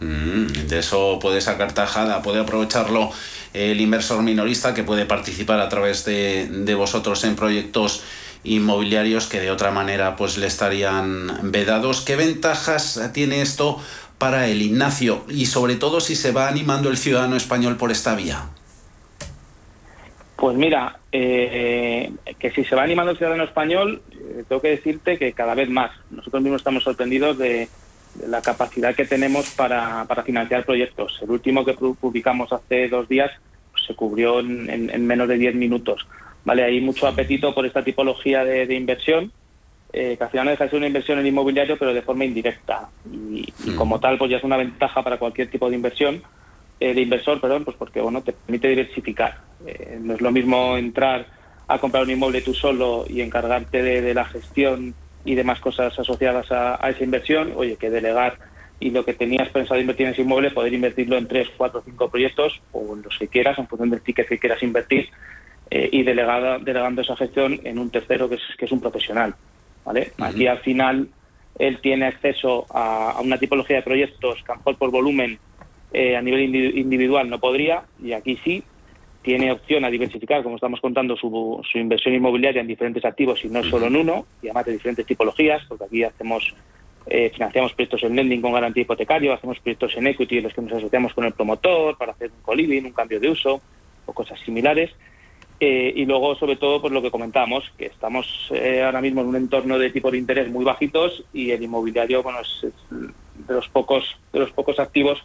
Mm, 0.00 0.46
de 0.68 0.78
eso 0.78 1.18
puede 1.22 1.40
sacar 1.40 1.72
tajada, 1.72 2.20
puede 2.20 2.40
aprovecharlo 2.40 3.10
el 3.54 3.80
inversor 3.80 4.22
minorista 4.22 4.74
que 4.74 4.84
puede 4.84 5.06
participar 5.06 5.58
a 5.60 5.70
través 5.70 6.04
de, 6.04 6.48
de 6.48 6.74
vosotros 6.74 7.24
en 7.24 7.34
proyectos 7.34 8.04
inmobiliarios 8.44 9.26
que 9.26 9.40
de 9.40 9.50
otra 9.50 9.70
manera 9.70 10.16
pues 10.16 10.38
le 10.38 10.46
estarían 10.46 11.50
vedados. 11.50 12.02
¿Qué 12.02 12.16
ventajas 12.16 13.10
tiene 13.12 13.42
esto 13.42 13.80
para 14.18 14.48
el 14.48 14.62
Ignacio 14.62 15.24
y 15.28 15.46
sobre 15.46 15.76
todo 15.76 16.00
si 16.00 16.16
se 16.16 16.32
va 16.32 16.48
animando 16.48 16.90
el 16.90 16.96
ciudadano 16.96 17.36
español 17.36 17.76
por 17.76 17.90
esta 17.90 18.14
vía? 18.14 18.46
Pues 20.36 20.56
mira, 20.56 20.98
eh, 21.10 22.12
que 22.38 22.50
si 22.52 22.64
se 22.64 22.76
va 22.76 22.84
animando 22.84 23.10
el 23.10 23.18
ciudadano 23.18 23.44
español, 23.44 24.02
eh, 24.12 24.44
tengo 24.48 24.62
que 24.62 24.68
decirte 24.68 25.18
que 25.18 25.32
cada 25.32 25.54
vez 25.54 25.68
más. 25.68 25.90
Nosotros 26.10 26.42
mismos 26.42 26.60
estamos 26.60 26.84
sorprendidos 26.84 27.38
de, 27.38 27.68
la 28.26 28.42
capacidad 28.42 28.94
que 28.94 29.04
tenemos 29.04 29.50
para, 29.50 30.06
financiar 30.24 30.64
proyectos. 30.64 31.18
El 31.22 31.30
último 31.30 31.64
que 31.64 31.74
publicamos 31.74 32.52
hace 32.52 32.88
dos 32.88 33.08
días 33.08 33.30
pues, 33.72 33.84
se 33.86 33.94
cubrió 33.94 34.40
en, 34.40 35.06
menos 35.06 35.28
de 35.28 35.38
10 35.38 35.54
minutos. 35.54 36.06
Vale, 36.44 36.64
hay 36.64 36.80
mucho 36.80 37.06
apetito 37.06 37.54
por 37.54 37.66
esta 37.66 37.82
tipología 37.82 38.44
de 38.44 38.74
inversión 38.74 39.32
eh, 39.92 40.16
que 40.18 40.24
al 40.24 40.30
final 40.30 40.44
no 40.44 40.50
deja 40.50 40.64
de 40.64 40.70
ser 40.70 40.76
una 40.76 40.86
inversión 40.86 41.18
en 41.18 41.26
inmobiliario, 41.26 41.78
pero 41.78 41.94
de 41.94 42.02
forma 42.02 42.24
indirecta. 42.24 42.90
Y, 43.10 43.52
mm. 43.64 43.76
como 43.76 43.98
tal, 43.98 44.18
pues 44.18 44.30
ya 44.30 44.36
es 44.36 44.44
una 44.44 44.56
ventaja 44.56 45.02
para 45.02 45.18
cualquier 45.18 45.48
tipo 45.50 45.68
de 45.70 45.76
inversión, 45.76 46.22
eh, 46.78 46.92
de 46.92 47.00
inversor, 47.00 47.40
perdón, 47.40 47.64
pues 47.64 47.76
porque 47.76 48.00
bueno, 48.00 48.22
te 48.22 48.32
permite 48.32 48.68
diversificar. 48.68 49.38
Eh, 49.66 49.98
no 50.00 50.14
es 50.14 50.20
lo 50.20 50.30
mismo 50.30 50.76
entrar 50.76 51.26
a 51.66 51.78
comprar 51.78 52.02
un 52.02 52.10
inmueble 52.10 52.42
tú 52.42 52.52
solo 52.52 53.06
y 53.08 53.22
encargarte 53.22 53.82
de, 53.82 54.14
la 54.14 54.24
gestión 54.24 54.94
y 55.24 55.34
demás 55.34 55.60
cosas 55.60 55.98
asociadas 55.98 56.50
a, 56.50 56.76
esa 56.88 57.04
inversión, 57.04 57.52
oye, 57.56 57.76
que 57.76 57.90
delegar 57.90 58.38
y 58.80 58.90
lo 58.90 59.04
que 59.04 59.12
tenías 59.12 59.48
pensado 59.48 59.80
invertir 59.80 60.06
en 60.06 60.12
ese 60.12 60.22
inmueble, 60.22 60.50
poder 60.50 60.72
invertirlo 60.72 61.18
en 61.18 61.26
tres, 61.26 61.48
cuatro, 61.56 61.82
cinco 61.84 62.08
proyectos 62.08 62.60
o 62.72 62.94
en 62.94 63.02
los 63.02 63.18
que 63.18 63.28
quieras, 63.28 63.58
en 63.58 63.66
función 63.66 63.90
del 63.90 64.00
ticket 64.00 64.28
que 64.28 64.38
quieras 64.38 64.62
invertir, 64.62 65.08
y 65.70 66.02
delegada, 66.02 66.58
delegando 66.58 67.02
esa 67.02 67.16
gestión 67.16 67.60
en 67.64 67.78
un 67.78 67.90
tercero 67.90 68.28
que 68.28 68.36
es, 68.36 68.42
que 68.56 68.64
es 68.64 68.72
un 68.72 68.80
profesional. 68.80 69.34
Aquí 70.18 70.46
al 70.46 70.58
final 70.58 71.08
él 71.58 71.80
tiene 71.80 72.06
acceso 72.06 72.66
a, 72.70 73.20
una 73.22 73.38
tipología 73.38 73.76
de 73.76 73.82
proyectos 73.82 74.42
que 74.44 74.52
a 74.52 74.56
por 74.56 74.90
volumen 74.90 75.38
eh, 75.92 76.16
a 76.16 76.22
nivel 76.22 76.54
individual 76.76 77.28
no 77.28 77.40
podría 77.40 77.84
y 78.02 78.12
aquí 78.12 78.38
sí 78.44 78.62
tiene 79.22 79.50
opción 79.50 79.84
a 79.84 79.90
diversificar, 79.90 80.42
como 80.42 80.54
estamos 80.54 80.80
contando, 80.80 81.16
su, 81.16 81.62
inversión 81.74 82.14
inmobiliaria 82.14 82.60
en 82.60 82.66
diferentes 82.66 83.04
activos 83.04 83.44
y 83.44 83.48
no 83.48 83.62
solo 83.64 83.86
en 83.86 83.96
uno, 83.96 84.26
y 84.40 84.46
además 84.46 84.66
de 84.66 84.72
diferentes 84.72 85.04
tipologías, 85.04 85.62
porque 85.68 85.84
aquí 85.84 86.02
hacemos 86.02 86.54
eh, 87.06 87.30
financiamos 87.34 87.74
proyectos 87.74 88.04
en 88.04 88.16
lending 88.16 88.40
con 88.40 88.52
garantía 88.52 88.82
hipotecaria, 88.82 89.34
hacemos 89.34 89.58
proyectos 89.58 89.96
en 89.96 90.06
equity 90.06 90.38
en 90.38 90.44
los 90.44 90.54
que 90.54 90.62
nos 90.62 90.72
asociamos 90.72 91.12
con 91.12 91.24
el 91.24 91.32
promotor 91.32 91.98
para 91.98 92.12
hacer 92.12 92.30
un 92.30 92.42
coliving, 92.42 92.86
un 92.86 92.92
cambio 92.92 93.18
de 93.20 93.28
uso 93.28 93.60
o 94.06 94.12
cosas 94.12 94.38
similares. 94.40 94.92
Eh, 95.60 95.92
y 95.96 96.04
luego, 96.04 96.36
sobre 96.36 96.56
todo, 96.56 96.80
pues 96.80 96.92
lo 96.92 97.02
que 97.02 97.10
comentamos, 97.10 97.64
que 97.76 97.86
estamos 97.86 98.48
eh, 98.52 98.82
ahora 98.84 99.00
mismo 99.00 99.22
en 99.22 99.26
un 99.26 99.36
entorno 99.36 99.76
de 99.78 99.90
tipos 99.90 100.12
de 100.12 100.18
interés 100.18 100.48
muy 100.48 100.64
bajitos 100.64 101.24
y 101.32 101.50
el 101.50 101.62
inmobiliario, 101.62 102.22
bueno, 102.22 102.38
es, 102.40 102.72
de 102.90 103.54
los 103.54 103.68
pocos 103.68 104.04
de 104.32 104.38
los 104.38 104.52
pocos 104.52 104.78
activos 104.78 105.18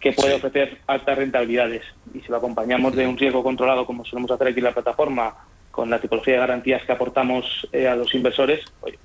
que 0.00 0.12
puede 0.12 0.34
ofrecer 0.34 0.78
altas 0.86 1.18
rentabilidades. 1.18 1.82
Y 2.14 2.20
si 2.20 2.28
lo 2.28 2.38
acompañamos 2.38 2.94
de 2.96 3.06
un 3.06 3.18
riesgo 3.18 3.42
controlado, 3.42 3.84
como 3.84 4.04
solemos 4.04 4.30
hacer 4.30 4.48
aquí 4.48 4.58
en 4.58 4.64
la 4.64 4.72
plataforma, 4.72 5.34
con 5.70 5.90
la 5.90 6.00
tipología 6.00 6.34
de 6.34 6.40
garantías 6.40 6.82
que 6.84 6.92
aportamos 6.92 7.68
eh, 7.70 7.86
a 7.86 7.96
los 7.96 8.14
inversores, 8.14 8.64
pues 8.80 8.96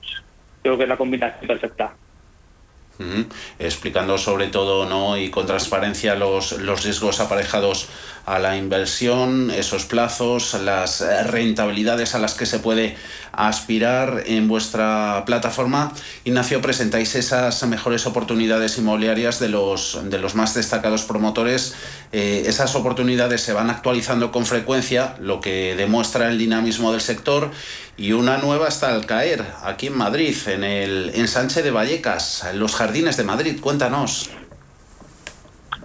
creo 0.62 0.78
que 0.78 0.84
es 0.84 0.90
la 0.90 0.98
combinación 0.98 1.48
perfecta 1.48 1.96
explicando 3.60 4.18
sobre 4.18 4.48
todo 4.48 4.86
¿no? 4.86 5.18
y 5.18 5.30
con 5.30 5.46
transparencia 5.46 6.16
los, 6.16 6.54
los 6.54 6.84
riesgos 6.84 7.20
aparejados 7.20 7.90
a 8.26 8.40
la 8.40 8.58
inversión, 8.58 9.52
esos 9.52 9.86
plazos, 9.86 10.54
las 10.64 11.04
rentabilidades 11.28 12.16
a 12.16 12.20
las 12.20 12.34
que 12.34 12.46
se 12.46 12.60
puede 12.60 12.96
aspirar 13.32 14.24
en 14.26 14.48
vuestra 14.48 15.24
plataforma. 15.26 15.94
Ignacio, 16.24 16.62
presentáis 16.62 17.16
esas 17.16 17.64
mejores 17.64 18.06
oportunidades 18.06 18.78
inmobiliarias 18.78 19.40
de 19.40 19.50
los, 19.50 20.00
de 20.04 20.18
los 20.20 20.36
más 20.36 20.54
destacados 20.54 21.04
promotores. 21.04 21.74
Eh, 22.12 22.44
esas 22.48 22.76
oportunidades 22.76 23.42
se 23.42 23.54
van 23.54 23.70
actualizando 23.70 24.32
con 24.32 24.46
frecuencia, 24.46 25.16
lo 25.20 25.40
que 25.40 25.76
demuestra 25.76 26.30
el 26.30 26.38
dinamismo 26.38 26.92
del 26.92 27.02
sector 27.02 27.52
y 27.98 28.14
una 28.14 28.38
nueva 28.38 28.68
está 28.68 28.94
al 28.94 29.06
caer 29.06 29.46
aquí 29.64 29.88
en 29.88 29.98
Madrid, 29.98 30.36
en 30.48 30.64
el 30.64 31.12
ensanche 31.14 31.62
de 31.62 31.72
Vallecas, 31.72 32.44
en 32.50 32.60
los 32.60 32.76
jardines 32.76 33.18
de 33.18 33.24
Madrid. 33.24 33.60
Cuéntanos. 33.62 34.30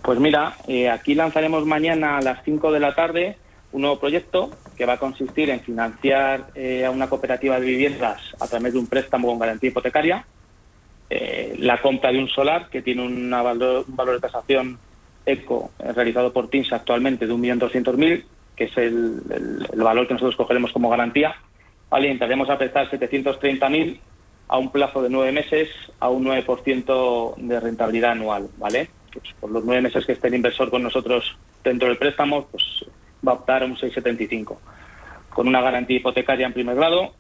Pues 0.07 0.21
mira, 0.21 0.55
eh, 0.69 0.89
aquí 0.89 1.17
lanzaremos 1.17 1.67
mañana 1.67 2.19
a 2.19 2.23
las 2.23 2.45
5 2.45 2.71
de 2.71 2.79
la 2.79 2.95
tarde 2.95 3.37
un 3.73 3.81
nuevo 3.81 3.99
proyecto 3.99 4.53
que 4.77 4.87
va 4.87 4.93
a 4.93 4.99
consistir 4.99 5.51
en 5.51 5.59
financiar 5.59 6.47
eh, 6.55 6.85
a 6.85 6.93
una 6.93 7.09
cooperativa 7.09 7.59
de 7.59 7.67
viviendas 7.67 8.23
a 8.39 8.47
través 8.47 8.73
de 8.73 8.79
un 8.79 8.87
préstamo 8.87 9.27
con 9.27 9.41
garantía 9.41 9.71
hipotecaria, 9.71 10.25
eh, 11.11 11.57
la 11.59 11.83
compra 11.83 12.13
de 12.13 12.21
un 12.21 12.29
solar 12.29 12.69
que 12.71 12.83
tiene 12.83 13.05
un 13.05 13.29
valor 13.31 14.15
de 14.15 14.21
tasación 14.21 14.79
ECO 15.27 15.73
realizado 15.77 16.33
por 16.33 16.51
TINS 16.51 16.73
actualmente 16.73 17.27
de 17.27 17.35
1.200.000, 17.35 18.25
que 18.55 18.65
es 18.67 18.77
el, 18.77 19.23
valor 19.75 20.07
que 20.07 20.15
nosotros 20.15 20.37
cogeremos 20.37 20.71
como 20.73 20.89
garantía, 20.89 21.35
Vale, 21.91 22.07
intentaremos 22.07 22.49
a 22.49 22.59
prestar 22.59 22.89
730.000 22.89 23.99
a 24.47 24.59
un 24.59 24.71
plazo 24.71 25.03
de 25.03 25.11
nueve 25.11 25.33
meses 25.33 25.69
a 25.99 26.11
un 26.11 26.25
9% 26.27 27.37
de 27.39 27.59
rentabilidad 27.59 28.13
anual, 28.13 28.49
¿vale? 28.57 28.89
Pues 29.21 29.35
por 29.41 29.51
los 29.51 29.65
nueve 29.65 29.83
meses 29.83 30.05
que 30.05 30.13
esté 30.13 30.29
el 30.29 30.35
inversor 30.35 30.71
con 30.71 30.83
nosotros 30.83 31.37
dentro 31.63 31.89
del 31.89 31.99
préstamo, 31.99 32.47
pues 32.47 32.85
va 33.27 33.33
a 33.33 33.35
optar 33.37 33.63
a 33.63 33.67
un 33.67 33.77
6,75, 33.77 34.57
con 35.31 35.49
una 35.49 35.61
garantía 35.61 35.97
hipotecaria 35.97 36.47
en 36.47 36.53
primer 36.53 36.77
grado 36.77 37.15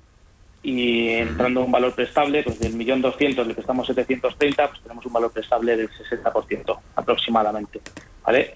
y 0.63 1.09
entrando 1.11 1.63
un 1.63 1.71
valor 1.71 1.95
prestable, 1.95 2.43
pues 2.43 2.59
del 2.59 2.75
millón 2.75 3.01
doscientos 3.01 3.47
le 3.47 3.55
prestamos 3.55 3.87
730, 3.87 4.69
pues 4.69 4.83
tenemos 4.83 5.07
un 5.07 5.13
valor 5.13 5.33
prestable 5.33 5.77
del 5.77 5.89
60% 5.91 6.79
aproximadamente, 6.97 7.81
¿vale? 8.25 8.55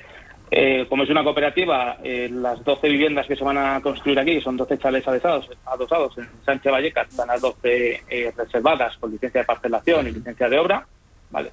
Eh, 0.52 0.86
como 0.88 1.04
es 1.04 1.10
una 1.10 1.22
cooperativa, 1.22 1.98
eh, 2.02 2.28
las 2.32 2.64
12 2.64 2.88
viviendas 2.88 3.28
que 3.28 3.36
se 3.36 3.44
van 3.44 3.56
a 3.56 3.80
construir 3.80 4.18
aquí, 4.18 4.40
son 4.40 4.56
12 4.56 4.78
chales 4.78 5.06
adosados, 5.06 5.48
adosados 5.64 6.18
en 6.18 6.28
Sánchez 6.44 6.72
Vallecas, 6.72 7.08
están 7.08 7.28
las 7.28 7.40
12 7.40 8.02
eh, 8.08 8.32
reservadas 8.36 8.96
con 8.98 9.12
licencia 9.12 9.42
de 9.42 9.46
parcelación 9.46 10.08
y 10.08 10.10
licencia 10.10 10.48
de 10.48 10.58
obra, 10.58 10.84
¿vale? 11.30 11.52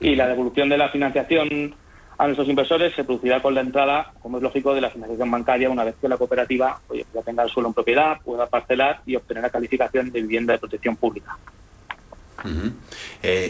Y 0.00 0.16
la 0.16 0.28
devolución 0.28 0.68
de 0.68 0.78
la 0.78 0.88
financiación 0.88 1.74
a 2.18 2.26
nuestros 2.26 2.48
inversores 2.48 2.94
se 2.94 3.04
producirá 3.04 3.40
con 3.40 3.54
la 3.54 3.62
entrada, 3.62 4.12
como 4.20 4.36
es 4.36 4.42
lógico, 4.42 4.74
de 4.74 4.82
la 4.82 4.90
financiación 4.90 5.30
bancaria 5.30 5.70
una 5.70 5.84
vez 5.84 5.94
que 6.00 6.08
la 6.08 6.18
cooperativa 6.18 6.78
oye, 6.88 7.06
ya 7.14 7.22
tenga 7.22 7.42
el 7.42 7.48
suelo 7.48 7.68
en 7.68 7.74
propiedad, 7.74 8.20
pueda 8.22 8.46
parcelar 8.46 9.00
y 9.06 9.16
obtener 9.16 9.42
la 9.42 9.50
calificación 9.50 10.10
de 10.10 10.20
vivienda 10.20 10.52
de 10.52 10.58
protección 10.58 10.96
pública. 10.96 11.38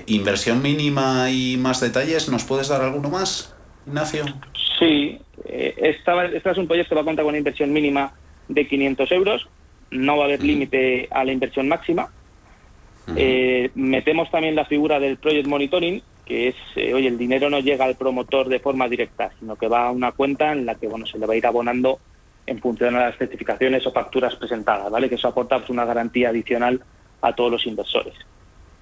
inversión 0.06 0.62
mínima 0.62 1.30
y 1.30 1.56
más 1.56 1.80
detalles, 1.80 2.28
¿nos 2.28 2.44
puedes 2.44 2.68
dar 2.68 2.80
alguno 2.80 3.10
más, 3.10 3.54
Ignacio? 3.86 4.24
Sí, 4.78 5.20
eh, 5.44 5.74
esta, 5.76 6.26
es 6.26 6.58
un 6.58 6.68
proyecto 6.68 6.90
que 6.90 6.94
va 6.94 7.00
a 7.00 7.04
contar 7.04 7.24
con 7.24 7.30
una 7.30 7.38
inversión 7.38 7.72
mínima 7.72 8.12
de 8.48 8.66
500 8.66 9.12
euros, 9.12 9.48
no 9.90 10.16
va 10.16 10.24
a 10.24 10.26
haber 10.26 10.44
límite 10.44 11.08
a 11.10 11.24
la 11.24 11.32
inversión 11.32 11.68
máxima. 11.68 12.08
Eh, 13.16 13.70
metemos 13.74 14.30
también 14.30 14.54
la 14.54 14.64
figura 14.64 15.00
del 15.00 15.16
Project 15.16 15.48
Monitoring, 15.48 16.00
que 16.30 16.46
es, 16.46 16.54
eh, 16.76 16.94
oye, 16.94 17.08
el 17.08 17.18
dinero 17.18 17.50
no 17.50 17.58
llega 17.58 17.84
al 17.84 17.96
promotor 17.96 18.48
de 18.48 18.60
forma 18.60 18.88
directa, 18.88 19.32
sino 19.40 19.56
que 19.56 19.66
va 19.66 19.88
a 19.88 19.90
una 19.90 20.12
cuenta 20.12 20.52
en 20.52 20.64
la 20.64 20.76
que, 20.76 20.86
bueno, 20.86 21.04
se 21.04 21.18
le 21.18 21.26
va 21.26 21.34
a 21.34 21.36
ir 21.36 21.44
abonando 21.44 21.98
en 22.46 22.60
función 22.60 22.94
a 22.94 23.06
las 23.06 23.18
certificaciones 23.18 23.84
o 23.84 23.90
facturas 23.90 24.36
presentadas, 24.36 24.88
¿vale? 24.92 25.08
Que 25.08 25.16
eso 25.16 25.26
aporta 25.26 25.58
pues, 25.58 25.70
una 25.70 25.84
garantía 25.84 26.28
adicional 26.28 26.80
a 27.20 27.34
todos 27.34 27.50
los 27.50 27.66
inversores. 27.66 28.14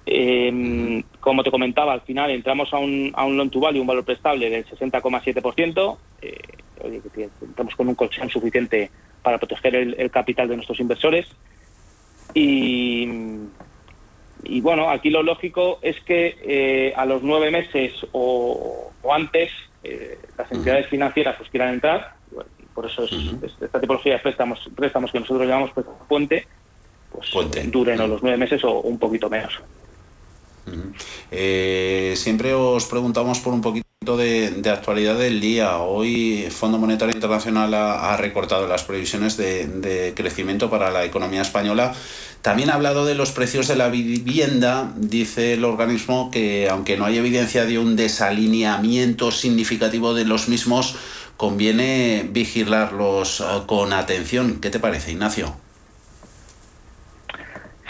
Eh, 0.05 1.03
como 1.20 1.42
te 1.42 1.51
comentaba, 1.51 1.94
al 1.94 2.03
final 2.03 2.30
entramos 2.32 2.70
a 2.74 2.76
un, 2.76 3.12
a 3.14 3.24
un 3.24 3.38
loan 3.38 3.49
to 3.49 3.61
value, 3.61 3.80
un 3.80 3.86
valor 3.86 4.05
prestable 4.05 4.51
del 4.51 4.66
60,7%. 4.66 5.99
Eh, 6.20 6.36
oye, 6.84 7.01
que 7.14 7.30
estamos 7.49 7.74
con 7.74 7.88
un 7.88 7.94
colchón 7.94 8.28
suficiente 8.28 8.90
para 9.22 9.38
proteger 9.38 9.74
el, 9.74 10.11
capital 10.11 10.49
de 10.49 10.57
nuestros 10.57 10.80
inversores. 10.80 11.26
Y, 12.34 13.09
y, 14.45 14.61
bueno, 14.61 14.91
aquí 14.91 15.11
lo 15.11 15.22
lógico 15.22 15.78
es 15.82 16.01
que 16.01 16.39
eh, 16.43 16.93
a 16.97 17.05
los 17.05 17.22
nueve 17.22 17.51
meses 17.51 17.93
o, 18.12 18.93
antes 19.11 19.51
eh, 19.82 20.18
las 20.36 20.51
entidades 20.53 20.86
financieras 20.89 21.36
pues 21.36 21.51
quieran 21.51 21.74
entrar, 21.74 22.14
por 22.74 22.86
eso 22.86 23.05
es, 23.05 23.12
esta 23.61 23.80
tipología 23.80 24.14
de 24.14 24.18
préstamos, 24.20 24.61
préstamos 24.74 25.11
que 25.11 25.20
nosotros 25.20 25.49
llamamos 25.49 25.72
préstamos 25.72 26.07
puente, 26.07 26.47
pues 27.11 27.30
duren 27.70 27.99
los 27.99 28.22
nueve 28.22 28.36
meses 28.36 28.62
o 28.64 28.80
un 28.80 28.99
poquito 28.99 29.28
menos. 29.28 29.61
Eh, 31.30 32.14
siempre 32.16 32.55
os 32.55 32.86
preguntamos 32.86 33.41
por 33.41 33.53
un 33.53 33.61
poquito 33.61 33.89
de, 34.16 34.62
actualidad 34.70 35.18
del 35.18 35.41
día. 35.41 35.78
Hoy 35.78 36.49
Fondo 36.51 36.78
Monetario 36.78 37.14
Internacional 37.14 37.74
ha, 37.74 38.16
recortado 38.16 38.66
las 38.66 38.84
previsiones 38.84 39.36
de, 39.36 40.12
crecimiento 40.16 40.70
para 40.70 40.91
la 40.91 41.05
economía 41.05 41.43
española. 41.43 41.95
También 42.43 42.70
ha 42.70 42.74
hablado 42.74 43.05
de 43.05 43.14
los 43.14 43.32
precios 43.32 43.68
de 43.68 43.76
la 43.76 43.89
vivienda. 43.89 44.93
Dice 44.97 45.55
el 45.55 45.64
organismo 45.64 46.30
que 46.30 46.68
aunque 46.68 46.97
no 46.97 47.05
hay 47.05 47.18
evidencia 47.18 47.64
de 47.64 47.78
un 47.78 47.97
desalineamiento 47.97 49.30
significativo 49.30 50.14
de 50.14 50.24
los 50.24 50.49
mismos, 50.49 50.97
conviene 51.36 52.26
vigilarlos 52.30 53.41
eh, 53.41 53.45
con 53.66 53.93
atención. 53.93 54.61
¿Qué 54.61 54.70
te 54.70 54.80
parece, 54.80 55.12
Ignacio? 55.12 55.57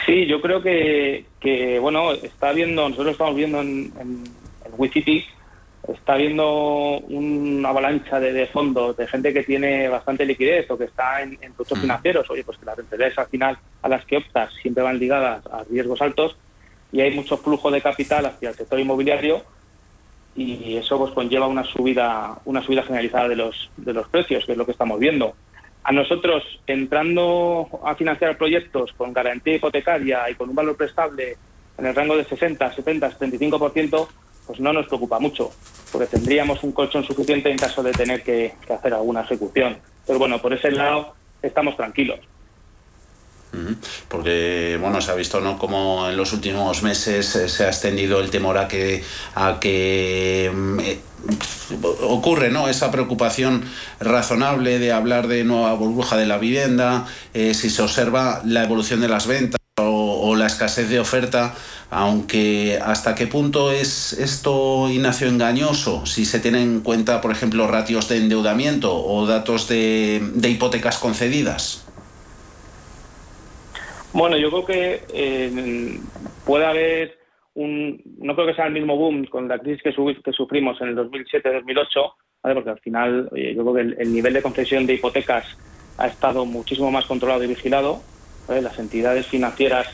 Sí, 0.06 0.26
yo 0.26 0.40
creo 0.40 0.62
que, 0.62 1.26
que 1.40 1.78
bueno, 1.78 2.12
está 2.12 2.52
viendo, 2.52 2.88
nosotros 2.88 3.12
estamos 3.12 3.36
viendo 3.36 3.60
en, 3.60 3.92
en, 4.00 4.24
está 5.94 6.16
viendo 6.16 6.98
una 7.08 7.70
avalancha 7.70 8.20
de, 8.20 8.46
fondos, 8.46 8.96
de 8.96 9.06
gente 9.06 9.32
que 9.32 9.42
tiene 9.42 9.88
bastante 9.88 10.26
liquidez 10.26 10.70
o 10.70 10.76
que 10.76 10.84
está 10.84 11.22
en, 11.22 11.36
productos 11.36 11.78
mm. 11.78 11.82
financieros. 11.82 12.30
Oye, 12.30 12.44
pues 12.44 12.58
que 12.58 12.66
las 12.66 12.76
rentabilidades 12.76 13.18
al 13.18 13.26
final 13.26 13.58
a 13.82 13.88
las 13.88 14.04
que 14.04 14.18
optas 14.18 14.52
siempre 14.60 14.82
van 14.82 14.98
ligadas 14.98 15.46
a 15.46 15.64
riesgos 15.64 16.02
altos 16.02 16.36
y 16.92 17.00
hay 17.00 17.14
mucho 17.14 17.36
flujo 17.38 17.70
de 17.70 17.80
capital 17.80 18.26
hacia 18.26 18.50
el 18.50 18.54
sector 18.54 18.78
inmobiliario 18.78 19.42
y 20.34 20.76
eso 20.76 20.98
pues 20.98 21.12
conlleva 21.12 21.48
una 21.48 21.64
subida, 21.64 22.38
una 22.44 22.62
subida 22.62 22.82
generalizada 22.82 23.28
de 23.28 23.36
los, 23.36 23.70
de 23.76 23.92
los 23.92 24.08
precios, 24.08 24.46
que 24.46 24.52
es 24.52 24.58
lo 24.58 24.64
que 24.64 24.72
estamos 24.72 24.98
viendo. 25.00 25.34
A 25.82 25.92
nosotros, 25.92 26.44
entrando 26.66 27.68
a 27.84 27.94
financiar 27.94 28.36
proyectos 28.36 28.92
con 28.92 29.12
garantía 29.12 29.56
hipotecaria 29.56 30.30
y 30.30 30.34
con 30.34 30.50
un 30.50 30.54
valor 30.54 30.76
prestable 30.76 31.36
en 31.78 31.86
el 31.86 31.94
rango 31.94 32.16
de 32.16 32.24
60, 32.24 32.72
70, 32.72 33.18
75%, 33.18 34.08
pues 34.48 34.60
no 34.60 34.72
nos 34.72 34.86
preocupa 34.86 35.18
mucho, 35.18 35.52
porque 35.92 36.06
tendríamos 36.06 36.64
un 36.64 36.72
colchón 36.72 37.04
suficiente 37.04 37.50
en 37.50 37.58
caso 37.58 37.82
de 37.82 37.92
tener 37.92 38.22
que, 38.22 38.54
hacer 38.74 38.94
alguna 38.94 39.20
ejecución. 39.20 39.76
Pero 40.06 40.18
bueno, 40.18 40.40
por 40.40 40.54
ese 40.54 40.70
lado 40.70 41.14
estamos 41.42 41.76
tranquilos. 41.76 42.18
Porque 44.08 44.78
bueno, 44.80 45.00
se 45.02 45.10
ha 45.10 45.14
visto 45.14 45.40
¿no? 45.40 45.58
como 45.58 46.08
en 46.08 46.16
los 46.16 46.32
últimos 46.32 46.82
meses 46.82 47.34
eh, 47.36 47.48
se 47.48 47.64
ha 47.64 47.68
extendido 47.68 48.20
el 48.20 48.30
temor 48.30 48.56
a 48.58 48.68
que, 48.68 49.02
a 49.34 49.58
que 49.58 50.50
mm, 50.54 50.80
eh, 50.80 50.98
ocurre 52.02 52.50
¿no? 52.50 52.68
esa 52.68 52.90
preocupación 52.90 53.64
razonable 54.00 54.78
de 54.78 54.92
hablar 54.92 55.28
de 55.28 55.44
nueva 55.44 55.74
burbuja 55.74 56.16
de 56.16 56.26
la 56.26 56.38
vivienda, 56.38 57.06
eh, 57.34 57.52
si 57.52 57.68
se 57.68 57.82
observa 57.82 58.42
la 58.44 58.64
evolución 58.64 59.00
de 59.00 59.08
las 59.08 59.26
ventas 59.26 59.57
o, 60.28 60.36
la 60.36 60.46
escasez 60.46 60.88
de 60.88 61.00
oferta, 61.00 61.54
aunque 61.90 62.78
hasta 62.82 63.14
qué 63.14 63.26
punto 63.26 63.72
es 63.72 64.12
esto, 64.12 64.88
Ignacio, 64.90 65.28
engañoso, 65.28 66.06
si 66.06 66.24
se 66.24 66.40
tienen 66.40 66.62
en 66.62 66.80
cuenta, 66.80 67.20
por 67.20 67.30
ejemplo, 67.30 67.66
ratios 67.66 68.08
de 68.08 68.18
endeudamiento 68.18 68.94
o 68.94 69.26
datos 69.26 69.68
de, 69.68 70.20
hipotecas 70.42 70.98
concedidas. 70.98 71.84
Bueno, 74.12 74.36
yo 74.36 74.50
creo 74.50 74.64
que 74.64 75.02
eh, 75.12 76.00
puede 76.44 76.66
haber 76.66 77.18
no 77.58 78.34
creo 78.34 78.46
que 78.46 78.54
sea 78.54 78.66
el 78.66 78.72
mismo 78.72 78.96
boom 78.96 79.24
con 79.26 79.48
la 79.48 79.58
crisis 79.58 79.82
que, 79.82 79.92
que 80.24 80.32
sufrimos 80.32 80.80
en 80.80 80.88
el 80.88 80.96
2007-2008, 80.96 82.12
porque 82.42 82.70
al 82.70 82.78
final 82.80 83.28
yo 83.32 83.62
creo 83.62 83.74
que 83.74 84.02
el, 84.02 84.12
nivel 84.12 84.32
de 84.32 84.42
concesión 84.42 84.86
de 84.86 84.94
hipotecas 84.94 85.58
ha 85.96 86.06
estado 86.06 86.46
muchísimo 86.46 86.90
más 86.90 87.06
controlado 87.06 87.42
y 87.42 87.48
vigilado. 87.48 88.00
Las 88.48 88.78
entidades 88.78 89.26
financieras 89.26 89.88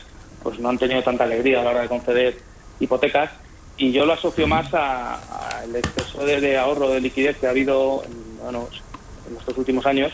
pues 0.45 0.59
no 0.59 0.69
han 0.69 0.77
tenido 0.77 1.01
tanta 1.01 1.23
alegría 1.23 1.59
a 1.59 1.63
la 1.63 1.71
hora 1.71 1.81
de 1.81 1.87
conceder 1.87 2.37
hipotecas 2.79 3.31
y 3.77 3.91
yo 3.91 4.05
lo 4.05 4.13
asocio 4.13 4.45
más 4.45 4.71
al 4.75 5.75
exceso 5.75 6.23
de, 6.23 6.55
ahorro 6.55 6.89
de 6.89 7.01
liquidez 7.01 7.35
que 7.37 7.47
ha 7.47 7.49
habido 7.49 8.03
en, 8.03 8.55
en 8.55 9.37
estos 9.37 9.57
últimos 9.57 9.87
años 9.87 10.13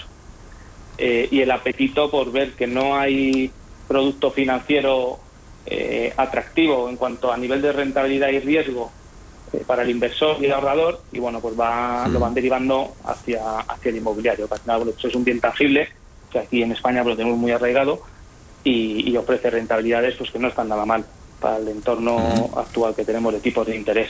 eh, 0.98 1.28
y 1.30 1.42
el 1.42 1.52
apetito 1.52 2.10
por 2.10 2.32
ver 2.32 2.54
que 2.54 2.66
no 2.66 2.98
hay 2.98 3.52
producto 3.90 4.32
financiero 4.32 5.20
eh, 5.66 6.14
atractivo 6.16 6.88
en 6.88 6.96
cuanto 6.96 7.30
a 7.30 7.36
nivel 7.36 7.62
de 7.62 7.74
rentabilidad 7.74 8.30
y 8.30 8.40
riesgo 8.40 8.90
eh, 9.52 9.66
para 9.68 9.84
el 9.84 9.90
inversor 9.90 10.38
y 10.40 10.46
el 10.46 10.54
ahorrador 10.54 11.02
y 11.12 11.20
bueno 11.20 11.42
pues 11.42 11.60
va, 11.60 12.08
lo 12.08 12.22
van 12.22 12.34
derivando 12.34 12.96
hacia, 13.04 13.60
hacia 13.60 13.90
el 13.90 13.98
inmobiliario. 13.98 14.48
Que 14.48 14.54
al 14.54 14.60
final 14.62 14.78
bueno, 14.78 14.92
pues 14.94 15.04
es 15.04 15.16
un 15.16 15.26
bien 15.26 15.42
tangible 15.42 15.90
que 16.32 16.40
aquí 16.40 16.64
en 16.64 16.72
España 16.72 17.04
lo 17.04 17.18
tenemos 17.18 17.38
muy 17.38 17.52
arraigado 17.52 18.02
y, 18.64 19.16
ofrece 19.18 19.50
rentabilidades 19.50 20.16
pues 20.16 20.32
que 20.32 20.40
no 20.40 20.48
están 20.48 20.70
nada 20.70 20.86
mal 20.86 21.06
para 21.40 21.58
el 21.58 21.68
entorno 21.68 22.18
actual 22.56 22.96
que 22.96 23.06
tenemos 23.06 23.34
de 23.34 23.40
tipos 23.40 23.66
de 23.66 23.76
interés 23.76 24.10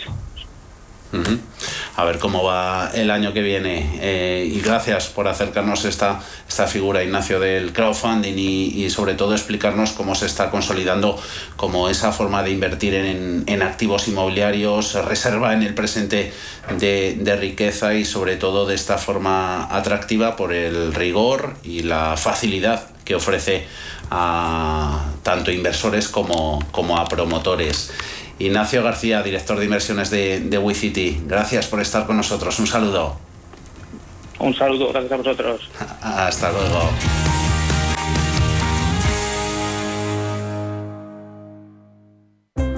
a 1.95 2.05
ver 2.05 2.19
cómo 2.19 2.43
va 2.43 2.91
el 2.93 3.11
año 3.11 3.33
que 3.33 3.41
viene. 3.41 3.99
Eh, 4.01 4.49
y 4.51 4.61
gracias 4.61 5.07
por 5.07 5.27
acercarnos 5.27 5.85
esta, 5.85 6.21
esta 6.47 6.67
figura, 6.67 7.03
Ignacio, 7.03 7.39
del 7.39 7.73
crowdfunding 7.73 8.35
y, 8.37 8.89
sobre 8.89 9.13
todo 9.13 9.33
explicarnos 9.33 9.91
cómo 9.91 10.15
se 10.15 10.25
está 10.25 10.49
consolidando 10.49 11.21
como 11.55 11.89
esa 11.89 12.11
forma 12.11 12.43
de 12.43 12.51
invertir 12.51 12.93
en, 12.93 13.61
activos 13.61 14.07
inmobiliarios, 14.07 14.93
reserva 15.05 15.53
en 15.53 15.63
el 15.63 15.73
presente 15.73 16.33
de, 16.77 17.37
riqueza 17.39 17.93
y 17.93 18.05
sobre 18.05 18.35
todo 18.35 18.65
de 18.65 18.75
esta 18.75 18.97
forma 18.97 19.67
atractiva 19.75 20.35
por 20.35 20.53
el 20.53 20.93
rigor 20.93 21.55
y 21.63 21.83
la 21.83 22.17
facilidad 22.17 22.87
que 23.05 23.15
ofrece 23.15 23.65
a 24.09 25.05
tanto 25.23 25.51
inversores 25.51 26.07
como, 26.09 26.63
como 26.71 26.97
a 26.97 27.05
promotores. 27.07 27.91
Ignacio 28.45 28.83
García, 28.83 29.21
director 29.23 29.57
de 29.57 29.65
inversiones 29.65 30.09
de, 30.09 30.39
de 30.39 30.57
WeCity. 30.57 31.23
Gracias 31.25 31.67
por 31.67 31.81
estar 31.81 32.05
con 32.05 32.17
nosotros. 32.17 32.57
Un 32.59 32.67
saludo. 32.67 33.17
Un 34.39 34.55
saludo, 34.55 34.91
gracias 34.91 35.11
a 35.11 35.17
vosotros. 35.17 35.69
Hasta 36.01 36.51
luego. 36.51 36.89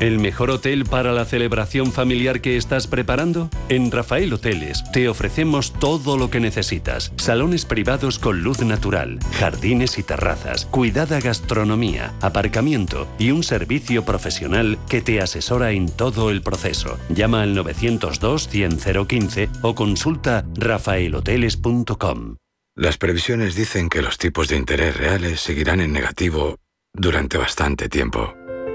¿El 0.00 0.18
mejor 0.18 0.50
hotel 0.50 0.84
para 0.84 1.12
la 1.12 1.24
celebración 1.24 1.92
familiar 1.92 2.40
que 2.40 2.56
estás 2.56 2.86
preparando? 2.86 3.48
En 3.68 3.90
Rafael 3.90 4.32
Hoteles 4.32 4.84
te 4.92 5.08
ofrecemos 5.08 5.72
todo 5.72 6.18
lo 6.18 6.30
que 6.30 6.40
necesitas. 6.40 7.12
Salones 7.16 7.64
privados 7.64 8.18
con 8.18 8.42
luz 8.42 8.60
natural, 8.60 9.18
jardines 9.38 9.96
y 9.98 10.02
terrazas, 10.02 10.66
cuidada 10.66 11.20
gastronomía, 11.20 12.12
aparcamiento 12.20 13.08
y 13.18 13.30
un 13.30 13.42
servicio 13.44 14.04
profesional 14.04 14.78
que 14.88 15.00
te 15.00 15.20
asesora 15.20 15.70
en 15.70 15.88
todo 15.88 16.30
el 16.30 16.42
proceso. 16.42 16.98
Llama 17.08 17.42
al 17.42 17.54
902 17.54 18.48
100 18.48 18.78
o 19.62 19.74
consulta 19.74 20.44
rafaelhoteles.com. 20.56 22.36
Las 22.76 22.98
previsiones 22.98 23.54
dicen 23.54 23.88
que 23.88 24.02
los 24.02 24.18
tipos 24.18 24.48
de 24.48 24.56
interés 24.56 24.96
reales 24.96 25.40
seguirán 25.40 25.80
en 25.80 25.92
negativo 25.92 26.58
durante 26.92 27.38
bastante 27.38 27.88
tiempo. 27.88 28.34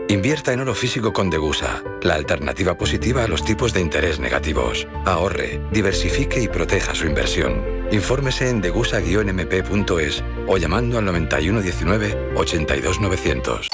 Invierta 0.10 0.52
en 0.52 0.62
oro 0.62 0.74
físico 0.74 1.14
con 1.14 1.30
Degusa, 1.30 1.84
la 2.02 2.16
alternativa 2.16 2.76
positiva 2.76 3.24
a 3.24 3.28
los 3.28 3.46
tipos 3.46 3.74
de 3.74 3.82
interés 3.82 4.20
negativos. 4.20 4.88
Ahorre, 5.06 5.62
diversifique 5.72 6.42
y 6.42 6.48
proteja 6.48 6.96
su 6.96 7.06
inversión. 7.06 7.64
Infórmese 7.92 8.50
en 8.50 8.60
degusa-mp.es 8.60 10.24
o 10.48 10.58
llamando 10.58 10.98
al 10.98 11.06
9119 11.06 12.34
82900. 12.36 13.70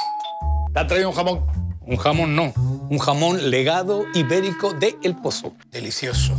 ¿Te 0.74 0.80
ha 0.82 0.86
traído 0.86 1.08
un 1.08 1.16
jamón? 1.16 1.46
Un 1.80 1.96
jamón 1.96 2.36
no, 2.36 2.54
un 2.90 3.00
jamón 3.00 3.50
legado 3.50 4.04
ibérico 4.14 4.74
de 4.74 4.98
El 5.04 5.16
Pozo. 5.16 5.54
Delicioso 5.72 6.36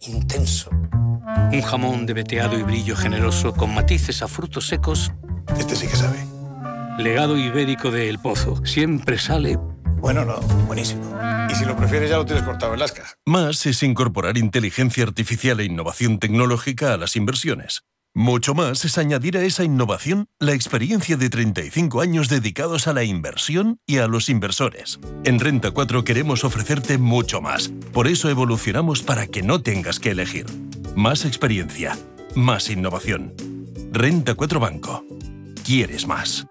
intenso. 0.00 0.70
Un 1.52 1.60
jamón 1.60 2.06
de 2.06 2.14
veteado 2.14 2.58
y 2.58 2.62
brillo 2.62 2.96
generoso 2.96 3.52
con 3.52 3.74
matices 3.74 4.22
a 4.22 4.28
frutos 4.28 4.68
secos. 4.68 5.12
Este 5.58 5.76
sí 5.76 5.86
que 5.86 5.96
sabe. 5.96 6.33
Legado 6.98 7.36
ibérico 7.36 7.90
de 7.90 8.08
El 8.08 8.20
Pozo. 8.20 8.64
Siempre 8.64 9.18
sale. 9.18 9.58
Bueno, 9.98 10.24
no, 10.24 10.40
buenísimo. 10.66 11.02
Y 11.50 11.54
si 11.54 11.64
lo 11.64 11.76
prefieres 11.76 12.08
ya 12.08 12.18
lo 12.18 12.24
tienes 12.24 12.44
cortado 12.44 12.72
en 12.72 12.78
lasca. 12.78 13.04
Más 13.26 13.66
es 13.66 13.82
incorporar 13.82 14.38
inteligencia 14.38 15.02
artificial 15.02 15.58
e 15.58 15.64
innovación 15.64 16.20
tecnológica 16.20 16.94
a 16.94 16.96
las 16.96 17.16
inversiones. 17.16 17.82
Mucho 18.14 18.54
más 18.54 18.84
es 18.84 18.96
añadir 18.96 19.36
a 19.36 19.42
esa 19.42 19.64
innovación 19.64 20.26
la 20.38 20.52
experiencia 20.52 21.16
de 21.16 21.30
35 21.30 22.00
años 22.00 22.28
dedicados 22.28 22.86
a 22.86 22.92
la 22.92 23.02
inversión 23.02 23.80
y 23.88 23.98
a 23.98 24.06
los 24.06 24.28
inversores. 24.28 25.00
En 25.24 25.40
Renta 25.40 25.72
4 25.72 26.04
queremos 26.04 26.44
ofrecerte 26.44 26.96
mucho 26.96 27.40
más. 27.40 27.72
Por 27.92 28.06
eso 28.06 28.30
evolucionamos 28.30 29.02
para 29.02 29.26
que 29.26 29.42
no 29.42 29.62
tengas 29.62 29.98
que 29.98 30.10
elegir. 30.10 30.46
Más 30.94 31.24
experiencia, 31.24 31.98
más 32.36 32.70
innovación. 32.70 33.34
Renta 33.90 34.36
4 34.36 34.60
Banco. 34.60 35.04
¿Quieres 35.64 36.06
más? 36.06 36.46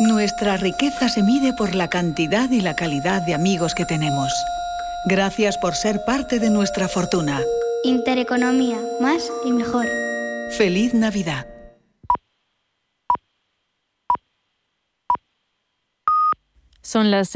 Nuestra 0.00 0.56
riqueza 0.56 1.10
se 1.10 1.22
mide 1.22 1.52
por 1.52 1.74
la 1.74 1.90
cantidad 1.90 2.50
y 2.50 2.62
la 2.62 2.74
calidad 2.74 3.20
de 3.20 3.34
amigos 3.34 3.74
que 3.74 3.84
tenemos. 3.84 4.32
Gracias 5.04 5.58
por 5.58 5.74
ser 5.74 6.06
parte 6.06 6.38
de 6.40 6.48
nuestra 6.48 6.88
fortuna. 6.88 7.42
Intereconomía, 7.84 8.78
más 9.02 9.30
y 9.44 9.52
mejor. 9.52 9.86
Feliz 10.56 10.94
Navidad. 10.94 11.46
Son 16.80 17.10
las 17.10 17.28